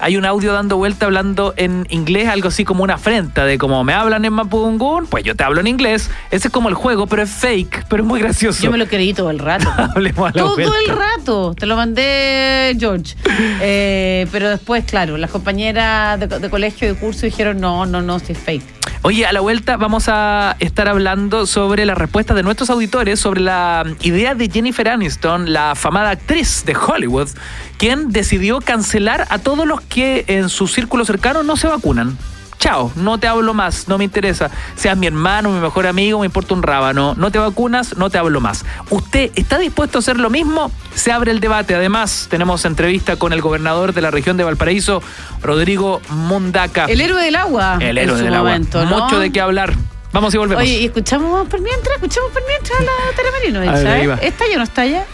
Hay 0.00 0.16
un 0.16 0.24
audio 0.24 0.52
dando 0.52 0.76
vuelta 0.76 1.06
hablando 1.06 1.54
en 1.56 1.86
inglés, 1.90 2.28
algo 2.28 2.48
así 2.48 2.64
como 2.64 2.84
una 2.84 2.94
afrenta 2.94 3.44
de 3.44 3.58
como 3.58 3.82
me 3.84 3.92
hablan 3.94 4.24
en 4.24 4.32
Mapudungún, 4.32 5.06
pues 5.06 5.24
yo 5.24 5.34
te 5.34 5.44
hablo 5.44 5.60
en 5.60 5.66
inglés. 5.66 6.10
Ese 6.30 6.48
es 6.48 6.52
como 6.52 6.68
el 6.68 6.74
juego, 6.74 7.06
pero 7.06 7.22
es 7.22 7.30
fake, 7.30 7.86
pero 7.88 8.02
es 8.02 8.08
muy 8.08 8.20
gracioso. 8.20 8.62
Yo 8.62 8.70
me 8.70 8.78
lo 8.78 8.86
creí 8.86 9.12
todo 9.14 9.30
el 9.30 9.38
rato. 9.38 9.68
Hablemos 9.76 10.30
a 10.30 10.36
la 10.36 10.42
Todo 10.42 10.54
vuelta. 10.54 10.72
el 10.86 10.96
rato. 10.96 11.54
Te 11.58 11.66
lo 11.66 11.76
mandé, 11.76 12.76
George. 12.78 13.14
Eh, 13.60 14.26
pero 14.30 14.48
después, 14.50 14.84
claro, 14.84 15.16
las 15.16 15.30
compañeras 15.30 16.18
de, 16.20 16.26
de 16.26 16.50
colegio 16.50 16.86
de 16.88 16.94
curso 16.98 17.26
dijeron, 17.26 17.60
no, 17.60 17.86
no, 17.86 18.02
no, 18.02 18.18
si 18.18 18.32
es 18.32 18.38
fake. 18.38 18.64
Oye, 19.02 19.26
a 19.26 19.32
la 19.32 19.40
vuelta 19.40 19.76
vamos 19.76 20.08
a 20.08 20.56
estar 20.58 20.88
hablando 20.88 21.46
sobre 21.46 21.86
las 21.86 21.96
respuestas 21.96 22.36
de 22.36 22.42
nuestros 22.42 22.68
auditores 22.68 23.20
sobre 23.20 23.40
la 23.40 23.84
idea 24.00 24.34
de 24.34 24.50
Jennifer 24.50 24.88
Aniston, 24.88 25.52
la 25.52 25.70
afamada 25.70 26.10
actriz 26.10 26.64
de 26.66 26.76
Hollywood, 26.76 27.28
quien 27.76 28.10
decidió 28.10 28.60
cancelar 28.60 29.26
a 29.30 29.38
todos 29.38 29.66
los 29.66 29.80
que 29.82 30.24
en 30.26 30.48
su 30.48 30.66
círculo 30.66 31.04
cercano 31.04 31.44
no 31.44 31.56
se 31.56 31.68
vacunan. 31.68 32.18
Chao, 32.58 32.90
no 32.96 33.18
te 33.18 33.28
hablo 33.28 33.54
más, 33.54 33.86
no 33.86 33.98
me 33.98 34.04
interesa. 34.04 34.50
Seas 34.74 34.96
mi 34.96 35.06
hermano, 35.06 35.50
mi 35.50 35.60
mejor 35.60 35.86
amigo, 35.86 36.18
me 36.20 36.26
importa 36.26 36.54
un 36.54 36.62
rábano. 36.62 37.14
No 37.16 37.30
te 37.30 37.38
vacunas, 37.38 37.96
no 37.96 38.10
te 38.10 38.18
hablo 38.18 38.40
más. 38.40 38.64
¿Usted 38.90 39.30
está 39.36 39.58
dispuesto 39.58 39.98
a 39.98 40.00
hacer 40.00 40.18
lo 40.18 40.28
mismo? 40.28 40.72
Se 40.94 41.12
abre 41.12 41.30
el 41.30 41.38
debate. 41.38 41.76
Además, 41.76 42.26
tenemos 42.28 42.64
entrevista 42.64 43.16
con 43.16 43.32
el 43.32 43.40
gobernador 43.40 43.94
de 43.94 44.00
la 44.00 44.10
región 44.10 44.36
de 44.36 44.44
Valparaíso, 44.44 45.02
Rodrigo 45.40 46.00
Mundaca. 46.10 46.86
El 46.86 47.00
héroe 47.00 47.22
del 47.22 47.36
agua. 47.36 47.78
El 47.80 47.96
en 47.96 48.04
héroe 48.04 48.18
su 48.18 48.24
del 48.24 48.34
agua. 48.34 48.58
Mucho 48.86 49.20
de 49.20 49.30
qué 49.30 49.40
hablar. 49.40 49.74
Vamos 50.12 50.34
y 50.34 50.38
volvemos. 50.38 50.62
Oye, 50.62 50.80
y 50.80 50.86
escuchamos 50.86 51.46
por 51.46 51.60
mientras, 51.60 51.94
escuchamos 51.96 52.32
por 52.32 52.42
mientras 52.46 52.80
a 52.80 52.82
la 52.82 52.90
Tere 53.14 53.30
Marino. 53.30 53.70
A 53.70 53.74
ver, 53.74 53.86
ahí 53.86 54.06
va. 54.06 54.14
¿Está 54.16 54.46
ya 54.48 54.54
o 54.54 54.58
no 54.58 54.64
está 54.64 54.84
ya? 54.84 55.06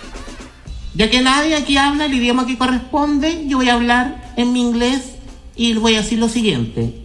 Ya 0.95 1.11
que 1.11 1.21
nadie 1.21 1.57
aquí 1.57 1.77
habla 1.77 2.07
el 2.07 2.15
idioma 2.15 2.47
que 2.47 2.57
corresponde, 2.57 3.47
yo 3.49 3.59
voy 3.59 3.69
a 3.69 3.75
hablar 3.75 4.33
en 4.37 4.53
mi 4.53 4.63
inglés 4.63 5.17
y 5.57 5.75
voy 5.75 5.97
a 5.97 6.03
decir 6.03 6.21
lo 6.21 6.29
siguiente. 6.29 7.04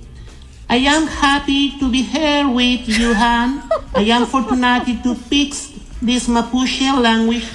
I 0.71 0.77
am 0.77 1.07
happy 1.07 1.71
to 1.79 1.89
be 1.89 2.03
here 2.03 2.47
with 2.47 2.87
you, 2.87 3.13
Han. 3.15 3.63
I 3.95 4.03
am 4.03 4.27
fortunate 4.27 4.85
to 5.01 5.15
speak 5.15 5.53
this 5.99 6.27
Mapuche 6.27 6.93
language. 7.01 7.49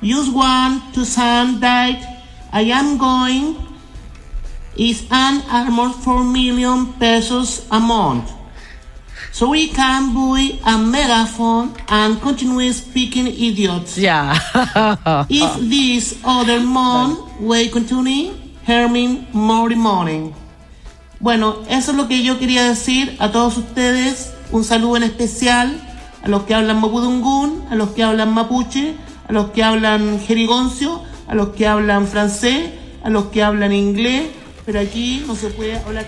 Use 0.00 0.30
one 0.30 0.80
to 0.92 1.04
sound 1.04 1.60
that 1.60 2.00
I 2.52 2.62
am 2.62 2.96
going 2.96 3.56
is 4.74 5.06
an 5.10 5.42
almost 5.50 6.00
4 6.00 6.24
million 6.24 6.94
pesos 6.94 7.66
a 7.70 7.78
month. 7.78 8.32
So 9.32 9.50
we 9.50 9.68
can 9.68 10.14
buy 10.14 10.58
a 10.64 10.78
megaphone 10.78 11.76
and 11.88 12.18
continue 12.22 12.72
speaking 12.72 13.26
idiots. 13.26 13.98
Yeah. 13.98 14.32
If 15.28 15.60
this 15.60 16.18
other 16.24 16.60
month 16.80 17.38
we 17.38 17.68
continue 17.68 18.32
hearing 18.64 19.26
more 19.34 19.68
morning. 19.68 20.34
Bueno, 21.20 21.56
eso 21.68 21.92
es 21.92 21.96
lo 21.96 22.08
que 22.08 22.22
yo 22.22 22.38
quería 22.38 22.68
decir 22.68 23.16
a 23.18 23.30
todos 23.32 23.56
ustedes. 23.56 24.32
Un 24.50 24.64
saludo 24.64 24.98
en 24.98 25.02
especial 25.04 25.80
a 26.22 26.28
los 26.28 26.44
que 26.44 26.54
hablan 26.54 26.80
mapudungún, 26.80 27.64
a 27.70 27.74
los 27.74 27.90
que 27.90 28.02
hablan 28.02 28.32
mapuche, 28.34 28.94
a 29.28 29.32
los 29.32 29.50
que 29.50 29.62
hablan 29.62 30.20
jerigoncio, 30.20 31.02
a 31.26 31.34
los 31.34 31.48
que 31.50 31.66
hablan 31.66 32.06
francés, 32.06 32.70
a 33.02 33.10
los 33.10 33.26
que 33.26 33.42
hablan 33.42 33.72
inglés, 33.72 34.24
pero 34.64 34.80
aquí 34.80 35.24
no 35.26 35.34
se 35.34 35.48
puede 35.48 35.78
hablar. 35.78 36.06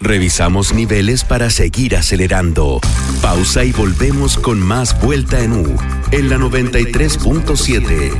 Revisamos 0.00 0.72
niveles 0.72 1.24
para 1.24 1.50
seguir 1.50 1.96
acelerando. 1.96 2.80
Pausa 3.20 3.64
y 3.64 3.72
volvemos 3.72 4.38
con 4.38 4.58
más 4.60 5.00
Vuelta 5.00 5.40
en 5.40 5.52
U 5.52 5.76
en 6.10 6.30
la 6.30 6.36
93.7. 6.36 8.12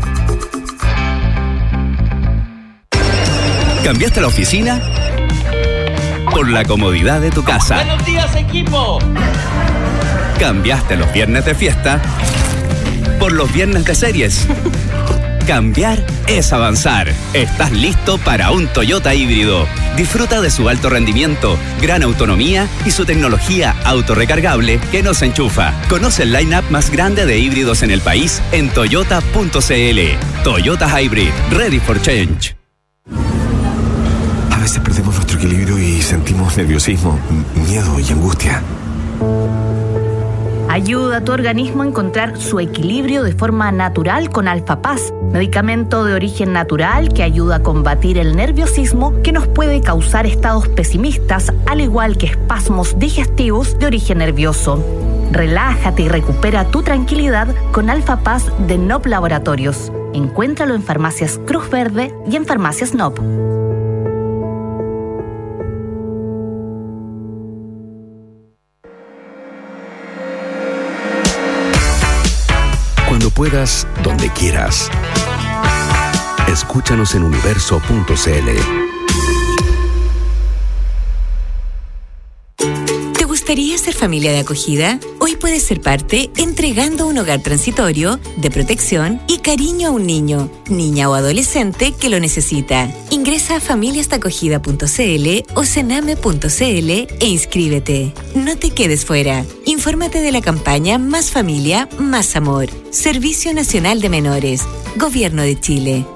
¿Cambiaste 3.83 4.21
la 4.21 4.27
oficina? 4.27 5.00
Por 6.31 6.49
la 6.51 6.65
comodidad 6.65 7.21
de 7.21 7.31
tu 7.31 7.43
casa. 7.43 7.77
¡Buenos 7.77 8.05
días, 8.07 8.35
equipo! 8.37 8.99
¿Cambiaste 10.39 10.97
los 10.97 11.13
viernes 11.13 11.45
de 11.45 11.55
fiesta? 11.55 12.01
Por 13.19 13.33
los 13.33 13.53
viernes 13.53 13.85
de 13.85 13.95
series. 13.95 14.47
Cambiar 15.47 16.05
es 16.29 16.53
avanzar. 16.53 17.13
Estás 17.35 17.73
listo 17.73 18.19
para 18.19 18.53
un 18.53 18.69
Toyota 18.69 19.15
híbrido. 19.15 19.67
Disfruta 19.97 20.41
de 20.41 20.51
su 20.51 20.69
alto 20.69 20.89
rendimiento, 20.89 21.59
gran 21.83 22.03
autonomía 22.03 22.69
y 22.87 22.93
su 22.93 23.05
tecnología 23.05 23.75
autorrecargable 23.85 24.79
que 24.93 25.03
nos 25.03 25.23
enchufa. 25.23 25.75
Conoce 25.89 26.23
el 26.23 26.33
line-up 26.33 26.65
más 26.71 26.91
grande 26.91 27.27
de 27.27 27.39
híbridos 27.39 27.83
en 27.83 27.91
el 27.91 28.01
país 28.01 28.41
en 28.53 28.71
toyota.cl. 28.71 30.01
Toyota 30.45 31.01
Hybrid, 31.01 31.31
ready 31.51 31.81
for 31.81 32.01
change. 32.01 32.55
A 34.51 34.59
veces 34.63 34.81
perdemos 34.81 35.15
nuestro 35.15 35.39
equilibrio 35.39 35.79
y 35.79 35.80
nerviosismo, 36.57 37.19
miedo 37.55 37.99
y 38.01 38.13
angustia. 38.13 38.63
Ayuda 40.69 41.19
a 41.19 41.21
tu 41.25 41.33
organismo 41.33 41.83
a 41.83 41.87
encontrar 41.87 42.39
su 42.39 42.61
equilibrio 42.61 43.23
de 43.25 43.33
forma 43.33 43.73
natural 43.73 44.31
con 44.31 44.47
Alfa 44.47 44.81
Paz, 44.81 45.13
medicamento 45.33 46.05
de 46.05 46.15
origen 46.15 46.53
natural 46.53 47.13
que 47.13 47.25
ayuda 47.25 47.57
a 47.57 47.63
combatir 47.63 48.19
el 48.19 48.37
nerviosismo 48.37 49.21
que 49.23 49.33
nos 49.33 49.49
puede 49.49 49.81
causar 49.81 50.27
estados 50.27 50.69
pesimistas, 50.69 51.53
al 51.67 51.81
igual 51.81 52.17
que 52.17 52.27
espasmos 52.27 52.99
digestivos 52.99 53.79
de 53.79 53.87
origen 53.87 54.19
nervioso. 54.19 54.85
Relájate 55.33 56.03
y 56.03 56.09
recupera 56.09 56.65
tu 56.71 56.83
tranquilidad 56.83 57.49
con 57.73 57.91
Alfa 57.91 58.19
Paz 58.19 58.47
de 58.67 58.79
NOP 58.79 59.07
Laboratorios. 59.07 59.93
Encuéntralo 60.15 60.75
en 60.75 60.83
farmacias 60.83 61.41
Cruz 61.47 61.69
Verde 61.69 62.15
y 62.31 62.37
en 62.37 62.47
farmacias 62.47 62.95
NOP. 62.95 63.60
Puedas, 73.41 73.89
donde 74.05 74.29
quieras. 74.29 74.91
Escúchanos 76.47 77.15
en 77.15 77.23
universo.cl. 77.23 79.00
gustaría 83.51 83.79
ser 83.79 83.95
familia 83.95 84.31
de 84.31 84.39
acogida? 84.39 85.01
Hoy 85.19 85.35
puedes 85.35 85.65
ser 85.65 85.81
parte 85.81 86.31
entregando 86.37 87.09
un 87.09 87.19
hogar 87.19 87.43
transitorio 87.43 88.21
de 88.37 88.49
protección 88.49 89.21
y 89.27 89.39
cariño 89.39 89.89
a 89.89 89.91
un 89.91 90.07
niño, 90.07 90.49
niña 90.69 91.11
o 91.11 91.15
adolescente 91.15 91.91
que 91.91 92.11
lo 92.11 92.21
necesita. 92.21 92.89
Ingresa 93.11 93.57
a 93.57 93.61
familiasdeacogida.cl 93.61 95.53
o 95.57 95.65
cename.cl 95.65 96.91
e 96.91 97.27
inscríbete. 97.27 98.15
No 98.37 98.57
te 98.57 98.71
quedes 98.71 99.05
fuera. 99.05 99.45
Infórmate 99.65 100.21
de 100.21 100.31
la 100.31 100.43
campaña 100.43 100.99
Más 100.99 101.33
Familia, 101.33 101.89
Más 101.99 102.37
Amor. 102.37 102.69
Servicio 102.93 103.53
Nacional 103.53 104.01
de 104.01 104.11
Menores. 104.11 104.63
Gobierno 104.95 105.43
de 105.43 105.59
Chile. 105.59 106.07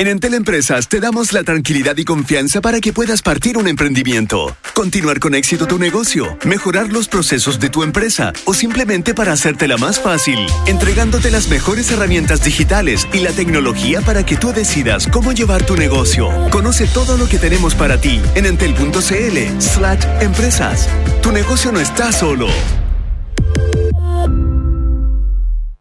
En 0.00 0.06
Entel 0.06 0.34
Empresas 0.34 0.86
te 0.86 1.00
damos 1.00 1.32
la 1.32 1.42
tranquilidad 1.42 1.96
y 1.96 2.04
confianza 2.04 2.60
para 2.60 2.80
que 2.80 2.92
puedas 2.92 3.20
partir 3.20 3.58
un 3.58 3.66
emprendimiento, 3.66 4.56
continuar 4.72 5.18
con 5.18 5.34
éxito 5.34 5.66
tu 5.66 5.76
negocio, 5.76 6.38
mejorar 6.44 6.92
los 6.92 7.08
procesos 7.08 7.58
de 7.58 7.68
tu 7.68 7.82
empresa 7.82 8.32
o 8.44 8.54
simplemente 8.54 9.12
para 9.12 9.32
hacértela 9.32 9.76
más 9.76 9.98
fácil, 9.98 10.38
entregándote 10.66 11.32
las 11.32 11.48
mejores 11.48 11.90
herramientas 11.90 12.44
digitales 12.44 13.08
y 13.12 13.18
la 13.18 13.32
tecnología 13.32 14.00
para 14.00 14.24
que 14.24 14.36
tú 14.36 14.52
decidas 14.52 15.08
cómo 15.08 15.32
llevar 15.32 15.66
tu 15.66 15.74
negocio. 15.74 16.30
Conoce 16.50 16.86
todo 16.86 17.16
lo 17.16 17.28
que 17.28 17.38
tenemos 17.40 17.74
para 17.74 18.00
ti 18.00 18.22
en 18.36 18.46
entel.cl 18.46 19.60
slash 19.60 20.04
empresas. 20.20 20.88
Tu 21.24 21.32
negocio 21.32 21.72
no 21.72 21.80
está 21.80 22.12
solo. 22.12 22.46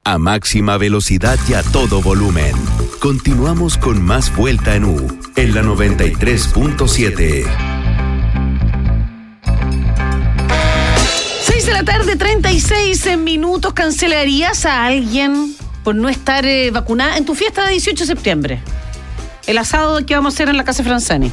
A 0.03 0.17
máxima 0.17 0.79
velocidad 0.79 1.37
y 1.47 1.53
a 1.53 1.61
todo 1.61 2.01
volumen. 2.01 2.55
Continuamos 3.07 3.77
con 3.77 4.03
más 4.03 4.35
Vuelta 4.35 4.75
en 4.75 4.83
U 4.83 4.97
en 5.37 5.55
la 5.55 5.61
93.7. 5.61 7.45
6 11.41 11.65
de 11.65 11.71
la 11.71 11.83
tarde, 11.85 12.17
36 12.17 13.17
minutos. 13.17 13.71
¿Cancelarías 13.71 14.65
a 14.65 14.83
alguien 14.83 15.55
por 15.85 15.95
no 15.95 16.09
estar 16.09 16.45
eh, 16.45 16.69
vacunada 16.71 17.15
en 17.15 17.23
tu 17.23 17.33
fiesta 17.33 17.63
de 17.63 17.71
18 17.71 18.03
de 18.03 18.07
septiembre? 18.07 18.59
El 19.45 19.57
asado 19.57 20.05
que 20.05 20.13
vamos 20.13 20.33
a 20.33 20.35
hacer 20.35 20.49
en 20.49 20.57
la 20.57 20.65
casa 20.65 20.83
de 20.83 20.89
Franzani. 20.89 21.31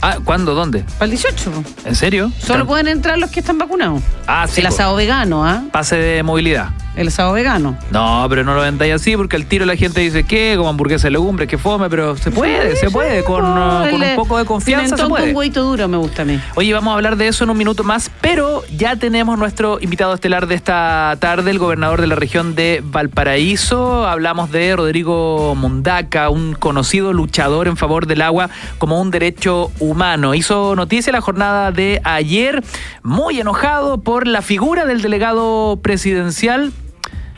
Ah, 0.00 0.18
¿cuándo? 0.22 0.54
¿Dónde? 0.54 0.84
Para 1.00 1.06
el 1.06 1.10
18. 1.10 1.50
po. 1.50 1.64
¿En 1.84 1.96
serio? 1.96 2.30
Solo 2.38 2.64
pueden 2.64 2.86
entrar 2.86 3.18
los 3.18 3.30
que 3.30 3.40
están 3.40 3.58
vacunados. 3.58 4.02
Ah, 4.28 4.46
sí, 4.48 4.60
El 4.60 4.68
po. 4.68 4.72
asado 4.72 4.94
vegano, 4.94 5.44
¿ah? 5.44 5.64
Pase 5.72 5.96
de 5.96 6.22
movilidad. 6.22 6.68
El 6.96 7.08
asado 7.08 7.32
vegano. 7.32 7.76
No, 7.90 8.26
pero 8.28 8.44
no 8.44 8.54
lo 8.54 8.62
vendáis 8.62 8.94
así 8.94 9.16
porque 9.16 9.36
al 9.36 9.46
tiro 9.46 9.64
la 9.66 9.76
gente 9.76 10.00
dice 10.00 10.24
que 10.24 10.54
como 10.56 10.68
hamburguesa 10.68 11.06
de 11.06 11.12
legumbres, 11.12 11.48
que 11.48 11.56
fome, 11.56 11.88
pero 11.88 12.16
se 12.16 12.30
puede, 12.30 12.76
se 12.76 12.90
puede, 12.90 13.22
con, 13.22 13.44
uh, 13.44 13.90
con 13.90 14.02
un 14.02 14.16
poco 14.16 14.38
de 14.38 14.44
confianza 14.44 14.96
se 14.96 15.06
puede. 15.06 15.26
con 15.26 15.36
hueito 15.36 15.62
duro 15.62 15.86
me 15.86 15.96
gusta 15.96 16.22
a 16.22 16.24
mí. 16.24 16.40
Oye, 16.56 16.72
vamos 16.72 16.90
a 16.92 16.94
hablar 16.94 17.16
de 17.16 17.28
eso 17.28 17.44
en 17.44 17.50
un 17.50 17.58
minuto 17.58 17.84
más, 17.84 18.10
pero 18.20 18.64
ya 18.76 18.96
tenemos 18.96 19.38
nuestro 19.38 19.78
invitado 19.80 20.14
estelar 20.14 20.48
de 20.48 20.56
esta 20.56 21.16
tarde, 21.20 21.50
el 21.50 21.58
gobernador 21.58 22.00
de 22.00 22.08
la 22.08 22.16
región 22.16 22.54
de 22.54 22.82
Valparaíso. 22.84 24.06
Hablamos 24.06 24.50
de 24.50 24.74
Rodrigo 24.74 25.54
Mundaca, 25.54 26.30
un 26.30 26.54
conocido 26.54 27.12
luchador 27.12 27.68
en 27.68 27.76
favor 27.76 28.06
del 28.06 28.22
agua 28.22 28.50
como 28.78 29.00
un 29.00 29.10
derecho 29.10 29.70
humano. 29.78 30.34
Hizo 30.34 30.74
noticia 30.74 31.12
la 31.12 31.20
jornada 31.20 31.70
de 31.70 32.00
ayer, 32.02 32.64
muy 33.02 33.40
enojado 33.40 33.98
por 33.98 34.26
la 34.26 34.42
figura 34.42 34.84
del 34.84 35.00
delegado 35.00 35.78
presidencial 35.80 36.72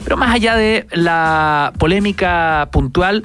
pero 0.02 0.16
más 0.16 0.34
allá 0.34 0.56
de 0.56 0.86
la 0.92 1.72
polémica 1.78 2.68
puntual, 2.72 3.24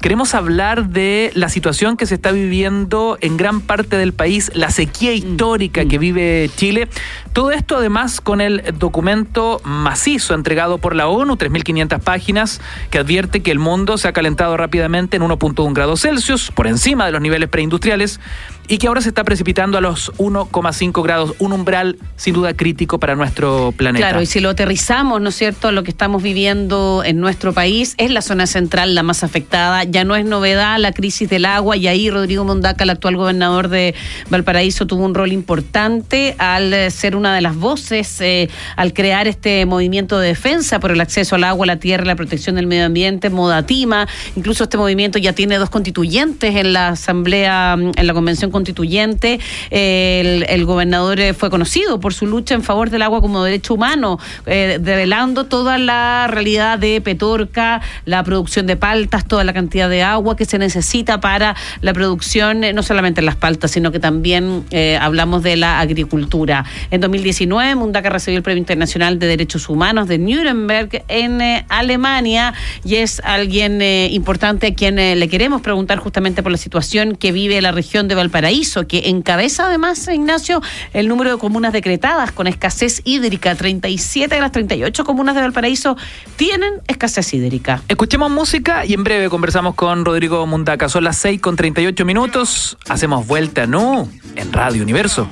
queremos 0.00 0.34
hablar 0.34 0.90
de 0.90 1.32
la 1.34 1.48
situación 1.48 1.96
que 1.96 2.06
se 2.06 2.14
está 2.14 2.30
viviendo 2.30 3.18
en 3.20 3.36
gran 3.36 3.60
parte 3.60 3.96
del 3.96 4.12
país, 4.12 4.50
la 4.54 4.70
sequía 4.70 5.10
mm. 5.10 5.14
histórica 5.14 5.84
que 5.84 5.98
mm. 5.98 6.00
vive 6.00 6.50
Chile. 6.56 6.88
Todo 7.32 7.50
esto 7.50 7.76
además 7.76 8.20
con 8.20 8.40
el 8.40 8.62
documento 8.78 9.60
macizo 9.64 10.34
entregado 10.34 10.78
por 10.78 10.94
la 10.94 11.08
ONU, 11.08 11.36
3.500 11.36 12.00
páginas, 12.00 12.60
que 12.90 12.98
advierte 12.98 13.42
que 13.42 13.50
el 13.50 13.58
mundo 13.58 13.98
se 13.98 14.08
ha 14.08 14.12
calentado 14.12 14.56
rápidamente 14.56 15.16
en 15.16 15.22
1.1 15.22 15.72
grados 15.72 16.02
Celsius, 16.02 16.50
por 16.50 16.66
encima 16.66 17.06
de 17.06 17.12
los 17.12 17.20
niveles 17.20 17.48
preindustriales 17.48 18.20
y 18.68 18.78
que 18.78 18.88
ahora 18.88 19.00
se 19.00 19.08
está 19.08 19.24
precipitando 19.24 19.78
a 19.78 19.80
los 19.80 20.12
1,5 20.14 21.02
grados, 21.02 21.34
un 21.38 21.52
umbral 21.52 21.98
sin 22.16 22.34
duda 22.34 22.54
crítico 22.54 22.98
para 22.98 23.14
nuestro 23.14 23.72
planeta. 23.76 24.08
Claro, 24.08 24.22
y 24.22 24.26
si 24.26 24.40
lo 24.40 24.50
aterrizamos, 24.50 25.20
¿no 25.20 25.28
es 25.28 25.34
cierto?, 25.36 25.72
lo 25.72 25.82
que 25.82 25.90
estamos 25.90 26.22
viviendo 26.22 27.02
en 27.04 27.20
nuestro 27.20 27.52
país, 27.52 27.94
es 27.98 28.10
la 28.10 28.22
zona 28.22 28.46
central 28.46 28.94
la 28.94 29.02
más 29.02 29.22
afectada, 29.24 29.84
ya 29.84 30.04
no 30.04 30.16
es 30.16 30.24
novedad 30.24 30.78
la 30.78 30.92
crisis 30.92 31.28
del 31.28 31.44
agua 31.44 31.76
y 31.76 31.86
ahí 31.86 32.10
Rodrigo 32.10 32.44
Mondaca, 32.44 32.84
el 32.84 32.90
actual 32.90 33.16
gobernador 33.16 33.68
de 33.68 33.94
Valparaíso, 34.30 34.86
tuvo 34.86 35.04
un 35.04 35.14
rol 35.14 35.32
importante 35.32 36.34
al 36.38 36.72
eh, 36.72 36.90
ser 36.90 37.16
una 37.16 37.34
de 37.34 37.40
las 37.40 37.56
voces, 37.56 38.20
eh, 38.20 38.48
al 38.76 38.92
crear 38.92 39.28
este 39.28 39.64
movimiento 39.66 40.18
de 40.18 40.28
defensa 40.28 40.80
por 40.80 40.90
el 40.90 41.00
acceso 41.00 41.36
al 41.36 41.44
agua, 41.44 41.66
la 41.66 41.76
tierra, 41.76 42.04
la 42.04 42.16
protección 42.16 42.56
del 42.56 42.66
medio 42.66 42.86
ambiente, 42.86 43.30
Modatima, 43.30 44.08
incluso 44.34 44.64
este 44.64 44.76
movimiento 44.76 45.18
ya 45.18 45.32
tiene 45.32 45.58
dos 45.58 45.70
constituyentes 45.70 46.56
en 46.56 46.72
la 46.72 46.88
Asamblea, 46.88 47.74
en 47.74 48.06
la 48.06 48.14
Convención 48.14 48.50
constituyente. 48.56 49.38
El, 49.70 50.64
gobernador 50.64 51.20
eh, 51.20 51.34
fue 51.34 51.50
conocido 51.50 52.00
por 52.00 52.14
su 52.14 52.26
lucha 52.26 52.54
en 52.54 52.62
favor 52.62 52.88
del 52.88 53.02
agua 53.02 53.20
como 53.20 53.44
derecho 53.44 53.74
humano, 53.74 54.18
eh, 54.46 54.78
develando 54.80 55.44
toda 55.44 55.76
la 55.76 56.26
realidad 56.26 56.78
de 56.78 57.00
Petorca, 57.02 57.82
la 58.06 58.24
producción 58.24 58.66
de 58.66 58.76
paltas, 58.76 59.28
toda 59.28 59.44
la 59.44 59.52
cantidad 59.52 59.90
de 59.90 60.02
agua 60.02 60.36
que 60.36 60.46
se 60.46 60.58
necesita 60.58 61.20
para 61.20 61.54
la 61.82 61.92
producción, 61.92 62.64
eh, 62.64 62.72
no 62.72 62.82
solamente 62.82 63.20
en 63.20 63.26
las 63.26 63.36
paltas, 63.36 63.70
sino 63.70 63.92
que 63.92 64.00
también 64.00 64.64
hablamos 65.00 65.42
de 65.42 65.56
la 65.56 65.80
agricultura. 65.80 66.64
En 66.90 67.00
2019, 67.00 67.74
Mundaca 67.74 68.08
recibió 68.08 68.38
el 68.38 68.42
Premio 68.42 68.58
Internacional 68.58 69.18
de 69.18 69.26
Derechos 69.26 69.68
Humanos 69.68 70.08
de 70.08 70.18
Nuremberg 70.18 71.04
en 71.08 71.40
Alemania 71.68 72.54
y 72.84 72.96
es 72.96 73.20
alguien 73.24 73.82
importante 73.82 74.68
a 74.68 74.74
quien 74.74 74.96
le 74.96 75.28
queremos 75.28 75.60
preguntar 75.60 75.98
justamente 75.98 76.42
por 76.42 76.52
la 76.52 76.58
situación 76.58 77.16
que 77.16 77.32
vive 77.32 77.60
la 77.60 77.72
región 77.72 78.08
de 78.08 78.14
Valparaíso 78.14 78.45
hizo 78.52 78.86
que 78.86 79.08
encabeza 79.08 79.66
además, 79.66 80.08
Ignacio, 80.08 80.62
el 80.92 81.08
número 81.08 81.30
de 81.30 81.38
comunas 81.38 81.72
decretadas 81.72 82.32
con 82.32 82.46
escasez 82.46 83.02
hídrica. 83.04 83.54
37 83.54 84.34
de 84.34 84.40
las 84.40 84.52
38 84.52 85.04
comunas 85.04 85.34
de 85.34 85.40
Valparaíso 85.42 85.96
tienen 86.36 86.74
escasez 86.88 87.32
hídrica. 87.34 87.82
Escuchemos 87.88 88.30
música 88.30 88.84
y 88.84 88.94
en 88.94 89.04
breve 89.04 89.28
conversamos 89.28 89.74
con 89.74 90.04
Rodrigo 90.04 90.46
Mundaca. 90.46 90.88
Son 90.88 91.04
las 91.04 91.16
6 91.18 91.40
con 91.40 91.56
38 91.56 92.04
minutos. 92.04 92.76
Hacemos 92.88 93.26
vuelta, 93.26 93.66
¿no? 93.66 94.08
En 94.34 94.52
Radio 94.52 94.82
Universo. 94.82 95.28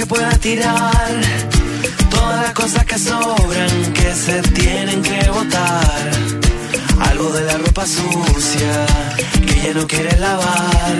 Que 0.00 0.06
pueda 0.06 0.30
tirar 0.38 1.10
todas 2.08 2.40
las 2.40 2.54
cosas 2.54 2.86
que 2.86 2.98
sobran 2.98 3.92
que 3.92 4.14
se 4.14 4.40
tienen 4.40 5.02
que 5.02 5.28
botar. 5.28 6.10
Algo 7.10 7.30
de 7.32 7.44
la 7.44 7.58
ropa 7.58 7.84
sucia 7.84 8.86
que 9.46 9.60
ya 9.62 9.74
no 9.74 9.86
quiere 9.86 10.16
lavar. 10.18 10.96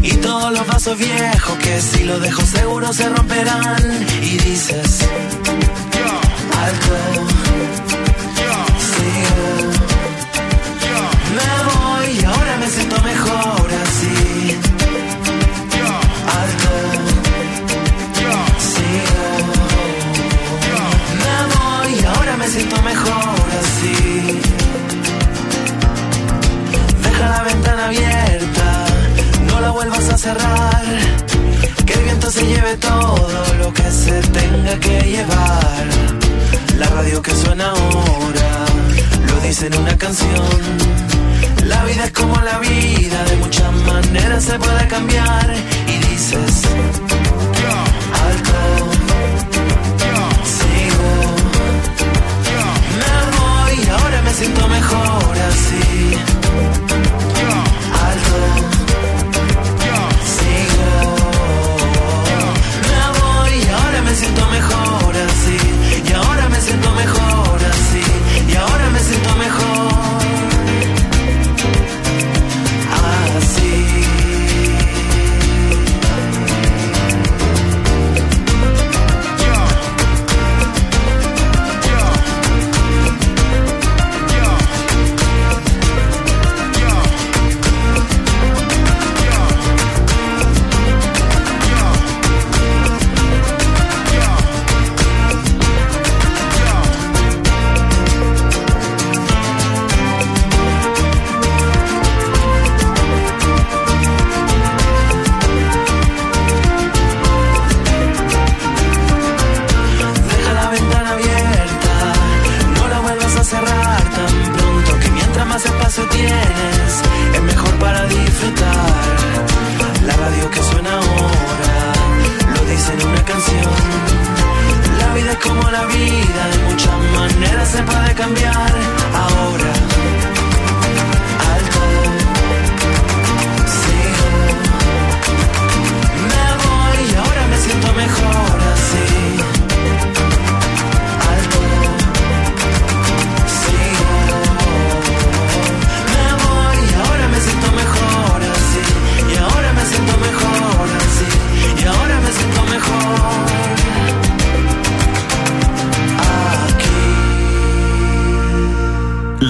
Y 0.00 0.12
todos 0.12 0.50
los 0.50 0.66
vasos 0.66 0.96
viejos 0.96 1.58
que 1.58 1.78
si 1.78 2.04
los 2.04 2.22
dejo 2.22 2.40
seguro 2.40 2.90
se 2.94 3.06
romperán. 3.06 4.06
Y 4.22 4.38
dices, 4.38 5.00
alto, 6.64 7.35
mejor 22.86 23.46
así. 23.62 24.40
Deja 27.02 27.28
la 27.36 27.42
ventana 27.42 27.86
abierta, 27.86 28.68
no 29.48 29.60
la 29.60 29.70
vuelvas 29.70 30.08
a 30.08 30.16
cerrar. 30.16 30.84
Que 31.86 31.92
el 31.94 32.02
viento 32.08 32.30
se 32.30 32.46
lleve 32.46 32.76
todo 32.76 33.42
lo 33.62 33.72
que 33.72 33.88
se 33.90 34.16
tenga 34.38 34.74
que 34.84 34.96
llevar. 35.14 35.84
La 36.78 36.86
radio 36.98 37.20
que 37.22 37.32
suena 37.42 37.66
ahora 37.70 38.50
lo 39.28 39.36
dice 39.46 39.66
en 39.66 39.74
una 39.82 39.96
canción. 40.04 40.58
La 41.64 41.84
vida 41.84 42.04
es 42.04 42.12
como 42.12 42.36
la 42.50 42.58
vida, 42.60 43.18
de 43.30 43.36
muchas 43.44 43.72
maneras 43.92 44.44
se 44.44 44.56
puede 44.58 44.86
cambiar. 44.86 45.46
Y 45.94 45.96
dices, 46.08 46.52
alto 48.26 48.95
siento 54.36 54.68
mejor 54.68 55.38
así. 55.48 56.14
Alto, 58.06 58.40
sigo. 60.34 60.92
Me 62.90 63.02
voy 63.18 63.52
y 63.64 63.68
ahora 63.70 64.02
me 64.02 64.14
siento 64.14 64.46
mejor 64.50 64.85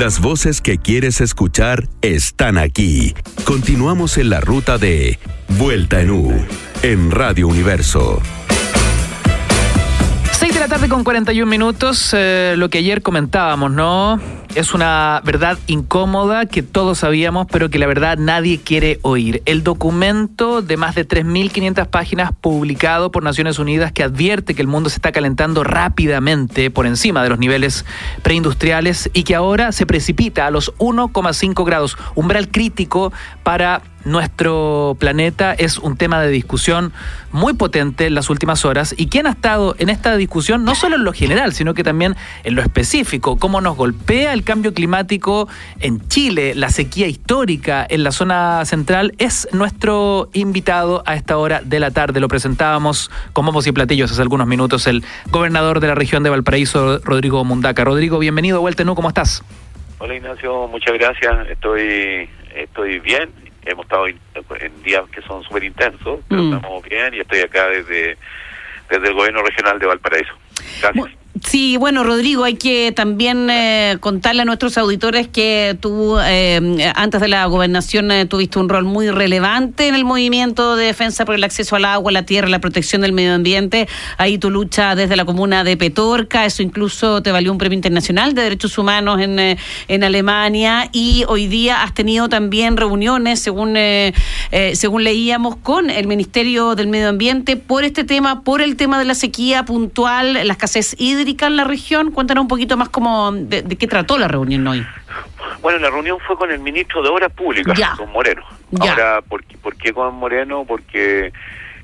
Las 0.07 0.21
voces 0.21 0.61
que 0.61 0.79
quieres 0.79 1.21
escuchar 1.21 1.89
están 2.01 2.59
aquí. 2.59 3.13
Continuamos 3.43 4.19
en 4.19 4.31
la 4.31 4.41
ruta 4.41 4.79
de 4.79 5.19
Vuelta 5.59 6.01
en 6.01 6.13
U, 6.13 6.47
en 6.85 7.11
Radio 7.11 7.49
Universo. 7.49 8.23
6 10.31 10.55
de 10.55 10.61
la 10.61 10.69
tarde 10.69 10.89
con 10.89 11.03
41 11.03 11.51
minutos, 11.51 12.15
eh, 12.17 12.55
lo 12.57 12.71
que 12.71 12.79
ayer 12.79 13.03
comentábamos, 13.03 13.73
¿no? 13.73 14.21
Es 14.57 14.73
una 14.73 15.21
verdad 15.23 15.59
incómoda 15.67 16.47
que 16.47 16.63
todos 16.63 17.01
sabíamos, 17.01 17.47
pero 17.53 17.69
que 17.69 17.79
la 17.79 17.87
verdad 17.87 18.17
nadie 18.17 18.59
quiere 18.59 18.99
oír. 19.03 19.43
El 19.45 19.63
documento 19.63 20.63
de 20.63 20.79
más 20.79 20.95
de 20.95 21.07
3.500 21.07 21.87
páginas 21.89 22.31
publicado 22.41 23.11
por 23.11 23.23
Naciones 23.23 23.59
Unidas 23.59 23.93
que 23.93 24.03
advierte 24.03 24.55
que 24.55 24.63
el 24.63 24.67
mundo 24.67 24.89
se 24.89 24.97
está 24.97 25.13
calentando 25.13 25.63
rápidamente 25.63 26.71
por 26.71 26.87
encima 26.87 27.23
de 27.23 27.29
los 27.29 27.39
niveles 27.39 27.85
preindustriales 28.23 29.11
y 29.13 29.25
que 29.25 29.35
ahora 29.35 29.73
se 29.73 29.85
precipita 29.85 30.47
a 30.47 30.51
los 30.51 30.73
1,5 30.79 31.67
grados, 31.67 31.99
umbral 32.15 32.49
crítico 32.49 33.13
para 33.43 33.83
nuestro 34.07 34.97
planeta 34.99 35.53
es 35.53 35.79
un 35.79 35.97
tema 35.97 36.21
de 36.23 36.31
discusión 36.31 36.93
muy 37.33 37.55
potente 37.55 38.07
en 38.07 38.15
las 38.15 38.31
últimas 38.31 38.65
horas. 38.65 38.95
¿Y 38.97 39.09
quién 39.09 39.27
ha 39.27 39.31
estado 39.31 39.75
en 39.79 39.89
esta 39.89 40.17
discusión, 40.17 40.65
no 40.65 40.75
solo 40.75 40.97
en 40.97 41.05
lo 41.05 41.13
general, 41.13 41.53
sino 41.53 41.75
que 41.75 41.83
también 41.83 42.15
en 42.45 42.55
lo 42.55 42.63
específico? 42.63 43.37
¿Cómo 43.37 43.61
nos 43.61 43.77
golpea 43.77 44.33
el 44.33 44.45
cambio 44.45 44.73
climático 44.73 45.49
en 45.81 46.07
Chile, 46.09 46.55
la 46.55 46.71
sequía 46.71 47.09
histórica 47.09 47.85
en 47.89 48.05
la 48.05 48.13
zona 48.13 48.65
central? 48.65 49.13
Es 49.19 49.49
nuestro 49.53 50.31
invitado 50.33 51.03
a 51.05 51.17
esta 51.17 51.37
hora 51.37 51.61
de 51.65 51.81
la 51.81 51.91
tarde. 51.91 52.21
Lo 52.21 52.29
presentábamos 52.29 53.11
con 53.33 53.45
bombos 53.45 53.67
y 53.67 53.73
platillos 53.73 54.13
hace 54.13 54.23
algunos 54.23 54.47
minutos, 54.47 54.87
el 54.87 55.05
gobernador 55.31 55.81
de 55.81 55.89
la 55.89 55.97
región 55.97 56.23
de 56.23 56.31
Valparaíso, 56.31 57.01
Rodrigo 57.01 57.45
Mundaca. 57.45 57.85
Rodrigo, 57.85 58.19
bienvenido, 58.19 58.61
vuelta. 58.61 58.77
¿cómo 58.95 59.09
estás? 59.09 59.43
Hola 59.99 60.15
Ignacio, 60.15 60.69
muchas 60.69 60.95
gracias. 60.95 61.49
Estoy, 61.49 62.29
estoy 62.55 63.01
bien 63.01 63.31
hemos 63.67 63.85
estado 63.85 64.07
en 64.09 64.83
días 64.83 65.05
que 65.11 65.21
son 65.23 65.43
súper 65.43 65.65
intensos, 65.65 66.21
pero 66.29 66.43
Mm. 66.43 66.55
estamos 66.55 66.83
bien 66.85 67.15
y 67.15 67.21
estoy 67.21 67.41
acá 67.41 67.67
desde, 67.69 68.17
desde 68.89 69.09
el 69.09 69.15
gobierno 69.15 69.43
regional 69.43 69.79
de 69.79 69.87
Valparaíso. 69.87 70.33
Gracias. 70.81 71.07
Sí, 71.45 71.77
bueno, 71.77 72.03
Rodrigo, 72.03 72.45
hay 72.45 72.55
que 72.55 72.93
también 72.93 73.51
eh, 73.51 73.99
contarle 74.01 74.43
a 74.43 74.45
nuestros 74.47 74.79
auditores 74.79 75.29
que 75.29 75.77
tú, 75.81 76.17
eh, 76.19 76.93
antes 76.95 77.21
de 77.21 77.29
la 77.29 77.45
gobernación, 77.47 78.11
eh, 78.11 78.25
tuviste 78.25 78.59
un 78.59 78.71
rol 78.71 78.85
muy 78.85 79.11
relevante 79.11 79.89
en 79.89 79.95
el 79.95 80.05
movimiento 80.05 80.77
de 80.77 80.87
defensa 80.87 81.27
por 81.27 81.35
el 81.35 81.45
acceso 81.45 81.77
al 81.77 81.85
agua, 81.85 82.11
la 82.11 82.23
tierra, 82.23 82.49
la 82.49 82.61
protección 82.61 83.03
del 83.03 83.13
medio 83.13 83.35
ambiente. 83.35 83.87
Ahí 84.17 84.39
tu 84.39 84.51
lucha 84.51 84.95
desde 84.95 85.15
la 85.15 85.27
comuna 85.27 85.63
de 85.63 85.77
Petorca, 85.77 86.47
eso 86.47 86.63
incluso 86.63 87.23
te 87.23 87.33
valió 87.33 87.53
un 87.53 87.59
premio 87.59 87.77
internacional 87.77 88.33
de 88.35 88.43
derechos 88.43 88.79
humanos 88.79 89.21
en, 89.21 89.59
en 89.89 90.05
Alemania. 90.05 90.89
Y 90.93 91.25
hoy 91.29 91.49
día 91.49 91.83
has 91.83 91.93
tenido 91.93 92.29
también 92.29 92.77
reuniones, 92.77 93.41
según, 93.41 93.77
según 94.73 95.05
leíamos, 95.05 95.57
con 95.57 95.91
el 95.91 96.07
Ministerio 96.07 96.75
del 96.77 96.87
Medio 96.87 97.09
Ambiente 97.09 97.57
por 97.57 97.85
este 97.85 98.05
tema, 98.05 98.43
por 98.43 98.63
el 98.63 98.77
tema 98.77 98.99
de 98.99 99.05
la 99.05 99.15
sequía 99.15 99.65
puntual, 99.65 100.35
la 100.35 100.53
escasez 100.53 100.95
hídrica 100.99 101.26
en 101.47 101.57
la 101.57 101.65
región. 101.65 102.11
Cuéntanos 102.13 102.43
un 102.43 102.49
poquito 102.49 102.77
más 102.77 102.89
cómo, 102.89 103.33
de, 103.33 103.63
de 103.63 103.77
qué 103.77 103.87
trató 103.87 104.19
la 104.19 104.29
reunión 104.29 104.67
hoy. 104.67 104.87
Bueno, 105.63 105.79
la 105.79 105.91
reunión 105.91 106.19
fue 106.27 106.37
con 106.37 106.51
el 106.51 106.61
ministro 106.61 107.03
de 107.03 107.09
Obras 107.09 107.33
Públicas, 107.33 107.77
Ya. 107.79 107.95
con 107.97 108.11
Moreno. 108.13 108.43
Ya. 108.71 108.91
Ahora, 108.93 109.23
¿por, 109.23 109.43
qué- 109.45 109.57
¿por 109.59 109.75
qué 109.77 109.93
con 109.93 110.15
Moreno? 110.15 110.65
Porque 110.67 111.33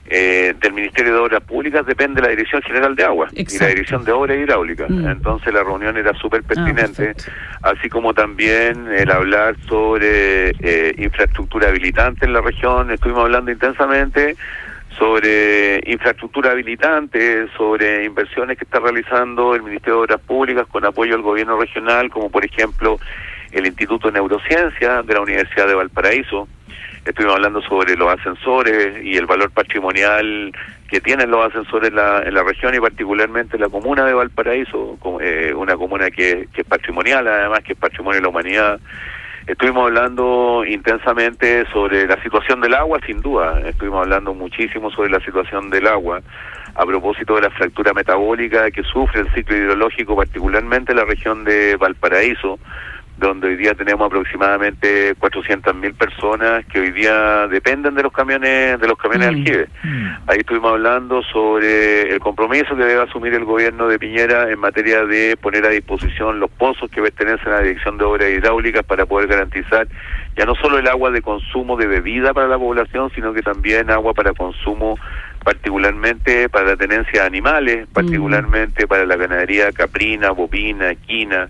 eh, 0.07 0.55
del 0.61 0.73
Ministerio 0.73 1.13
de 1.15 1.19
Obras 1.21 1.43
Públicas 1.43 1.87
depende 1.87 2.21
la 2.21 2.29
Dirección 2.29 2.61
General 2.63 2.95
de 2.95 3.05
Agua 3.05 3.29
y 3.33 3.45
la 3.59 3.67
Dirección 3.69 4.05
de 4.05 4.13
Obras 4.13 4.37
Hidráulicas. 4.37 4.91
Mm. 4.91 5.09
Entonces 5.09 5.53
la 5.55 5.63
reunión 5.65 5.97
era 5.97 6.13
súper 6.15 6.43
pertinente, 6.43 7.07
perfecto. 7.15 7.33
así 7.63 7.89
como 7.89 8.13
también 8.13 8.89
el 8.93 9.11
hablar 9.11 9.57
sobre 9.69 10.51
eh, 10.61 10.95
infraestructura 10.99 11.69
habilitante 11.69 12.27
en 12.27 12.33
la 12.35 12.41
región. 12.41 12.91
Estuvimos 12.91 13.25
hablando 13.25 13.51
intensamente 13.51 14.37
sobre 14.99 15.81
infraestructura 15.87 16.53
habilitante, 16.53 17.49
sobre 17.57 18.05
inversiones 18.05 18.59
que 18.59 18.65
está 18.65 18.81
realizando 18.81 19.55
el 19.55 19.63
Ministerio 19.63 19.95
de 19.95 20.05
Obras 20.05 20.21
Públicas 20.21 20.67
con 20.69 20.85
apoyo 20.85 21.15
al 21.15 21.23
gobierno 21.23 21.59
regional, 21.59 22.11
como 22.11 22.31
por 22.31 22.45
ejemplo 22.45 22.99
el 23.53 23.67
Instituto 23.67 24.09
de 24.09 24.15
Neurociencia 24.15 25.03
de 25.03 25.15
la 25.15 25.21
Universidad 25.21 25.67
de 25.67 25.75
Valparaíso. 25.75 26.49
Estuvimos 27.05 27.37
hablando 27.37 27.61
sobre 27.63 27.97
los 27.97 28.13
ascensores 28.13 29.05
y 29.05 29.17
el 29.17 29.27
valor 29.27 29.51
patrimonial 29.51 30.53
que 30.89 31.01
tienen 31.01 31.31
los 31.31 31.47
ascensores 31.47 31.89
en 31.89 31.97
la, 31.97 32.23
en 32.23 32.35
la 32.35 32.45
región 32.45 32.75
y 32.75 32.79
particularmente 32.79 33.57
en 33.57 33.63
la 33.63 33.69
comuna 33.69 34.05
de 34.05 34.15
Valparaíso, 34.15 34.99
eh, 35.21 35.53
una 35.57 35.75
comuna 35.75 36.11
que, 36.11 36.49
que 36.53 36.61
es 36.61 36.67
patrimonial, 36.67 37.27
además 37.27 37.61
que 37.65 37.73
es 37.73 37.79
patrimonio 37.79 38.19
de 38.19 38.23
la 38.23 38.29
humanidad. 38.29 38.81
Estuvimos 39.47 39.87
hablando 39.87 40.65
intensamente 40.65 41.67
sobre 41.73 42.07
la 42.07 42.21
situación 42.23 42.61
del 42.61 42.75
agua, 42.75 43.01
sin 43.05 43.21
duda. 43.21 43.61
Estuvimos 43.67 44.03
hablando 44.03 44.35
muchísimo 44.35 44.91
sobre 44.91 45.11
la 45.11 45.19
situación 45.21 45.69
del 45.69 45.89
agua 45.89 46.23
a 46.75 46.87
propósito 46.87 47.35
de 47.35 47.43
la 47.43 47.51
fractura 47.51 47.93
metabólica 47.93 48.71
que 48.71 48.85
sufre 48.85 49.23
el 49.23 49.35
ciclo 49.35 49.57
hidrológico, 49.57 50.17
particularmente 50.17 50.93
en 50.93 50.99
la 50.99 51.05
región 51.05 51.45
de 51.45 51.77
Valparaíso, 51.77 52.59
donde 53.19 53.49
hoy 53.49 53.57
día 53.57 53.75
tenemos 53.75 54.07
aproximadamente 54.07 55.15
400.000 55.17 55.95
personas 55.95 56.65
que 56.67 56.81
hoy 56.81 56.91
día 56.91 57.47
dependen 57.49 57.95
de 57.95 58.03
los 58.03 58.13
camiones 58.13 58.81
de 58.81 58.89
los 58.89 58.99
camiones 58.99 59.29
Mm. 59.29 59.37
aljibe. 59.37 59.69
Ahí 60.27 60.39
estuvimos 60.39 60.73
hablando 60.73 61.23
sobre 61.25 62.13
el 62.13 62.21
compromiso 62.21 62.75
que 62.75 62.85
debe 62.85 63.03
asumir 63.03 63.35
el 63.35 63.45
gobierno 63.45 63.87
de 63.87 63.99
Piñera 63.99 64.51
en 64.51 64.59
materia 64.59 65.05
de 65.05 65.37
poner 65.37 65.65
a 65.67 65.69
disposición 65.69 66.41
los 66.41 66.51
pozos 66.51 66.91
que 66.91 67.03
pertenecen 67.03 67.49
a 67.53 67.57
la 67.57 67.61
Dirección 67.63 67.99
de 67.99 68.05
Obras 68.05 68.31
Hidráulicas 68.31 68.83
para 68.85 69.07
poder 69.07 69.29
garantizar 69.29 69.87
ya 70.37 70.47
no 70.47 70.55
solo 70.55 70.79
el 70.79 70.89
agua 70.89 71.11
de 71.11 71.21
consumo 71.21 71.77
de 71.77 71.87
bebida 71.87 72.33
para 72.33 72.49
la 72.49 72.59
población, 72.59 73.11
sino 73.15 73.35
que 73.35 73.43
también 73.43 73.91
agua 73.91 74.15
para 74.15 74.33
consumo 74.33 74.99
particularmente 75.45 76.49
para 76.49 76.69
la 76.69 76.77
tenencia 76.77 77.23
de 77.23 77.27
animales, 77.27 77.87
particularmente 77.93 78.87
para 78.87 79.05
la 79.05 79.17
ganadería 79.17 79.73
caprina, 79.73 80.31
bovina, 80.31 80.93
equina, 80.93 81.49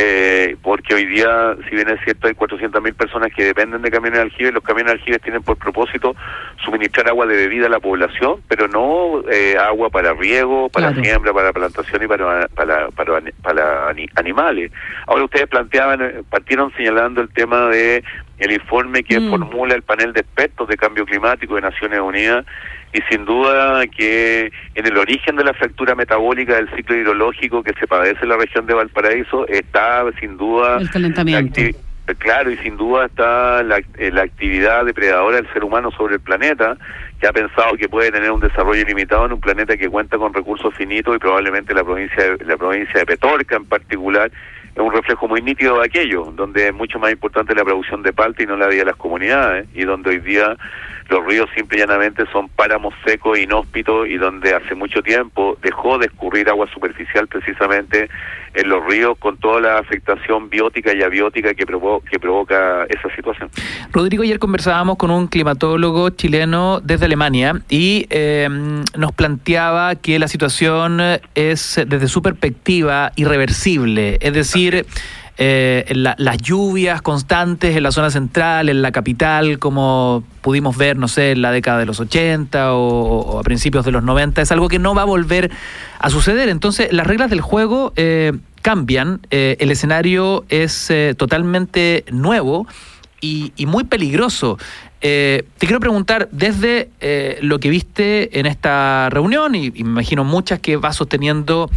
eh, 0.00 0.56
porque 0.62 0.94
hoy 0.94 1.06
día, 1.06 1.56
si 1.68 1.74
bien 1.74 1.88
es 1.90 2.00
cierto, 2.04 2.28
hay 2.28 2.34
400.000 2.34 2.94
personas 2.94 3.30
que 3.34 3.44
dependen 3.44 3.82
de 3.82 3.90
camiones 3.90 4.18
de 4.20 4.22
aljibe, 4.22 4.52
los 4.52 4.62
camiones 4.62 4.92
de 4.94 4.98
aljibes 5.00 5.20
tienen 5.22 5.42
por 5.42 5.56
propósito 5.56 6.14
suministrar 6.64 7.08
agua 7.08 7.26
de 7.26 7.34
bebida 7.36 7.66
a 7.66 7.70
la 7.70 7.80
población, 7.80 8.36
pero 8.46 8.68
no 8.68 9.22
eh, 9.28 9.56
agua 9.58 9.90
para 9.90 10.14
riego, 10.14 10.68
para 10.68 10.88
Claro. 10.92 11.02
siembra, 11.02 11.32
para 11.32 11.52
plantación 11.52 12.02
y 12.02 12.06
para, 12.06 12.46
para, 12.48 12.88
para, 12.92 13.20
para 13.42 13.88
ani- 13.88 14.08
animales. 14.14 14.70
Ahora 15.08 15.24
ustedes 15.24 15.48
planteaban, 15.48 16.00
eh, 16.00 16.22
partieron 16.30 16.72
señalando 16.76 17.20
el 17.20 17.28
tema 17.30 17.68
de 17.68 18.04
el 18.38 18.52
informe 18.52 19.02
que 19.02 19.18
Mm. 19.20 19.30
formula 19.30 19.74
el 19.74 19.82
panel 19.82 20.12
de 20.12 20.20
expertos 20.20 20.68
de 20.68 20.76
cambio 20.76 21.04
climático 21.04 21.56
de 21.56 21.62
Naciones 21.62 22.00
Unidas 22.00 22.44
y 22.92 23.00
sin 23.10 23.24
duda 23.24 23.86
que 23.86 24.50
en 24.74 24.86
el 24.86 24.96
origen 24.96 25.36
de 25.36 25.44
la 25.44 25.52
fractura 25.54 25.94
metabólica 25.94 26.54
del 26.56 26.70
ciclo 26.74 26.96
hidrológico 26.96 27.62
que 27.62 27.74
se 27.78 27.86
padece 27.86 28.20
en 28.22 28.30
la 28.30 28.36
región 28.36 28.66
de 28.66 28.74
Valparaíso 28.74 29.46
está 29.48 30.04
sin 30.20 30.36
duda 30.36 30.78
El 30.78 30.90
calentamiento. 30.90 31.60
Claro, 32.16 32.50
y 32.50 32.56
sin 32.58 32.78
duda 32.78 33.04
está 33.04 33.62
la, 33.62 33.82
eh, 33.98 34.10
la 34.10 34.22
actividad 34.22 34.86
depredadora 34.86 35.36
del 35.36 35.52
ser 35.52 35.62
humano 35.62 35.90
sobre 35.90 36.14
el 36.14 36.20
planeta, 36.20 36.78
que 37.20 37.26
ha 37.26 37.32
pensado 37.34 37.76
que 37.76 37.86
puede 37.86 38.10
tener 38.10 38.30
un 38.30 38.40
desarrollo 38.40 38.80
ilimitado 38.80 39.26
en 39.26 39.32
un 39.32 39.40
planeta 39.40 39.76
que 39.76 39.90
cuenta 39.90 40.16
con 40.16 40.32
recursos 40.32 40.72
finitos 40.74 41.14
y 41.14 41.18
probablemente 41.18 41.74
la 41.74 41.84
provincia 41.84 42.36
de, 42.36 42.44
la 42.46 42.56
provincia 42.56 43.00
de 43.00 43.04
Petorca 43.04 43.56
en 43.56 43.66
particular 43.66 44.30
es 44.74 44.82
un 44.82 44.92
reflejo 44.92 45.28
muy 45.28 45.42
nítido 45.42 45.78
de 45.78 45.86
aquello, 45.86 46.32
donde 46.34 46.68
es 46.68 46.74
mucho 46.74 46.98
más 46.98 47.10
importante 47.10 47.54
la 47.54 47.64
producción 47.64 48.02
de 48.02 48.12
palta 48.12 48.42
y 48.42 48.46
no 48.46 48.56
la 48.56 48.68
vida 48.68 48.80
de 48.80 48.86
las 48.86 48.96
comunidades, 48.96 49.68
y 49.74 49.84
donde 49.84 50.10
hoy 50.10 50.18
día 50.18 50.56
los 51.08 51.24
ríos 51.26 51.48
simple 51.54 51.78
y 51.78 51.80
llanamente 51.80 52.24
son 52.32 52.48
páramos 52.48 52.92
secos, 53.04 53.38
inhóspitos, 53.38 54.08
y 54.08 54.16
donde 54.18 54.54
hace 54.54 54.74
mucho 54.74 55.02
tiempo 55.02 55.56
dejó 55.62 55.98
de 55.98 56.06
escurrir 56.06 56.48
agua 56.48 56.68
superficial 56.72 57.26
precisamente 57.28 58.08
en 58.54 58.68
los 58.68 58.84
ríos 58.86 59.16
con 59.18 59.36
toda 59.38 59.60
la 59.60 59.78
afectación 59.78 60.50
biótica 60.50 60.92
y 60.94 61.02
abiótica 61.02 61.54
que, 61.54 61.66
provo- 61.66 62.02
que 62.10 62.18
provoca 62.18 62.84
esa 62.88 63.14
situación. 63.14 63.50
Rodrigo, 63.92 64.22
ayer 64.22 64.38
conversábamos 64.38 64.96
con 64.96 65.10
un 65.10 65.28
climatólogo 65.28 66.10
chileno 66.10 66.80
desde 66.82 67.06
Alemania 67.06 67.54
y 67.70 68.06
eh, 68.10 68.48
nos 68.96 69.12
planteaba 69.12 69.94
que 69.96 70.18
la 70.18 70.28
situación 70.28 71.00
es, 71.34 71.80
desde 71.86 72.08
su 72.08 72.20
perspectiva, 72.20 73.12
irreversible. 73.16 74.18
Es 74.20 74.32
decir, 74.34 74.84
eh, 75.40 75.84
la- 75.94 76.16
las 76.18 76.38
lluvias 76.38 77.00
constantes 77.00 77.76
en 77.76 77.84
la 77.84 77.92
zona 77.92 78.10
central, 78.10 78.68
en 78.68 78.82
la 78.82 78.90
capital, 78.90 79.60
como 79.60 80.24
pudimos 80.40 80.76
ver, 80.76 80.96
no 80.96 81.06
sé, 81.06 81.30
en 81.30 81.42
la 81.42 81.52
década 81.52 81.78
de 81.78 81.86
los 81.86 82.00
80 82.00 82.74
o, 82.74 83.38
a 83.38 83.42
principios 83.44 83.84
de 83.84 83.92
los 83.92 84.02
90, 84.02 84.42
es 84.42 84.50
algo 84.50 84.68
que 84.68 84.80
no 84.80 84.96
va 84.96 85.02
a 85.02 85.04
volver 85.04 85.52
a 86.00 86.10
suceder. 86.10 86.48
Entonces, 86.48 86.92
las 86.92 87.06
reglas 87.06 87.30
del 87.30 87.40
juego 87.40 87.92
eh, 87.94 88.32
cambian, 88.62 89.20
eh, 89.30 89.56
el 89.60 89.70
escenario 89.70 90.44
es 90.48 90.90
eh, 90.90 91.14
totalmente 91.16 92.04
nuevo 92.10 92.66
y, 93.20 93.52
muy 93.66 93.84
peligroso. 93.84 94.58
Te 95.00 95.44
quiero 95.60 95.78
preguntar, 95.78 96.28
desde 96.32 96.90
lo 97.40 97.60
que 97.60 97.70
viste 97.70 98.40
en 98.40 98.46
esta 98.46 99.08
reunión, 99.10 99.54
y, 99.54 99.70
me 99.70 99.78
imagino 99.78 100.24
muchas 100.24 100.58
que 100.58 100.76
vas 100.76 100.96
sosteniendo 100.96 101.70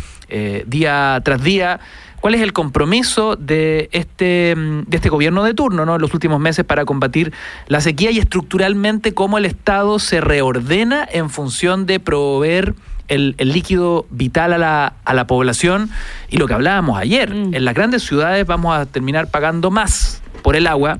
día 0.65 1.21
tras 1.23 1.43
día, 1.43 1.79
cuál 2.21 2.35
es 2.35 2.41
el 2.41 2.53
compromiso 2.53 3.35
de 3.35 3.89
este, 3.91 4.55
mm, 4.55 4.83
de 4.87 4.97
este 4.97 5.09
gobierno 5.09 5.43
de 5.43 5.53
turno 5.53 5.85
¿no? 5.85 5.95
en 5.95 6.01
los 6.01 6.13
últimos 6.13 6.39
meses 6.39 6.63
para 6.63 6.85
combatir 6.85 7.33
la 7.67 7.81
sequía 7.81 8.11
y 8.11 8.19
estructuralmente 8.19 9.13
cómo 9.13 9.37
el 9.37 9.45
Estado 9.45 9.99
se 9.99 10.21
reordena 10.21 11.07
en 11.11 11.29
función 11.29 11.85
de 11.85 11.99
proveer 11.99 12.75
el, 13.07 13.35
el 13.39 13.51
líquido 13.51 14.05
vital 14.09 14.53
a 14.53 14.57
la, 14.57 14.93
a 15.03 15.13
la 15.13 15.27
población 15.27 15.89
y 16.29 16.37
lo 16.37 16.47
que 16.47 16.53
hablábamos 16.53 16.97
ayer. 16.97 17.31
En 17.31 17.65
las 17.65 17.73
grandes 17.73 18.03
ciudades 18.03 18.45
vamos 18.45 18.77
a 18.77 18.85
terminar 18.85 19.29
pagando 19.29 19.69
más 19.69 20.21
por 20.43 20.55
el 20.55 20.67
agua, 20.67 20.97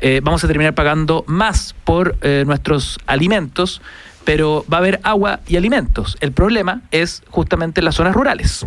eh, 0.00 0.20
vamos 0.22 0.42
a 0.42 0.48
terminar 0.48 0.74
pagando 0.74 1.24
más 1.28 1.76
por 1.84 2.16
eh, 2.22 2.42
nuestros 2.46 2.98
alimentos, 3.06 3.80
pero 4.24 4.64
va 4.72 4.78
a 4.78 4.80
haber 4.80 5.00
agua 5.04 5.40
y 5.46 5.56
alimentos. 5.56 6.16
El 6.20 6.32
problema 6.32 6.82
es 6.90 7.22
justamente 7.30 7.80
en 7.80 7.84
las 7.84 7.94
zonas 7.94 8.14
rurales. 8.14 8.66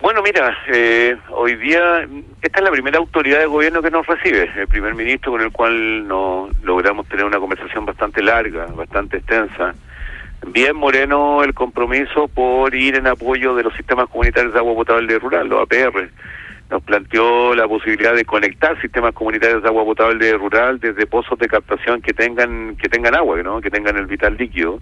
Bueno, 0.00 0.22
mira, 0.22 0.54
eh, 0.68 1.16
hoy 1.30 1.56
día 1.56 2.06
esta 2.42 2.58
es 2.58 2.64
la 2.64 2.70
primera 2.70 2.98
autoridad 2.98 3.38
de 3.40 3.46
gobierno 3.46 3.80
que 3.80 3.90
nos 3.90 4.06
recibe, 4.06 4.50
el 4.54 4.68
primer 4.68 4.94
ministro 4.94 5.32
con 5.32 5.40
el 5.40 5.50
cual 5.50 6.06
nos 6.06 6.50
logramos 6.62 7.08
tener 7.08 7.24
una 7.24 7.38
conversación 7.38 7.86
bastante 7.86 8.22
larga, 8.22 8.66
bastante 8.66 9.16
extensa. 9.16 9.74
Bien 10.48 10.76
Moreno 10.76 11.42
el 11.42 11.54
compromiso 11.54 12.28
por 12.28 12.74
ir 12.74 12.96
en 12.96 13.06
apoyo 13.06 13.54
de 13.54 13.62
los 13.62 13.74
sistemas 13.74 14.08
comunitarios 14.10 14.52
de 14.52 14.58
agua 14.58 14.74
potable 14.74 15.18
rural, 15.18 15.48
los 15.48 15.62
APR. 15.62 16.10
Nos 16.70 16.82
planteó 16.82 17.54
la 17.54 17.66
posibilidad 17.66 18.14
de 18.14 18.24
conectar 18.26 18.78
sistemas 18.82 19.14
comunitarios 19.14 19.62
de 19.62 19.68
agua 19.68 19.84
potable 19.84 20.30
rural 20.34 20.78
desde 20.78 21.06
pozos 21.06 21.38
de 21.38 21.48
captación 21.48 22.02
que 22.02 22.12
tengan 22.12 22.76
que 22.76 22.90
tengan 22.90 23.14
agua, 23.14 23.38
que 23.62 23.70
tengan 23.70 23.96
el 23.96 24.06
vital 24.06 24.36
líquido 24.36 24.78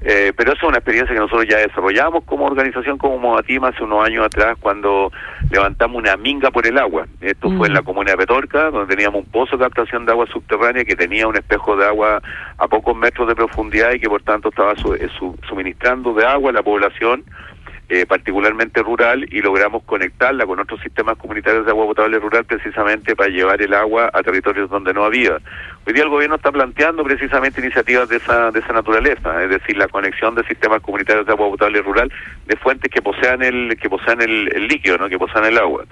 eh, 0.00 0.32
pero 0.36 0.52
eso 0.52 0.62
es 0.62 0.68
una 0.68 0.78
experiencia 0.78 1.14
que 1.14 1.20
nosotros 1.20 1.46
ya 1.48 1.58
desarrollamos 1.58 2.22
como 2.24 2.46
organización, 2.46 2.98
como 2.98 3.18
Modatima, 3.18 3.68
hace 3.68 3.82
unos 3.82 4.06
años 4.06 4.24
atrás, 4.26 4.56
cuando 4.60 5.10
levantamos 5.50 5.96
una 5.96 6.16
minga 6.16 6.50
por 6.50 6.66
el 6.66 6.78
agua. 6.78 7.06
Esto 7.20 7.50
fue 7.50 7.66
en 7.66 7.74
la 7.74 7.82
comuna 7.82 8.12
de 8.12 8.18
Petorca, 8.18 8.70
donde 8.70 8.94
teníamos 8.94 9.24
un 9.24 9.30
pozo 9.30 9.56
de 9.56 9.64
captación 9.64 10.06
de 10.06 10.12
agua 10.12 10.26
subterránea 10.26 10.84
que 10.84 10.94
tenía 10.94 11.26
un 11.26 11.36
espejo 11.36 11.76
de 11.76 11.86
agua 11.86 12.22
a 12.58 12.68
pocos 12.68 12.96
metros 12.96 13.26
de 13.26 13.34
profundidad 13.34 13.92
y 13.92 13.98
que 13.98 14.08
por 14.08 14.22
tanto 14.22 14.50
estaba 14.50 14.72
eh, 14.72 15.08
suministrando 15.48 16.14
de 16.14 16.24
agua 16.24 16.50
a 16.50 16.54
la 16.54 16.62
población 16.62 17.24
eh, 17.90 18.04
particularmente 18.06 18.82
rural, 18.82 19.26
y 19.30 19.40
logramos 19.40 19.82
conectarla 19.84 20.44
con 20.44 20.60
otros 20.60 20.78
sistemas 20.82 21.16
comunitarios 21.16 21.64
de 21.64 21.70
agua 21.70 21.86
potable 21.86 22.18
rural 22.18 22.44
precisamente 22.44 23.16
para 23.16 23.30
llevar 23.30 23.62
el 23.62 23.72
agua 23.72 24.10
a 24.12 24.22
territorios 24.22 24.68
donde 24.68 24.92
no 24.92 25.04
había. 25.04 25.38
Hoy 25.86 25.94
día 25.94 26.02
el 26.02 26.10
gobierno 26.10 26.36
está 26.36 26.52
planteando 26.52 27.02
precisamente 27.02 27.62
iniciativas 27.62 28.08
de 28.10 28.16
esa, 28.16 28.50
de 28.50 28.60
esa 28.60 28.74
naturaleza, 28.74 29.42
es 29.42 29.48
decir, 29.48 29.78
la 29.78 29.88
conexión 29.88 30.34
de 30.34 30.44
sistemas 30.44 30.82
comunitarios 30.82 31.24
de 31.24 31.32
agua 31.32 31.48
potable 31.48 31.80
rural 31.80 32.12
de 32.44 32.56
fuentes 32.56 32.90
que 32.90 33.00
posean 33.00 33.42
el 33.42 33.74
que 33.80 33.88
posean 33.88 34.20
el, 34.20 34.68
líquido, 34.68 34.98
¿no? 34.98 35.08
que 35.08 35.18
posean 35.18 35.46
el 35.46 35.56
agua. 35.56 35.84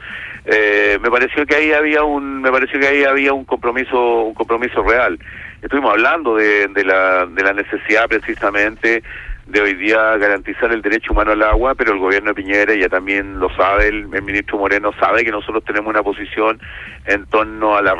Eh, 0.44 0.98
me 1.00 1.10
pareció 1.10 1.46
que 1.46 1.56
ahí 1.56 1.72
había 1.72 2.02
un 2.02 2.42
me 2.42 2.52
pareció 2.52 2.78
que 2.78 2.88
ahí 2.88 3.04
había 3.04 3.32
un 3.32 3.46
compromiso 3.46 4.24
un 4.24 4.34
compromiso 4.34 4.82
real. 4.82 5.18
Estuvimos 5.62 5.92
hablando 5.92 6.36
de, 6.36 6.68
de 6.68 6.84
la 6.84 7.24
de 7.24 7.42
la 7.42 7.54
necesidad 7.54 8.06
precisamente 8.06 9.02
de 9.46 9.60
hoy 9.60 9.74
día 9.74 10.16
garantizar 10.16 10.72
el 10.72 10.82
derecho 10.82 11.12
humano 11.12 11.30
al 11.30 11.42
agua, 11.42 11.76
pero 11.76 11.92
el 11.92 12.00
gobierno 12.00 12.30
de 12.30 12.34
Piñera 12.34 12.74
ya 12.74 12.88
también 12.88 13.38
lo 13.38 13.48
sabe, 13.54 13.86
el, 13.86 14.08
ministro 14.08 14.58
Moreno 14.58 14.92
sabe 14.98 15.24
que 15.24 15.30
nosotros 15.30 15.64
tenemos 15.64 15.88
una 15.88 16.02
posición 16.02 16.60
en 17.04 17.26
torno 17.26 17.76
a 17.76 17.82
la, 17.82 17.94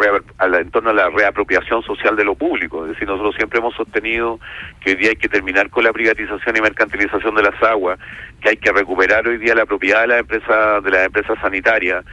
en 0.59 0.71
torno 0.73 0.91
a 0.91 0.93
la 0.93 1.09
reapropiación 1.09 1.83
social 1.83 2.17
de 2.17 2.25
lo 2.25 2.35
público, 2.35 2.85
es 2.85 2.93
decir, 2.93 3.07
nosotros 3.07 3.37
siempre 3.37 3.61
hemos 3.61 3.75
sostenido 3.77 4.41
que 4.81 4.91
hoy 4.91 4.97
día 4.97 5.11
hay 5.11 5.17
que 5.17 5.29
terminar 5.29 5.71
con 5.71 5.85
la 5.85 5.93
privatización 5.93 6.57
y 6.57 6.61
mercantilización 6.61 7.37
de 7.37 7.43
las 7.43 7.63
aguas, 7.63 8.01
que 8.41 8.49
hay 8.49 8.57
que 8.57 8.73
recuperar 8.73 9.27
hoy 9.29 9.39
día 9.39 9.55
la 9.55 9.67
propiedad 9.67 10.01
de 10.01 10.09
las 10.09 10.21
empresas 10.21 10.83
de 10.83 10.91
las 10.91 11.07
empresas 11.07 11.39
sanitarias 11.41 12.05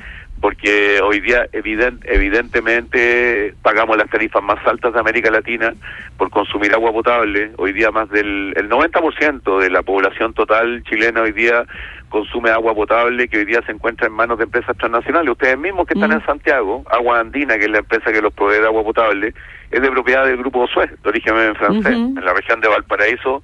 porque 0.44 1.00
hoy 1.02 1.22
día 1.22 1.48
evident, 1.54 2.04
evidentemente 2.04 3.54
pagamos 3.62 3.96
las 3.96 4.10
tarifas 4.10 4.44
más 4.44 4.60
altas 4.68 4.92
de 4.92 5.00
América 5.00 5.32
Latina 5.32 5.74
por 6.18 6.30
consumir 6.32 6.74
agua 6.74 6.92
potable. 6.92 7.52
Hoy 7.56 7.72
día 7.72 7.92
más 7.92 8.10
del 8.10 8.54
el 8.58 8.70
90% 8.70 9.62
de 9.62 9.70
la 9.70 9.84
población 9.84 10.34
total 10.34 10.84
chilena 10.84 11.22
hoy 11.22 11.32
día 11.32 11.66
consume 12.10 12.50
agua 12.50 12.76
potable 12.76 13.30
que 13.30 13.38
hoy 13.38 13.46
día 13.46 13.62
se 13.66 13.72
encuentra 13.72 14.08
en 14.08 14.14
manos 14.14 14.38
de 14.38 14.44
empresas 14.44 14.76
transnacionales. 14.76 15.32
Ustedes 15.32 15.58
mismos 15.58 15.88
que 15.88 15.94
están 15.94 16.12
en 16.12 16.26
Santiago, 16.26 16.84
Agua 16.92 17.22
Andina, 17.22 17.58
que 17.58 17.64
es 17.64 17.72
la 17.72 17.80
empresa 17.80 18.12
que 18.12 18.22
los 18.22 18.34
provee 18.34 18.60
de 18.60 18.66
agua 18.66 18.84
potable, 18.84 19.34
es 19.72 19.82
de 19.82 19.92
propiedad 19.92 20.26
del 20.26 20.36
grupo 20.36 20.68
Suez, 20.68 20.92
de 21.02 21.10
origen 21.10 21.56
francés, 21.56 21.94
en 21.94 22.16
la 22.16 22.34
región 22.34 22.60
de 22.60 22.68
Valparaíso 22.68 23.42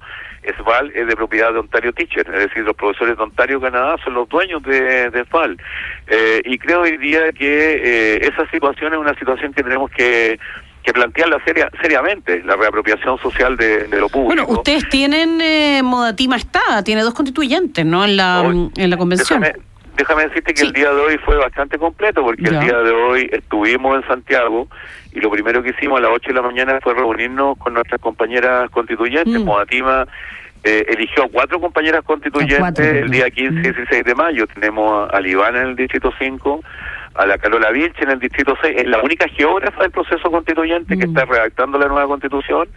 SVAL 0.58 0.92
es 0.94 1.06
de 1.06 1.16
propiedad 1.16 1.52
de 1.52 1.58
Ontario 1.58 1.92
Teacher, 1.92 2.26
es 2.34 2.48
decir, 2.48 2.64
los 2.64 2.76
profesores 2.76 3.16
de 3.16 3.22
Ontario, 3.22 3.60
Canadá, 3.60 3.96
son 4.04 4.14
los 4.14 4.28
dueños 4.28 4.62
de, 4.62 5.10
de 5.10 5.24
SVAL. 5.24 5.58
Eh, 6.06 6.42
y 6.44 6.58
creo 6.58 6.82
hoy 6.82 6.96
día 6.96 7.32
que 7.32 8.16
eh, 8.16 8.20
esa 8.22 8.48
situación 8.50 8.92
es 8.92 8.98
una 8.98 9.14
situación 9.14 9.52
que 9.52 9.62
tenemos 9.62 9.90
que 9.90 10.38
que 10.82 10.94
plantearla 10.94 11.42
seria, 11.44 11.68
seriamente, 11.82 12.42
la 12.42 12.56
reapropiación 12.56 13.18
social 13.18 13.54
de, 13.56 13.86
lo 13.88 14.08
público. 14.08 14.24
Bueno, 14.24 14.46
ustedes 14.48 14.88
tienen, 14.88 15.38
eh, 15.40 15.82
Modatima 15.82 16.36
está, 16.36 16.82
tiene 16.82 17.02
dos 17.02 17.12
constituyentes, 17.12 17.84
¿no?, 17.84 18.02
en 18.02 18.16
la, 18.16 18.42
en 18.76 18.90
la 18.90 18.96
convención. 18.96 19.42
Déjame, 19.42 19.69
decirte 19.96 20.54
que 20.54 20.62
el 20.62 20.72
día 20.72 20.90
de 20.92 21.00
hoy 21.00 21.18
fue 21.18 21.36
bastante 21.36 21.78
completo, 21.78 22.22
porque 22.22 22.44
el 22.44 22.60
día 22.60 22.78
de 22.78 22.90
hoy 22.92 23.28
estuvimos 23.32 23.96
en 23.96 24.08
Santiago 24.08 24.68
y 25.12 25.20
lo 25.20 25.30
primero 25.30 25.62
que 25.62 25.70
hicimos 25.70 25.98
a 25.98 26.02
las 26.02 26.10
8 26.12 26.28
de 26.28 26.34
la 26.34 26.42
mañana 26.42 26.78
fue 26.82 26.94
reunirnos 26.94 27.58
con 27.58 27.74
nuestras 27.74 28.00
compañeras 28.00 28.70
constituyentes. 28.70 29.40
Mm. 29.40 29.44
Modatima 29.44 30.06
eh, 30.62 30.84
eligió 30.88 31.28
cuatro 31.28 31.60
compañeras 31.60 32.02
constituyentes 32.04 32.78
el 32.86 33.10
día 33.10 33.30
15 33.30 33.58
y 33.58 33.62
16 33.62 34.04
de 34.04 34.14
mayo. 34.14 34.46
Tenemos 34.46 35.08
a 35.12 35.20
Livana 35.20 35.62
en 35.62 35.68
el 35.68 35.76
Distrito 35.76 36.12
5, 36.18 36.60
a 37.14 37.26
la 37.26 37.38
Carola 37.38 37.70
Vilche 37.70 38.02
en 38.02 38.10
el 38.10 38.20
Distrito 38.20 38.54
6. 38.60 38.76
Es 38.78 38.86
la 38.86 39.00
única 39.02 39.26
geógrafa 39.28 39.82
del 39.82 39.90
proceso 39.90 40.30
constituyente 40.30 40.96
que 40.96 41.06
mm. 41.06 41.10
está 41.10 41.24
redactando 41.24 41.78
la 41.78 41.88
nueva 41.88 42.06
constitución. 42.06 42.68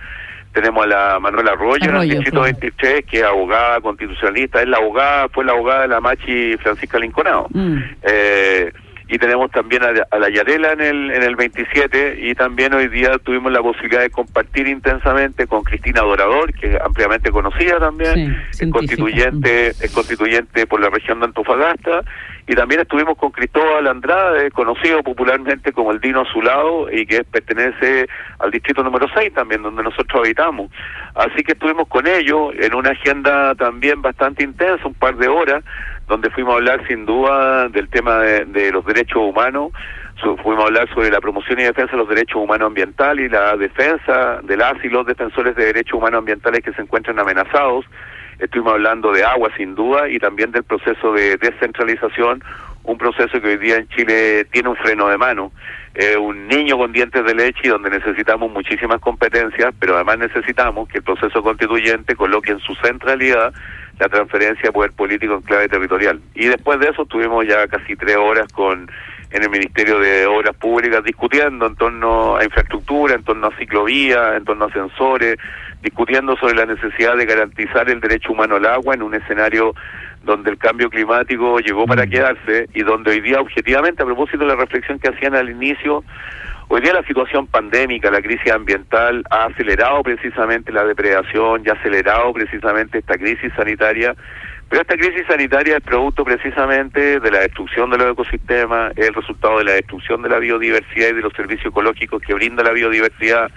Tenemos 0.53 0.85
a 0.85 0.87
la 0.87 1.19
Manuela 1.19 1.51
Arroyo, 1.51 1.89
en 1.89 1.95
el 1.95 2.09
Distrito 2.09 2.41
23, 2.41 3.05
que 3.05 3.17
es 3.19 3.23
abogada 3.23 3.81
constitucionalista. 3.81 4.61
Es 4.61 4.67
la 4.67 4.77
abogada, 4.77 5.27
fue 5.29 5.45
la 5.45 5.53
abogada 5.53 5.81
de 5.81 5.87
la 5.87 5.99
Machi 5.99 6.57
Francisca 6.57 6.99
Linconado. 6.99 7.47
Mm. 7.51 7.77
Eh, 8.03 8.71
y 9.13 9.17
tenemos 9.19 9.51
también 9.51 9.83
a, 9.83 10.17
la 10.17 10.29
Yarela 10.29 10.71
en 10.73 10.81
el, 10.81 11.11
en 11.11 11.23
el 11.23 11.35
27 11.35 12.19
y 12.21 12.33
también 12.35 12.73
hoy 12.73 12.87
día 12.87 13.17
tuvimos 13.23 13.51
la 13.51 13.61
posibilidad 13.61 14.01
de 14.01 14.09
compartir 14.09 14.67
intensamente 14.67 15.45
con 15.45 15.63
Cristina 15.63 16.01
Dorador, 16.01 16.53
que 16.53 16.75
es 16.75 16.81
ampliamente 16.81 17.29
conocida 17.29 17.79
también, 17.79 18.41
es 18.49 18.71
constituyente, 18.71 19.67
es 19.67 19.91
constituyente 19.91 20.65
por 20.65 20.79
la 20.79 20.89
región 20.89 21.19
de 21.19 21.25
Antofagasta, 21.25 22.03
y 22.45 22.55
también 22.55 22.81
estuvimos 22.81 23.17
con 23.17 23.31
Cristóbal 23.31 23.87
Andrade, 23.87 24.51
conocido 24.51 25.01
popularmente 25.01 25.71
como 25.71 25.91
el 25.91 26.01
Dino 26.01 26.21
Azulado 26.21 26.91
y 26.91 27.05
que 27.05 27.23
pertenece 27.23 28.07
al 28.39 28.51
distrito 28.51 28.83
número 28.83 29.07
6 29.15 29.33
también, 29.33 29.61
donde 29.61 29.81
nosotros 29.81 30.23
habitamos. 30.23 30.69
Así 31.15 31.43
que 31.43 31.53
estuvimos 31.53 31.87
con 31.87 32.05
ellos 32.05 32.53
en 32.59 32.75
una 32.75 32.91
agenda 32.91 33.55
también 33.55 34.01
bastante 34.01 34.43
intensa, 34.43 34.85
un 34.85 34.93
par 34.93 35.15
de 35.15 35.29
horas, 35.29 35.63
donde 36.07 36.29
fuimos 36.31 36.53
a 36.53 36.57
hablar 36.57 36.85
sin 36.87 37.05
duda 37.05 37.69
del 37.69 37.87
tema 37.89 38.19
de, 38.19 38.71
los 38.71 38.85
derechos 38.85 39.17
humanos, 39.17 39.71
fuimos 40.43 40.63
a 40.63 40.67
hablar 40.67 40.89
sobre 40.93 41.11
la 41.11 41.21
promoción 41.21 41.59
y 41.59 41.63
defensa 41.63 41.93
de 41.93 41.97
los 41.97 42.09
derechos 42.09 42.41
humanos 42.41 42.67
ambientales 42.67 43.25
y 43.25 43.29
la 43.29 43.55
defensa 43.55 44.39
de 44.43 44.57
las 44.57 44.73
y 44.83 44.89
los 44.89 45.05
defensores 45.05 45.55
de 45.55 45.65
derechos 45.65 45.93
humanos 45.93 46.19
ambientales 46.19 46.61
que 46.61 46.73
se 46.73 46.81
encuentran 46.81 47.19
amenazados. 47.19 47.85
Estuvimos 48.39 48.73
hablando 48.73 49.11
de 49.11 49.23
agua 49.23 49.49
sin 49.57 49.75
duda 49.75 50.09
y 50.09 50.19
también 50.19 50.51
del 50.51 50.63
proceso 50.63 51.13
de 51.13 51.37
descentralización, 51.37 52.43
un 52.83 52.97
proceso 52.97 53.39
que 53.39 53.47
hoy 53.47 53.57
día 53.57 53.77
en 53.77 53.87
Chile 53.89 54.45
tiene 54.51 54.69
un 54.69 54.75
freno 54.75 55.07
de 55.07 55.17
mano. 55.17 55.51
un 56.19 56.47
niño 56.47 56.77
con 56.77 56.91
dientes 56.91 57.23
de 57.23 57.35
leche 57.35 57.61
y 57.63 57.67
donde 57.69 57.89
necesitamos 57.89 58.51
muchísimas 58.51 58.99
competencias, 58.99 59.73
pero 59.79 59.95
además 59.95 60.17
necesitamos 60.19 60.89
que 60.89 60.97
el 60.97 61.03
proceso 61.03 61.41
constituyente 61.41 62.15
coloque 62.15 62.51
en 62.51 62.59
su 62.59 62.75
centralidad 62.75 63.53
la 63.99 64.09
transferencia 64.09 64.63
de 64.63 64.71
poder 64.71 64.91
político 64.91 65.35
en 65.35 65.41
clave 65.41 65.69
territorial. 65.69 66.19
Y 66.33 66.45
después 66.47 66.79
de 66.79 66.87
eso 66.89 67.05
tuvimos 67.05 67.45
ya 67.47 67.67
casi 67.67 67.95
tres 67.95 68.17
horas 68.17 68.51
con 68.51 68.89
en 69.33 69.41
el 69.41 69.49
Ministerio 69.49 69.99
de 69.99 70.27
Obras 70.27 70.55
Públicas 70.55 71.03
discutiendo 71.03 71.65
en 71.65 71.75
torno 71.75 72.37
a 72.37 72.43
infraestructura, 72.43 73.15
en 73.15 73.23
torno 73.23 73.47
a 73.47 73.57
ciclovías, 73.57 74.37
en 74.37 74.45
torno 74.45 74.65
a 74.65 74.71
sensores, 74.71 75.37
discutiendo 75.83 76.35
sobre 76.37 76.55
la 76.55 76.65
necesidad 76.65 77.15
de 77.15 77.25
garantizar 77.25 77.89
el 77.89 77.99
derecho 77.99 78.31
humano 78.31 78.55
al 78.55 78.65
agua 78.65 78.95
en 78.95 79.03
un 79.03 79.13
escenario 79.13 79.75
donde 80.23 80.49
el 80.49 80.57
cambio 80.57 80.89
climático 80.89 81.59
llegó 81.59 81.85
para 81.85 82.05
mm. 82.05 82.09
quedarse 82.09 82.69
y 82.73 82.81
donde 82.81 83.11
hoy 83.11 83.21
día 83.21 83.41
objetivamente, 83.41 84.01
a 84.01 84.05
propósito 84.05 84.39
de 84.39 84.47
la 84.47 84.55
reflexión 84.55 84.97
que 84.97 85.09
hacían 85.09 85.35
al 85.35 85.49
inicio, 85.49 86.03
Hoy 86.69 86.81
día 86.81 86.93
la 86.93 87.03
situación 87.03 87.45
pandémica, 87.45 88.09
la 88.09 88.21
crisis 88.21 88.51
ambiental 88.51 89.23
ha 89.29 89.45
acelerado 89.45 90.01
precisamente 90.01 90.71
la 90.71 90.85
depredación 90.85 91.61
y 91.63 91.69
ha 91.69 91.73
acelerado 91.73 92.33
precisamente 92.33 92.99
esta 92.99 93.15
crisis 93.15 93.51
sanitaria, 93.55 94.15
pero 94.69 94.81
esta 94.81 94.95
crisis 94.95 95.23
sanitaria 95.27 95.77
es 95.77 95.83
producto 95.83 96.23
precisamente 96.23 97.19
de 97.19 97.31
la 97.31 97.41
destrucción 97.41 97.91
de 97.91 97.97
los 97.99 98.13
ecosistemas, 98.13 98.93
es 98.95 99.07
el 99.07 99.13
resultado 99.13 99.59
de 99.59 99.65
la 99.65 99.73
destrucción 99.73 100.23
de 100.23 100.29
la 100.29 100.39
biodiversidad 100.39 101.09
y 101.09 101.13
de 101.13 101.21
los 101.21 101.33
servicios 101.33 101.67
ecológicos 101.67 102.21
que 102.23 102.33
brinda 102.33 102.63
la 102.63 102.71
biodiversidad, 102.71 103.51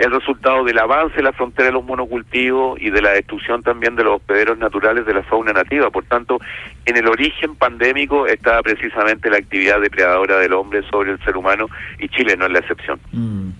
el 0.00 0.10
resultado 0.10 0.64
del 0.64 0.78
avance 0.78 1.16
de 1.16 1.22
la 1.22 1.32
frontera 1.32 1.66
de 1.66 1.72
los 1.72 1.84
monocultivos 1.84 2.80
y 2.80 2.88
de 2.88 3.02
la 3.02 3.10
destrucción 3.10 3.62
también 3.62 3.96
de 3.96 4.04
los 4.04 4.16
hospederos 4.16 4.56
naturales 4.56 5.04
de 5.04 5.12
la 5.12 5.22
fauna 5.22 5.52
nativa. 5.52 5.90
Por 5.90 6.04
tanto, 6.04 6.38
en 6.86 6.96
el 6.96 7.06
origen 7.06 7.54
pandémico 7.54 8.26
está 8.26 8.62
precisamente 8.62 9.28
la 9.28 9.36
actividad 9.36 9.78
depredadora 9.78 10.38
del 10.38 10.54
hombre 10.54 10.82
sobre 10.90 11.12
el 11.12 11.22
ser 11.22 11.36
humano 11.36 11.68
y 11.98 12.08
Chile 12.08 12.34
no 12.38 12.46
es 12.46 12.52
la 12.52 12.58
excepción. 12.60 12.98
Mm. 13.12 13.50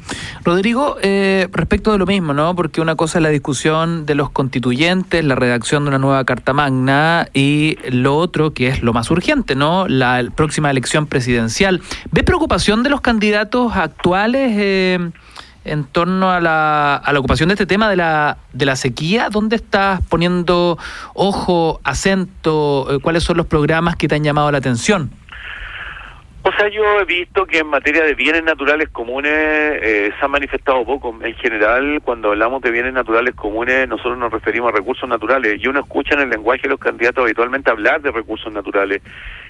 Rodrigo, 0.42 0.96
eh, 1.02 1.46
respecto 1.52 1.92
de 1.92 1.98
lo 1.98 2.06
mismo, 2.06 2.32
¿no? 2.32 2.56
Porque 2.56 2.80
una 2.80 2.96
cosa 2.96 3.18
es 3.18 3.22
la 3.22 3.28
discusión 3.28 4.06
de 4.06 4.14
los 4.14 4.30
constituyentes, 4.30 5.22
la 5.22 5.34
redacción 5.34 5.84
de 5.84 5.90
una 5.90 5.98
nueva 5.98 6.24
Carta 6.24 6.54
Magna 6.54 7.28
y 7.34 7.76
lo 7.90 8.16
otro 8.16 8.54
que 8.54 8.68
es 8.68 8.82
lo 8.82 8.94
más 8.94 9.10
urgente, 9.10 9.54
¿no? 9.54 9.86
La 9.88 10.24
próxima 10.34 10.70
elección 10.70 11.06
presidencial. 11.06 11.82
¿Ve 12.10 12.22
preocupación 12.22 12.82
de 12.82 12.88
los 12.88 13.02
candidatos 13.02 13.76
actuales? 13.76 14.52
Eh, 14.56 15.10
en 15.64 15.84
torno 15.84 16.30
a 16.30 16.40
la, 16.40 16.96
a 16.96 17.12
la 17.12 17.18
ocupación 17.18 17.48
de 17.48 17.54
este 17.54 17.66
tema 17.66 17.88
de 17.88 17.96
la, 17.96 18.38
de 18.52 18.66
la 18.66 18.76
sequía. 18.76 19.28
¿Dónde 19.30 19.56
estás 19.56 20.00
poniendo 20.08 20.78
ojo, 21.14 21.80
acento? 21.84 22.86
Eh, 22.90 22.98
¿Cuáles 23.00 23.24
son 23.24 23.36
los 23.36 23.46
programas 23.46 23.96
que 23.96 24.08
te 24.08 24.14
han 24.14 24.24
llamado 24.24 24.50
la 24.50 24.58
atención? 24.58 25.10
O 26.42 26.50
sea, 26.52 26.68
yo 26.68 27.00
he 27.00 27.04
visto 27.04 27.44
que 27.44 27.58
en 27.58 27.66
materia 27.66 28.02
de 28.02 28.14
bienes 28.14 28.42
naturales 28.42 28.88
comunes 28.88 29.30
eh, 29.34 30.10
se 30.18 30.24
ha 30.24 30.28
manifestado 30.28 30.82
poco. 30.86 31.14
En 31.22 31.34
general, 31.34 32.00
cuando 32.02 32.30
hablamos 32.30 32.62
de 32.62 32.70
bienes 32.70 32.94
naturales 32.94 33.34
comunes, 33.34 33.86
nosotros 33.86 34.16
nos 34.16 34.32
referimos 34.32 34.72
a 34.72 34.76
recursos 34.76 35.06
naturales 35.06 35.60
y 35.62 35.68
uno 35.68 35.80
escucha 35.80 36.14
en 36.14 36.20
el 36.20 36.30
lenguaje 36.30 36.62
de 36.62 36.70
los 36.70 36.80
candidatos 36.80 37.24
habitualmente 37.24 37.70
hablar 37.70 38.00
de 38.00 38.10
recursos 38.10 38.50
naturales. 38.50 39.02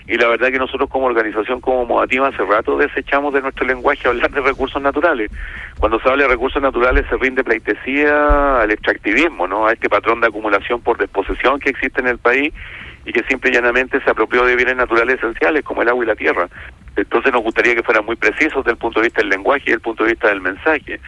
Y 0.09 0.17
la 0.17 0.27
verdad 0.27 0.51
que 0.51 0.59
nosotros 0.59 0.91
como 0.91 1.07
organización, 1.07 1.61
como 1.61 1.87
Modatima, 1.87 2.27
hace 2.27 2.43
rato 2.45 2.77
desechamos 2.77 3.33
de 3.35 3.43
nuestro 3.43 3.65
lenguaje 3.65 4.09
hablar 4.09 4.33
de 4.33 4.41
recursos 4.41 4.83
naturales. 4.83 5.31
Cuando 5.79 6.01
se 6.01 6.09
habla 6.09 6.25
de 6.25 6.31
recursos 6.31 6.61
naturales 6.61 7.07
se 7.09 7.17
rinde 7.19 7.45
pleitesía 7.45 8.63
al 8.63 8.71
extractivismo, 8.73 9.47
¿no? 9.47 9.69
A 9.69 9.73
este 9.75 9.89
patrón 9.89 10.21
de 10.21 10.27
acumulación 10.27 10.81
por 10.81 10.99
desposesión 10.99 11.61
que 11.61 11.71
existe 11.71 12.01
en 12.01 12.09
el 12.09 12.19
país 12.19 12.53
y 13.05 13.13
que 13.13 13.23
simple 13.25 13.51
y 13.51 13.55
llanamente 13.55 14.01
se 14.03 14.11
apropió 14.11 14.45
de 14.45 14.57
bienes 14.57 14.77
naturales 14.77 15.19
esenciales 15.19 15.65
como 15.65 15.83
el 15.83 15.89
agua 15.89 16.05
y 16.05 16.09
la 16.09 16.17
tierra. 16.17 16.49
Entonces 16.97 17.33
nos 17.33 17.43
gustaría 17.43 17.75
que 17.75 17.83
fueran 17.83 18.05
muy 18.05 18.17
precisos 18.17 18.65
desde 18.65 18.73
el 18.73 18.77
punto 18.77 19.01
de 19.01 19.07
vista 19.07 19.21
del 19.21 19.31
lenguaje 19.31 19.63
y 19.63 19.67
desde 19.67 19.77
el 19.77 19.81
punto 19.81 20.05
de 20.05 20.11
vista 20.11 20.29
del 20.29 20.41
mensaje. 20.41 21.01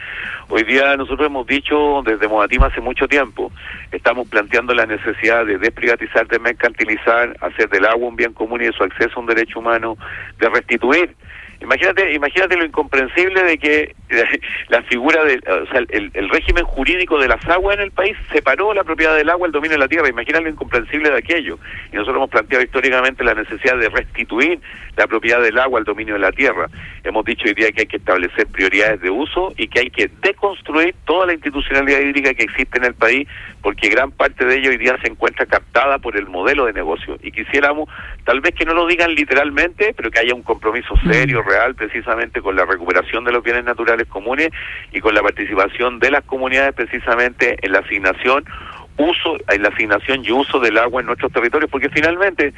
Hoy 0.49 0.63
día 0.63 0.95
nosotros 0.97 1.27
hemos 1.27 1.45
dicho 1.45 2.01
desde 2.05 2.27
Modatima 2.27 2.67
hace 2.67 2.81
mucho 2.81 3.07
tiempo, 3.07 3.51
estamos 3.91 4.27
planteando 4.27 4.73
la 4.73 4.85
necesidad 4.85 5.45
de 5.45 5.57
desprivatizar, 5.57 6.27
de 6.27 6.39
mercantilizar, 6.39 7.35
hacer 7.41 7.69
del 7.69 7.85
agua 7.85 8.07
un 8.07 8.15
bien 8.15 8.33
común 8.33 8.61
y 8.61 8.65
de 8.65 8.73
su 8.73 8.83
acceso 8.83 9.13
a 9.17 9.19
un 9.19 9.27
derecho 9.27 9.59
humano, 9.59 9.97
de 10.39 10.49
restituir 10.49 11.15
Imagínate, 11.63 12.13
imagínate 12.13 12.57
lo 12.57 12.65
incomprensible 12.65 13.41
de 13.41 13.57
que 13.57 13.95
la 14.69 14.83
figura 14.83 15.23
de, 15.23 15.37
o 15.37 15.65
sea, 15.67 15.79
el, 15.89 16.11
el, 16.13 16.29
régimen 16.29 16.65
jurídico 16.65 17.17
de 17.17 17.29
las 17.29 17.43
aguas 17.47 17.77
en 17.77 17.83
el 17.83 17.91
país 17.91 18.17
separó 18.31 18.73
la 18.73 18.83
propiedad 18.83 19.15
del 19.15 19.29
agua, 19.29 19.47
el 19.47 19.53
dominio 19.53 19.75
de 19.75 19.79
la 19.79 19.87
tierra. 19.87 20.09
Imagínate 20.09 20.43
lo 20.43 20.49
incomprensible 20.49 21.09
de 21.09 21.17
aquello. 21.17 21.57
Y 21.91 21.95
nosotros 21.95 22.17
hemos 22.17 22.29
planteado 22.29 22.65
históricamente 22.65 23.23
la 23.23 23.33
necesidad 23.33 23.77
de 23.77 23.89
restituir 23.89 24.59
la 24.97 25.07
propiedad 25.07 25.41
del 25.41 25.57
agua, 25.57 25.79
el 25.79 25.85
dominio 25.85 26.15
de 26.15 26.19
la 26.19 26.31
tierra. 26.31 26.69
Hemos 27.03 27.23
dicho 27.25 27.45
hoy 27.45 27.53
día 27.53 27.71
que 27.71 27.81
hay 27.81 27.87
que 27.87 27.97
establecer 27.97 28.47
prioridades 28.47 29.01
de 29.01 29.09
uso 29.09 29.53
y 29.57 29.67
que 29.67 29.79
hay 29.79 29.89
que 29.89 30.09
deconstruir 30.21 30.95
toda 31.05 31.27
la 31.27 31.33
institucionalidad 31.33 32.01
hídrica 32.01 32.33
que 32.33 32.43
existe 32.43 32.77
en 32.77 32.85
el 32.85 32.93
país, 32.93 33.27
porque 33.63 33.87
gran 33.87 34.11
parte 34.11 34.45
de 34.45 34.57
ello 34.57 34.71
hoy 34.71 34.77
día 34.77 34.97
se 35.01 35.07
encuentra 35.09 35.45
captada 35.45 35.97
por 35.97 36.17
el 36.17 36.27
modelo 36.27 36.65
de 36.65 36.73
negocio. 36.73 37.17
Y 37.23 37.31
quisiéramos, 37.31 37.87
tal 38.25 38.41
vez 38.41 38.53
que 38.53 38.65
no 38.65 38.73
lo 38.73 38.85
digan 38.85 39.15
literalmente, 39.15 39.93
pero 39.95 40.11
que 40.11 40.19
haya 40.19 40.35
un 40.35 40.43
compromiso 40.43 40.93
serio, 41.09 41.41
mm 41.41 41.47
real 41.47 41.75
precisamente 41.75 42.41
con 42.41 42.55
la 42.55 42.65
recuperación 42.65 43.23
de 43.23 43.31
los 43.31 43.43
bienes 43.43 43.63
naturales 43.63 44.07
comunes 44.07 44.49
y 44.91 44.99
con 44.99 45.13
la 45.13 45.21
participación 45.21 45.99
de 45.99 46.11
las 46.11 46.23
comunidades 46.23 46.73
precisamente 46.73 47.57
en 47.61 47.71
la 47.71 47.79
asignación 47.79 48.45
uso 48.97 49.37
en 49.49 49.63
la 49.63 49.69
asignación 49.69 50.23
y 50.23 50.31
uso 50.31 50.59
del 50.59 50.77
agua 50.77 51.01
en 51.01 51.07
nuestros 51.07 51.31
territorios 51.31 51.69
porque 51.69 51.89
finalmente 51.89 52.53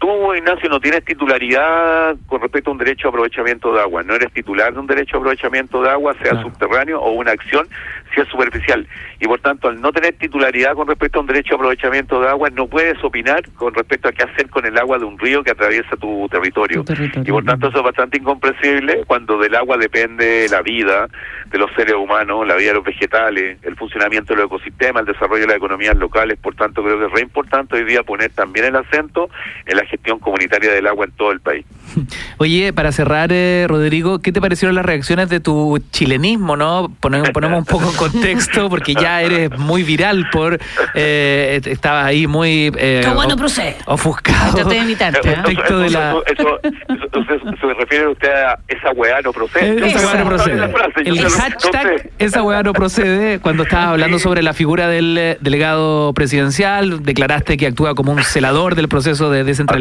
tú, 0.00 0.34
Ignacio, 0.34 0.68
no 0.68 0.80
tienes 0.80 1.04
titularidad 1.04 2.16
con 2.26 2.40
respecto 2.40 2.70
a 2.70 2.72
un 2.72 2.78
derecho 2.78 3.06
a 3.06 3.10
aprovechamiento 3.10 3.72
de 3.72 3.80
agua. 3.80 4.02
No 4.02 4.14
eres 4.14 4.32
titular 4.32 4.72
de 4.72 4.80
un 4.80 4.86
derecho 4.86 5.16
a 5.16 5.20
aprovechamiento 5.20 5.82
de 5.82 5.90
agua, 5.90 6.16
sea 6.22 6.40
subterráneo 6.42 7.00
o 7.00 7.12
una 7.12 7.32
acción, 7.32 7.68
si 8.14 8.20
es 8.20 8.28
superficial. 8.28 8.88
Y 9.20 9.26
por 9.26 9.40
tanto, 9.40 9.68
al 9.68 9.80
no 9.80 9.92
tener 9.92 10.14
titularidad 10.14 10.74
con 10.74 10.88
respecto 10.88 11.18
a 11.18 11.20
un 11.20 11.26
derecho 11.26 11.54
a 11.54 11.56
aprovechamiento 11.56 12.20
de 12.20 12.28
agua, 12.28 12.50
no 12.50 12.66
puedes 12.66 13.02
opinar 13.04 13.48
con 13.52 13.74
respecto 13.74 14.08
a 14.08 14.12
qué 14.12 14.24
hacer 14.24 14.48
con 14.48 14.64
el 14.66 14.76
agua 14.78 14.98
de 14.98 15.04
un 15.04 15.18
río 15.18 15.44
que 15.44 15.50
atraviesa 15.50 15.96
tu 15.96 16.28
territorio. 16.28 16.82
Y 17.24 17.30
por 17.30 17.44
tanto, 17.44 17.68
eso 17.68 17.78
es 17.78 17.84
bastante 17.84 18.18
incomprensible 18.18 19.04
cuando 19.06 19.38
del 19.38 19.54
agua 19.54 19.76
depende 19.76 20.48
la 20.50 20.62
vida 20.62 21.08
de 21.50 21.58
los 21.58 21.70
seres 21.74 21.94
humanos, 21.94 22.46
la 22.46 22.56
vida 22.56 22.68
de 22.68 22.74
los 22.74 22.84
vegetales, 22.84 23.58
el 23.62 23.76
funcionamiento 23.76 24.32
de 24.32 24.38
los 24.38 24.46
ecosistemas, 24.46 25.00
el 25.00 25.12
desarrollo 25.12 25.42
de 25.42 25.48
las 25.48 25.56
economías 25.56 25.96
locales. 25.96 26.38
Por 26.38 26.54
tanto, 26.54 26.82
creo 26.82 26.98
que 26.98 27.06
es 27.06 27.12
re 27.12 27.20
importante 27.20 27.76
hoy 27.76 27.84
día 27.84 28.02
poner 28.02 28.30
también 28.30 28.66
el 28.66 28.76
acento 28.76 29.28
en 29.66 29.76
la 29.76 29.84
gestión 29.90 30.18
comunitaria 30.18 30.72
del 30.72 30.86
agua 30.86 31.04
en 31.04 31.12
todo 31.12 31.32
el 31.32 31.40
país. 31.40 31.66
Oye, 32.38 32.72
para 32.72 32.92
cerrar, 32.92 33.30
eh, 33.32 33.66
Rodrigo, 33.68 34.20
¿qué 34.20 34.32
te 34.32 34.40
parecieron 34.40 34.74
las 34.74 34.84
reacciones 34.84 35.28
de 35.28 35.40
tu 35.40 35.82
chilenismo, 35.90 36.56
no? 36.56 36.92
Ponemos, 37.00 37.30
ponemos 37.34 37.58
un 37.58 37.64
poco 37.64 37.90
en 37.90 37.96
contexto, 37.96 38.68
porque 38.68 38.94
ya 38.94 39.22
eres 39.22 39.50
muy 39.58 39.82
viral 39.82 40.26
por... 40.30 40.58
Eh, 40.94 41.60
estabas 41.64 42.06
ahí 42.06 42.26
muy... 42.26 42.72
Eh, 42.76 43.06
bueno 43.14 43.36
procede. 43.36 43.76
Ofuscado. 43.86 44.54
Traté 44.54 44.74
de 44.74 44.80
imitarte. 44.80 45.20
Respecto 45.34 45.78
de 45.78 45.90
la... 45.90 46.16
Eso, 46.26 46.60
se 46.62 47.74
refiere 47.74 48.08
usted 48.08 48.30
a 48.30 48.58
esa 48.68 48.90
weá 48.92 49.20
no 49.22 49.32
procede. 49.32 49.86
Esa 49.86 50.06
weá 50.06 50.24
no 50.24 50.30
procede. 50.30 50.70
El 51.04 51.18
hashtag 51.18 52.10
esa 52.18 52.42
weá 52.42 52.62
no 52.62 52.72
procede, 52.72 53.38
cuando 53.40 53.62
estabas 53.64 53.88
hablando 53.88 54.18
sobre 54.18 54.42
la 54.42 54.52
figura 54.52 54.88
del 54.88 55.16
eh, 55.18 55.38
delegado 55.40 56.12
presidencial, 56.14 57.02
declaraste 57.02 57.56
que 57.56 57.66
actúa 57.66 57.94
como 57.94 58.12
un 58.12 58.22
celador 58.22 58.74
del 58.74 58.88
proceso 58.88 59.30
de 59.30 59.44
descentralización, 59.44 59.79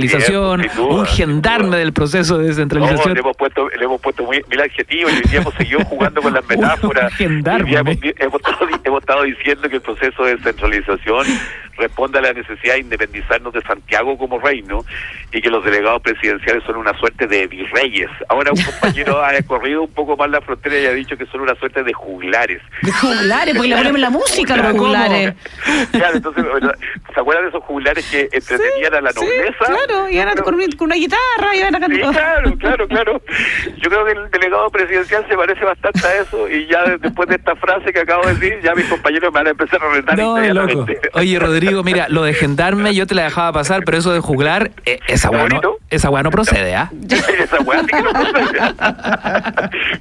un 0.78 1.06
gendarme 1.06 1.78
del 1.78 1.94
proceso 1.94 2.38
de 2.38 2.48
descentralización. 2.48 3.14
le 3.14 3.20
hemos 3.20 3.38
puesto, 3.38 3.70
le 3.70 3.84
hemos 3.84 4.02
puesto 4.02 4.24
muy, 4.24 4.44
mil 4.50 4.62
adjetivos 4.62 5.12
y 5.32 5.36
hemos 5.36 5.54
seguido 5.56 5.84
jugando 5.86 6.22
con 6.22 6.34
las 6.34 6.46
metáforas. 6.50 7.14
gendarme. 7.16 7.72
Hemos, 7.78 7.98
hemos, 8.18 8.42
estado, 8.42 8.68
hemos 8.84 9.00
estado 9.02 9.24
diciendo 9.24 9.70
que 9.70 9.76
el 9.76 9.82
proceso 9.82 10.24
de 10.24 10.36
descentralización 10.36 11.26
responde 11.80 12.20
a 12.20 12.22
la 12.22 12.34
necesidad 12.34 12.76
de 12.76 12.82
independizarnos 12.82 13.54
de 13.54 13.62
Santiago 13.62 14.18
como 14.18 14.40
reino 14.40 14.86
y 15.32 15.42
que 15.42 15.50
los 15.50 15.64
delegados 15.64 16.02
presidenciales 16.02 16.64
son 16.66 16.78
una 16.78 16.98
suerte 16.98 17.28
de 17.28 17.48
virreyes. 17.48 18.10
Ahora 18.28 18.52
un 18.52 18.62
compañero 18.62 19.20
ha 19.24 19.32
recorrido 19.32 19.84
un 19.84 19.94
poco 19.94 20.16
más 20.18 20.30
la 20.30 20.42
frontera 20.42 20.78
y 20.78 20.86
ha 20.86 20.94
dicho 20.94 21.18
que 21.18 21.26
son 21.28 21.42
una 21.42 21.56
suerte 21.56 21.84
de 21.84 21.94
juglares. 21.94 22.62
¿De 22.82 22.92
juglares? 22.92 23.56
Porque 23.56 23.70
le 23.70 23.76
ponemos 23.76 24.00
la 24.00 24.10
música 24.10 24.54
a 24.56 24.58
los 24.58 24.78
juglares. 24.78 25.34
Claro, 25.92 26.18
entonces, 26.18 26.46
¿se 27.14 27.20
acuerdan 27.20 27.46
de 27.46 27.50
esos 27.50 27.64
juglares 27.64 28.06
que 28.10 28.30
entretenían 28.32 28.94
a 28.94 29.02
la 29.02 29.12
nobleza? 29.12 29.66
Sí, 29.66 29.74
claro, 29.88 30.10
iban 30.10 30.38
con, 30.38 30.56
con, 30.78 30.86
una 30.88 30.96
guitarra, 30.96 31.56
iban 31.56 31.76
a 31.76 31.80
cantar. 31.80 32.14
Sí, 32.14 32.18
claro, 32.18 32.58
claro, 32.58 32.88
claro. 32.90 33.22
Yo 33.78 33.90
creo 33.90 34.06
que 34.06 34.12
el 34.12 34.32
delegado 34.32 34.70
presidencial 34.70 35.26
se 35.28 35.36
parece 35.36 35.64
bastante 35.66 36.06
a 36.06 36.22
eso 36.22 36.50
y 36.50 36.68
ya 36.68 36.84
después 36.98 37.30
de 37.30 37.36
esta 37.36 37.56
frase 37.56 37.92
que 37.94 38.00
acabo 38.00 38.26
de 38.26 38.34
decir, 38.34 38.60
ya 38.64 38.74
mis 38.76 38.86
compañeros 38.86 39.32
me 39.32 39.40
van 39.40 39.48
a 39.48 39.50
empezar 39.52 39.82
a 39.84 39.90
retar 39.90 40.18
no, 40.18 40.40
loco. 40.40 40.86
Oye, 41.14 41.40
Rodrigo, 41.40 41.69
mira, 41.84 42.08
lo 42.10 42.24
de 42.24 42.34
gendarme 42.34 42.94
yo 42.94 43.08
te 43.08 43.16
la 43.16 43.24
dejaba 43.24 43.52
pasar, 43.52 43.84
pero 43.86 43.98
eso 43.98 44.12
de 44.12 44.20
juglar, 44.20 44.72
eh, 44.86 45.00
esa 45.08 45.30
weá 45.30 45.48
no, 45.48 45.62
esa 45.90 46.10
no 46.10 46.32
procede, 46.32 46.76
¿ah? 46.76 46.92
esa 47.40 47.60
weá 47.62 47.82
sí 47.82 47.88
que 47.88 48.02
no 48.02 48.12
procede. 48.12 48.60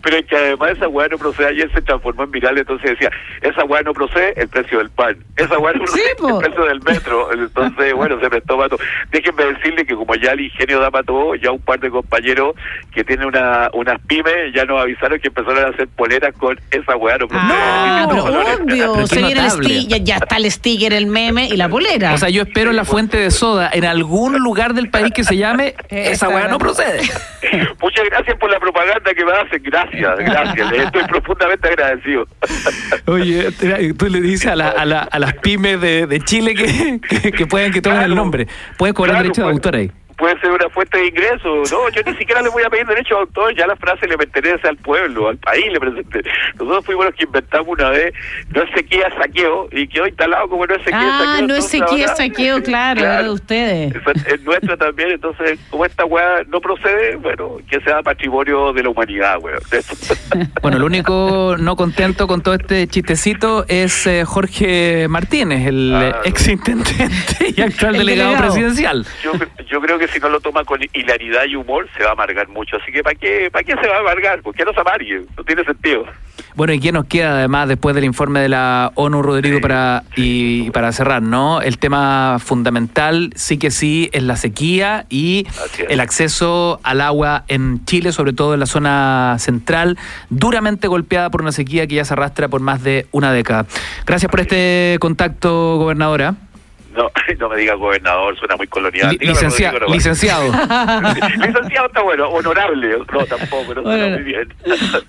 pero 0.02 0.16
es 0.16 0.26
que 0.26 0.36
además 0.36 0.70
esa 0.72 0.88
weá 0.88 1.08
no 1.08 1.18
procede, 1.18 1.48
ayer 1.48 1.70
se 1.72 1.82
transformó 1.82 2.24
en 2.24 2.30
viral, 2.30 2.58
entonces 2.58 2.90
decía, 2.90 3.10
esa 3.42 3.64
weá 3.64 3.82
no 3.82 3.92
procede, 3.92 4.34
el 4.40 4.48
precio 4.48 4.78
del 4.78 4.90
pan. 4.90 5.16
Esa 5.36 5.58
weá 5.58 5.72
no 5.72 5.84
procede, 5.84 6.10
el 6.10 6.38
precio 6.38 6.64
del 6.64 6.82
metro. 6.82 7.32
Entonces, 7.32 7.94
bueno, 7.94 8.20
se 8.20 8.28
prestó 8.28 8.56
todo. 8.68 8.78
Déjenme 9.10 9.44
decirle 9.44 9.86
que 9.86 9.94
como 9.94 10.14
ya 10.14 10.32
el 10.32 10.40
ingenio 10.40 10.80
da 10.80 10.90
para 10.90 11.04
todo, 11.04 11.34
ya 11.34 11.52
un 11.52 11.60
par 11.60 11.78
de 11.80 11.90
compañeros 11.90 12.54
que 12.92 13.04
tienen 13.04 13.28
una, 13.28 13.70
unas 13.72 14.00
pymes 14.02 14.52
ya 14.54 14.64
nos 14.64 14.80
avisaron 14.82 15.20
que 15.20 15.28
empezaron 15.28 15.64
a 15.64 15.68
hacer 15.68 15.88
poleras 15.88 16.34
con 16.36 16.58
esa 16.70 16.96
weá 16.96 17.18
no 17.18 17.28
procede. 17.28 17.52
Ah, 17.52 18.06
no, 18.08 18.24
pero 18.24 18.42
obvio. 18.62 19.06
Se 19.06 19.22
viene 19.22 19.46
el 19.46 19.88
ya, 19.88 19.96
ya 19.98 20.16
está 20.16 20.36
el 20.36 20.50
sticker, 20.50 20.92
el 20.92 21.06
meme 21.06 21.46
y 21.46 21.56
la 21.59 21.68
polera. 21.68 22.14
O 22.14 22.18
sea, 22.18 22.28
yo 22.30 22.42
espero 22.42 22.72
la 22.72 22.84
fuente 22.84 23.18
de 23.18 23.30
soda 23.30 23.68
en 23.72 23.84
algún 23.84 24.38
lugar 24.38 24.74
del 24.74 24.88
país 24.90 25.12
que 25.12 25.24
se 25.24 25.36
llame 25.36 25.74
esa 25.90 26.28
weá 26.28 26.48
no 26.48 26.59
procede. 26.59 27.00
Muchas 27.82 28.04
gracias 28.09 28.38
por 28.38 28.50
la 28.50 28.59
propaganda 28.61 29.12
que 29.14 29.24
me 29.24 29.32
hacen. 29.32 29.62
Gracias, 29.62 30.18
gracias. 30.18 30.70
Les 30.70 30.86
estoy 30.86 31.04
profundamente 31.04 31.68
agradecido. 31.68 32.26
Oye, 33.06 33.50
tú 33.96 34.06
le 34.06 34.20
dices 34.20 34.46
a, 34.46 34.56
la, 34.56 34.68
a, 34.68 34.84
la, 34.84 35.00
a 35.00 35.18
las 35.18 35.34
pymes 35.34 35.80
de, 35.80 36.06
de 36.06 36.20
Chile 36.20 36.54
que, 36.54 37.32
que, 37.32 37.46
pueden 37.46 37.72
que 37.72 37.82
tomen 37.82 38.02
el 38.02 38.14
nombre. 38.14 38.46
Puedes 38.76 38.94
cobrar 38.94 39.18
derecho 39.18 39.42
de 39.42 39.50
autor 39.50 39.76
ahí. 39.76 39.90
Puede 40.18 40.38
ser 40.40 40.50
una 40.50 40.68
fuente 40.68 40.98
de 40.98 41.06
ingreso. 41.06 41.62
No, 41.70 41.88
yo 41.90 42.02
ni 42.04 42.14
siquiera 42.18 42.42
le 42.42 42.48
voy 42.50 42.62
a 42.64 42.70
pedir 42.70 42.86
derecho 42.86 43.16
a 43.16 43.20
autor, 43.20 43.54
ya 43.56 43.66
la 43.66 43.76
frase 43.76 44.06
le 44.06 44.18
pertenece 44.18 44.68
al 44.68 44.76
pueblo, 44.76 45.28
al 45.28 45.38
país 45.38 45.64
le 45.72 45.80
presente. 45.80 46.22
Nosotros 46.58 46.84
fuimos 46.84 47.06
los 47.06 47.14
que 47.14 47.24
inventamos 47.24 47.68
una 47.68 47.90
vez, 47.90 48.12
no 48.54 48.62
es 48.62 48.70
sequía, 48.74 49.08
saqueo, 49.20 49.68
y 49.72 49.86
quedó 49.88 50.06
instalado 50.06 50.48
como 50.48 50.66
no 50.66 50.74
es 50.74 50.82
sequía, 50.82 50.98
Ah, 51.00 51.24
saqueo. 51.32 51.46
no 51.46 51.54
es 51.54 51.64
sequía, 51.68 52.04
ahora- 52.06 52.16
saqueo, 52.16 52.62
claro, 52.62 53.00
era 53.00 53.22
de 53.22 53.30
ustedes. 53.30 53.94
Es, 53.94 54.26
es 54.26 54.40
nuestra 54.42 54.76
también, 54.76 55.10
entonces, 55.12 55.58
como 55.70 55.84
esta 55.84 56.04
weá 56.04 56.42
no 56.48 56.60
procede, 56.60 57.16
bueno, 57.16 57.56
que 57.70 57.80
sea 57.80 58.02
patrimonio 58.02 58.72
de 58.72 58.82
la 58.82 58.88
humanidad, 58.90 59.38
weón. 59.40 59.58
Bueno, 60.62 60.76
el 60.78 60.82
único 60.82 61.56
no 61.58 61.76
contento 61.76 62.26
con 62.26 62.42
todo 62.42 62.54
este 62.54 62.86
chistecito 62.88 63.64
es 63.68 64.06
eh, 64.06 64.24
Jorge 64.24 65.06
Martínez, 65.08 65.66
el 65.66 65.92
Ah, 65.94 66.20
ex 66.24 66.48
intendente 66.48 67.52
y 67.56 67.60
actual 67.60 67.94
El 67.94 68.00
delegado, 68.06 68.30
delegado. 68.32 68.36
presidencial. 68.52 69.06
Yo, 69.22 69.32
yo 69.70 69.80
creo 69.80 69.98
que 69.98 70.07
si 70.09 70.18
no 70.20 70.28
lo 70.28 70.40
toma 70.40 70.64
con 70.64 70.80
hilaridad 70.92 71.44
y 71.46 71.56
humor, 71.56 71.88
se 71.96 72.02
va 72.02 72.11
a 72.11 72.12
amargar 72.12 72.48
mucho. 72.48 72.76
Así 72.76 72.92
que, 72.92 73.02
¿para 73.02 73.14
qué, 73.14 73.50
¿para 73.50 73.64
qué 73.64 73.74
se 73.80 73.88
va 73.88 73.96
a 73.96 74.00
amargar? 74.00 74.42
¿Por 74.42 74.54
qué 74.54 74.64
no 74.64 74.72
se 74.72 74.80
amargue? 74.80 75.22
No 75.36 75.44
tiene 75.44 75.64
sentido. 75.64 76.04
Bueno, 76.54 76.72
¿y 76.72 76.80
qué 76.80 76.90
nos 76.90 77.04
queda 77.04 77.38
además 77.38 77.68
después 77.68 77.94
del 77.94 78.04
informe 78.04 78.40
de 78.40 78.48
la 78.48 78.90
ONU, 78.96 79.22
Rodrigo, 79.22 79.61
para 79.61 80.02
y, 80.16 80.66
y 80.66 80.70
para 80.70 80.90
cerrar, 80.90 81.22
no? 81.22 81.62
El 81.62 81.78
tema 81.78 82.38
fundamental, 82.40 83.30
sí 83.36 83.59
que 83.59 83.70
sí, 83.70 84.11
es 84.12 84.24
la 84.24 84.36
sequía 84.36 85.06
y 85.09 85.46
el 85.88 86.00
acceso 86.00 86.80
al 86.82 87.00
agua 87.00 87.44
en 87.48 87.84
Chile, 87.84 88.11
sobre 88.11 88.32
todo 88.32 88.54
en 88.54 88.61
la 88.61 88.66
zona 88.66 89.36
central, 89.38 89.98
duramente 90.30 90.88
golpeada 90.88 91.30
por 91.30 91.42
una 91.42 91.52
sequía 91.52 91.86
que 91.86 91.96
ya 91.96 92.04
se 92.04 92.14
arrastra 92.14 92.48
por 92.48 92.61
más 92.61 92.82
de 92.82 93.06
una 93.12 93.32
década. 93.32 93.66
Gracias 94.04 94.30
por 94.30 94.40
este 94.40 94.96
contacto, 95.00 95.76
gobernadora. 95.76 96.34
No, 96.97 97.11
no 97.39 97.49
me 97.51 97.57
diga 97.57 97.74
gobernador, 97.74 98.36
suena 98.39 98.57
muy 98.57 98.66
colonial. 98.66 99.16
Licencia- 99.20 99.72
nomás. 99.72 99.91
licenciado. 99.91 100.45
licenciado 101.39 101.86
está 101.86 102.03
bueno, 102.03 102.28
honorable. 102.28 102.97
No, 103.12 103.24
tampoco, 103.26 103.74
no 103.74 103.82
suena 103.82 104.05
Bueno. 104.07 104.16
muy 104.16 104.24
bien. 104.24 104.55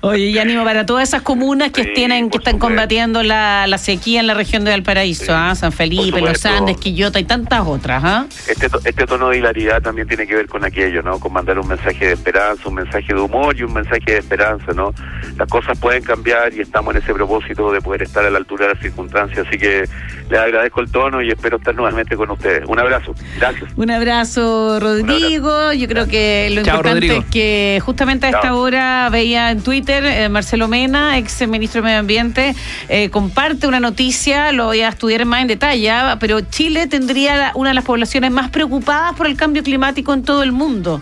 Oye, 0.02 0.26
y 0.26 0.38
ánimo 0.40 0.64
para 0.64 0.86
todas 0.86 1.08
esas 1.08 1.22
comunas 1.22 1.72
que 1.72 1.84
Sí, 1.84 1.92
tienen, 1.96 2.30
que 2.30 2.38
están 2.38 2.54
supuesto. 2.56 2.68
combatiendo 2.76 3.24
la, 3.24 3.66
la 3.68 3.78
sequía 3.78 4.20
en 4.20 4.28
la 4.28 4.34
región 4.34 4.64
de 4.66 4.72
Valparaíso, 4.72 5.26
Sí, 5.26 5.32
¿ah? 5.34 5.56
San 5.56 5.72
Felipe, 5.72 6.20
Los. 6.22 6.46
Andes, 6.46 6.78
Quillota 6.78 7.20
y 7.20 7.24
tantas 7.26 7.62
otras, 7.66 8.04
¿ah? 8.04 8.26
Este, 8.48 8.68
este 8.86 9.06
tono 9.06 9.30
de 9.30 9.38
hilaridad 9.38 9.82
también 9.82 10.08
tiene 10.08 10.26
que 10.28 10.36
ver 10.36 10.48
con 10.48 10.64
aquello, 10.66 11.02
¿no? 11.04 11.20
Con 11.20 11.34
mandar 11.34 11.60
un 11.60 11.68
mensaje 11.68 12.08
de 12.08 12.14
esperanza, 12.14 12.64
un 12.68 12.76
mensaje 12.76 13.14
de 13.14 13.20
humor 13.20 13.56
y 13.58 13.64
un 13.64 13.74
mensaje 13.74 14.04
de 14.06 14.18
esperanza, 14.18 14.72
¿no? 14.74 14.94
Las 15.38 15.48
cosas 15.50 15.78
pueden 15.80 16.04
cambiar 16.04 16.54
y 16.54 16.62
estamos 16.62 16.96
en 16.96 17.02
ese 17.02 17.14
propósito 17.14 17.72
de 17.72 17.82
poder 17.82 18.04
estar 18.04 18.26
a 18.26 18.30
la 18.30 18.38
altura 18.38 18.68
de 18.68 18.74
las 18.74 18.82
circunstancias. 18.84 19.46
Así 19.48 19.58
que 19.58 19.84
les 20.30 20.40
agradezco 20.40 20.82
el 20.82 20.92
tono 20.92 21.22
y 21.22 21.30
espero 21.30 21.58
estar 21.58 21.69
nuevamente 21.76 22.16
con 22.16 22.30
ustedes. 22.32 22.64
Un 22.68 22.80
abrazo. 22.80 23.14
Gracias. 23.38 23.72
Un 23.76 23.92
abrazo, 23.92 24.80
Rodrigo. 24.80 25.74
Yo 25.74 25.88
creo 25.88 26.08
que 26.08 26.50
lo 26.52 26.64
Chao, 26.64 26.78
importante 26.78 27.08
Rodrigo. 27.08 27.22
es 27.22 27.26
que 27.32 27.82
justamente 27.86 28.26
a 28.26 28.30
esta 28.30 28.42
Chao. 28.42 28.60
hora 28.60 29.10
veía 29.12 29.52
en 29.52 29.62
Twitter 29.62 30.04
eh, 30.06 30.30
Marcelo 30.30 30.68
Mena, 30.68 31.18
ex 31.18 31.48
ministro 31.48 31.82
de 31.82 31.86
Medio 31.86 32.00
Ambiente, 32.00 32.56
eh, 32.88 33.10
comparte 33.10 33.68
una 33.68 33.80
noticia, 33.80 34.52
lo 34.52 34.66
voy 34.66 34.82
a 34.82 34.90
estudiar 34.90 35.26
más 35.26 35.42
en 35.42 35.48
detalle, 35.48 35.90
ah, 35.90 36.18
pero 36.20 36.42
Chile 36.42 36.88
tendría 36.88 37.52
una 37.56 37.70
de 37.70 37.76
las 37.76 37.86
poblaciones 37.86 38.32
más 38.32 38.50
preocupadas 38.50 39.16
por 39.16 39.28
el 39.28 39.36
cambio 39.36 39.64
climático 39.64 40.14
en 40.14 40.24
todo 40.24 40.44
el 40.44 40.52
mundo. 40.52 41.02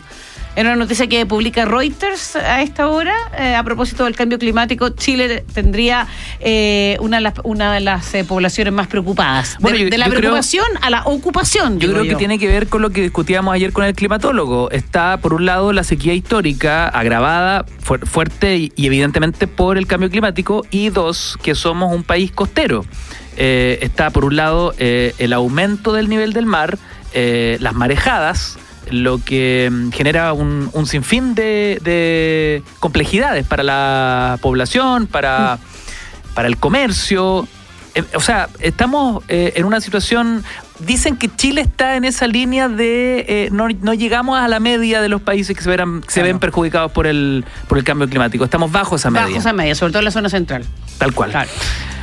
Era 0.57 0.69
una 0.69 0.77
noticia 0.77 1.05
que 1.05 1.23
publica 1.27 1.65
Reuters 1.65 2.35
a 2.35 2.63
esta 2.63 2.87
hora. 2.87 3.13
eh, 3.37 3.53
a 3.53 3.63
propósito 3.63 4.05
del 4.05 4.15
cambio 4.15 4.39
climático, 4.39 4.89
Chile 4.89 5.45
tendría 5.53 6.07
eh, 6.39 6.97
una 6.99 7.17
de 7.17 7.21
las, 7.21 7.33
una 7.43 7.71
de 7.71 7.79
las 7.79 8.11
eh, 8.15 8.23
poblaciones 8.23 8.73
más 8.73 8.87
preocupadas. 8.87 9.55
Bueno, 9.59 9.77
de, 9.77 9.91
yo- 9.91 9.97
la 9.97 10.07
creo- 10.07 10.17
preocupación 10.19 10.65
a 10.81 10.89
la 10.89 11.03
ocupación. 11.05 11.79
Yo 11.79 11.91
creo 11.91 12.03
que 12.05 12.15
tiene 12.15 12.39
que 12.39 12.47
ver 12.47 12.67
con 12.67 12.81
lo 12.81 12.89
que 12.89 13.01
discutíamos 13.03 13.53
ayer 13.53 13.71
con 13.71 13.85
el 13.85 13.93
climatólogo. 13.93 14.71
Está, 14.71 15.17
por 15.17 15.35
un 15.35 15.45
lado, 15.45 15.73
la 15.73 15.83
sequía 15.83 16.15
histórica 16.15 16.87
agravada 16.87 17.63
fuer- 17.85 18.07
fuerte 18.07 18.57
y, 18.57 18.71
y 18.75 18.87
evidentemente 18.87 19.45
por 19.45 19.77
el 19.77 19.85
cambio 19.85 20.09
climático. 20.09 20.65
Y 20.71 20.89
dos, 20.89 21.37
que 21.43 21.53
somos 21.53 21.93
un 21.93 22.03
país 22.03 22.31
costero. 22.31 22.83
Eh, 23.37 23.77
está, 23.83 24.09
por 24.09 24.25
un 24.25 24.35
lado, 24.35 24.73
eh, 24.79 25.13
el 25.19 25.33
aumento 25.33 25.93
del 25.93 26.09
nivel 26.09 26.33
del 26.33 26.47
mar, 26.47 26.79
eh, 27.13 27.57
las 27.59 27.75
marejadas, 27.75 28.57
lo 28.91 29.19
que 29.23 29.69
mm, 29.71 29.91
genera 29.91 30.33
un, 30.33 30.69
un 30.73 30.85
sinfín 30.85 31.35
de, 31.35 31.79
de 31.83 32.63
complejidades 32.79 33.45
para 33.45 33.63
la 33.63 34.37
población, 34.41 35.07
para, 35.07 35.59
para 36.33 36.47
el 36.47 36.57
comercio. 36.57 37.47
Eh, 37.95 38.03
o 38.13 38.19
sea, 38.19 38.49
estamos 38.59 39.23
eh, 39.27 39.53
en 39.55 39.65
una 39.65 39.81
situación. 39.81 40.43
Dicen 40.79 41.17
que 41.17 41.27
Chile 41.35 41.61
está 41.61 41.95
en 41.95 42.05
esa 42.05 42.27
línea 42.27 42.69
de 42.69 43.25
eh, 43.27 43.49
no, 43.51 43.67
no 43.81 43.93
llegamos 43.95 44.37
a 44.37 44.47
la 44.47 44.59
media 44.59 45.01
de 45.01 45.09
los 45.09 45.21
países 45.21 45.57
que 45.57 45.63
se, 45.63 45.69
verán, 45.69 46.01
que 46.01 46.11
se 46.11 46.21
ven 46.21 46.37
perjudicados 46.37 46.91
por 46.91 47.07
el, 47.07 47.43
por 47.67 47.79
el 47.79 47.83
cambio 47.83 48.07
climático. 48.07 48.43
Estamos 48.43 48.71
bajo 48.71 48.97
esa 48.97 49.09
media. 49.09 49.25
Bajo 49.25 49.37
esa 49.37 49.53
media, 49.53 49.73
sobre 49.73 49.91
todo 49.93 49.99
en 49.99 50.05
la 50.05 50.11
zona 50.11 50.29
central. 50.29 50.63
Tal 50.99 51.13
cual. 51.13 51.31
Claro. 51.31 51.49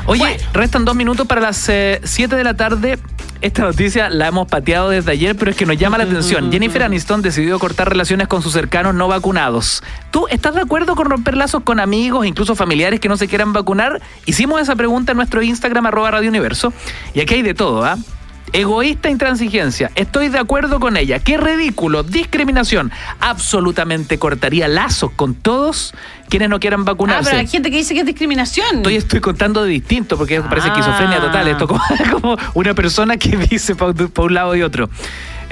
Oye, 0.07 0.19
Bueno. 0.21 0.43
restan 0.53 0.85
dos 0.85 0.97
minutos 0.97 1.27
para 1.27 1.41
las 1.41 1.57
7 1.57 2.35
de 2.37 2.45
la 2.45 2.55
tarde. 2.55 2.99
Esta 3.45 3.61
noticia 3.61 4.09
la 4.09 4.29
hemos 4.29 4.49
pateado 4.49 4.89
desde 4.89 5.13
ayer, 5.13 5.37
pero 5.37 5.51
es 5.51 5.57
que 5.59 5.67
nos 5.67 5.77
llama 5.77 5.99
la 5.99 6.05
atención. 6.05 6.51
Jennifer 6.51 6.83
Aniston 6.83 7.21
decidió 7.21 7.59
cortar 7.59 7.91
relaciones 7.91 8.27
con 8.27 8.41
sus 8.41 8.55
cercanos 8.55 8.95
no 8.95 9.07
vacunados. 9.07 9.83
¿Tú 10.11 10.27
estás 10.29 10.55
de 10.55 10.63
acuerdo 10.63 10.97
con 10.97 11.11
romper 11.11 11.37
lazos 11.37 11.63
con 11.63 11.79
amigos, 11.79 12.25
incluso 12.25 12.55
familiares 12.55 13.01
que 13.01 13.09
no 13.11 13.19
se 13.19 13.29
quieran 13.29 13.53
vacunar? 13.53 14.01
Hicimos 14.25 14.63
esa 14.63 14.77
pregunta 14.77 15.13
en 15.13 15.19
nuestro 15.19 15.43
Instagram, 15.43 15.85
arroba 15.85 16.11
Radio 16.13 16.31
Universo. 16.31 16.73
Y 17.13 17.21
aquí 17.21 17.35
hay 17.35 17.43
de 17.43 17.53
todo, 17.53 17.85
¿ah? 17.85 17.99
Egoísta 18.55 19.11
intransigencia. 19.11 19.91
Estoy 19.97 20.29
de 20.29 20.39
acuerdo 20.39 20.79
con 20.79 20.97
ella. 20.97 21.19
Qué 21.19 21.37
ridículo. 21.37 22.05
Discriminación. 22.05 22.93
Absolutamente 23.19 24.17
cortaría 24.19 24.69
lazos 24.69 25.11
con 25.17 25.35
todos 25.35 25.93
quienes 26.29 26.49
no 26.49 26.61
quieran 26.61 26.81
Ah, 26.83 26.85
vacunarse. 26.85 27.31
pero 27.31 27.41
hay 27.41 27.49
gente 27.49 27.69
que 27.71 27.79
dice 27.79 27.95
que 27.95 28.01
es 28.01 28.07
discriminación. 28.07 28.77
Estoy, 28.77 28.95
estoy 28.97 29.21
contando 29.21 29.65
de 29.65 29.71
distinto 29.71 30.17
porque 30.17 30.41
parece 30.41 30.69
Ah. 30.69 30.73
esquizofrenia 30.73 31.21
total. 31.21 31.49
Esto 31.49 31.67
como, 31.67 31.81
como 32.13 32.39
una 32.55 32.75
persona 32.75 33.17
que 33.17 33.37
dice 33.37 33.75
para 33.75 33.93
un 33.93 34.35
lado 34.35 34.55
y 34.55 34.63
otro. 34.63 34.89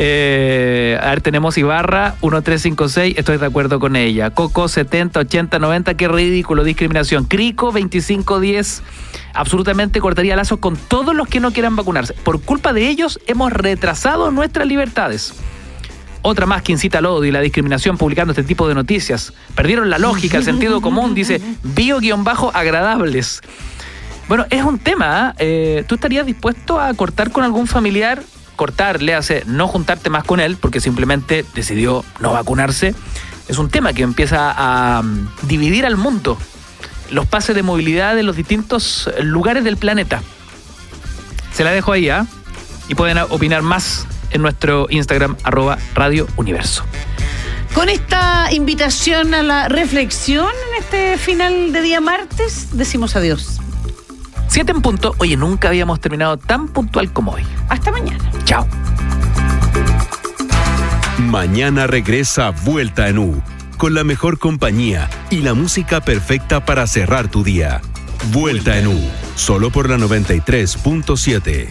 Eh, 0.04 0.98
a 1.00 1.10
ver, 1.10 1.20
tenemos 1.20 1.56
Ibarra 1.56 2.16
1356, 2.22 3.14
estoy 3.16 3.38
de 3.38 3.46
acuerdo 3.46 3.78
con 3.78 3.94
ella. 3.94 4.30
Coco 4.30 4.66
70, 4.66 5.20
80, 5.20 5.60
90, 5.60 5.94
qué 5.94 6.08
ridículo, 6.08 6.64
discriminación. 6.64 7.26
Crico 7.26 7.66
2510, 7.66 8.82
absolutamente 9.32 10.00
cortaría 10.00 10.34
lazos 10.34 10.58
con 10.58 10.76
todos 10.76 11.14
los 11.14 11.28
que 11.28 11.38
no 11.38 11.52
quieran 11.52 11.76
vacunarse. 11.76 12.14
Por 12.14 12.40
culpa 12.42 12.72
de 12.72 12.88
ellos 12.88 13.20
hemos 13.28 13.52
retrasado 13.52 14.32
nuestras 14.32 14.66
libertades. 14.66 15.34
Otra 16.22 16.46
más 16.46 16.62
que 16.62 16.72
incita 16.72 16.98
al 16.98 17.06
odio 17.06 17.28
y 17.28 17.30
la 17.30 17.40
discriminación 17.40 17.96
publicando 17.96 18.32
este 18.32 18.42
tipo 18.42 18.66
de 18.66 18.74
noticias. 18.74 19.32
Perdieron 19.54 19.88
la 19.88 19.98
lógica, 19.98 20.36
el 20.36 20.42
sentido 20.42 20.80
común, 20.82 21.14
dice 21.14 21.40
bio-agradables. 21.62 23.40
Bueno, 24.26 24.46
es 24.50 24.64
un 24.64 24.80
tema. 24.80 25.36
¿eh? 25.38 25.84
¿Tú 25.86 25.94
estarías 25.94 26.26
dispuesto 26.26 26.80
a 26.80 26.92
cortar 26.94 27.30
con 27.30 27.44
algún 27.44 27.68
familiar? 27.68 28.24
Cortar, 28.62 29.02
le 29.02 29.12
hace 29.12 29.42
no 29.44 29.66
juntarte 29.66 30.08
más 30.08 30.22
con 30.22 30.38
él 30.38 30.56
porque 30.56 30.80
simplemente 30.80 31.44
decidió 31.52 32.04
no 32.20 32.32
vacunarse. 32.32 32.94
Es 33.48 33.58
un 33.58 33.68
tema 33.68 33.92
que 33.92 34.04
empieza 34.04 34.54
a 34.56 35.02
mm, 35.02 35.30
dividir 35.48 35.84
al 35.84 35.96
mundo. 35.96 36.38
Los 37.10 37.26
pases 37.26 37.56
de 37.56 37.64
movilidad 37.64 38.14
de 38.14 38.22
los 38.22 38.36
distintos 38.36 39.10
lugares 39.20 39.64
del 39.64 39.78
planeta. 39.78 40.22
Se 41.52 41.64
la 41.64 41.72
dejo 41.72 41.90
ahí, 41.90 42.08
¿ah? 42.08 42.24
Y 42.86 42.94
pueden 42.94 43.18
opinar 43.18 43.62
más 43.62 44.06
en 44.30 44.42
nuestro 44.42 44.86
Instagram, 44.90 45.36
arroba 45.42 45.78
Radio 45.96 46.28
Universo. 46.36 46.84
Con 47.74 47.88
esta 47.88 48.52
invitación 48.52 49.34
a 49.34 49.42
la 49.42 49.66
reflexión 49.66 50.46
en 50.46 50.84
este 50.84 51.18
final 51.18 51.72
de 51.72 51.80
día 51.80 52.00
martes, 52.00 52.68
decimos 52.74 53.16
adiós. 53.16 53.58
Siete 54.48 54.72
en 54.72 54.82
punto. 54.82 55.14
Oye, 55.18 55.36
nunca 55.36 55.68
habíamos 55.68 56.00
terminado 56.00 56.36
tan 56.36 56.68
puntual 56.68 57.12
como 57.12 57.32
hoy. 57.32 57.42
Hasta 57.68 57.90
mañana. 57.90 58.30
Chao. 58.44 58.66
Mañana 61.18 61.86
regresa 61.86 62.50
Vuelta 62.50 63.08
en 63.08 63.18
U, 63.18 63.42
con 63.78 63.94
la 63.94 64.04
mejor 64.04 64.38
compañía 64.38 65.08
y 65.30 65.38
la 65.38 65.54
música 65.54 66.00
perfecta 66.00 66.64
para 66.64 66.86
cerrar 66.86 67.28
tu 67.28 67.42
día. 67.42 67.80
Vuelta 68.32 68.78
en 68.78 68.88
U, 68.88 69.00
solo 69.34 69.70
por 69.70 69.88
la 69.88 69.96
93.7. 69.96 71.68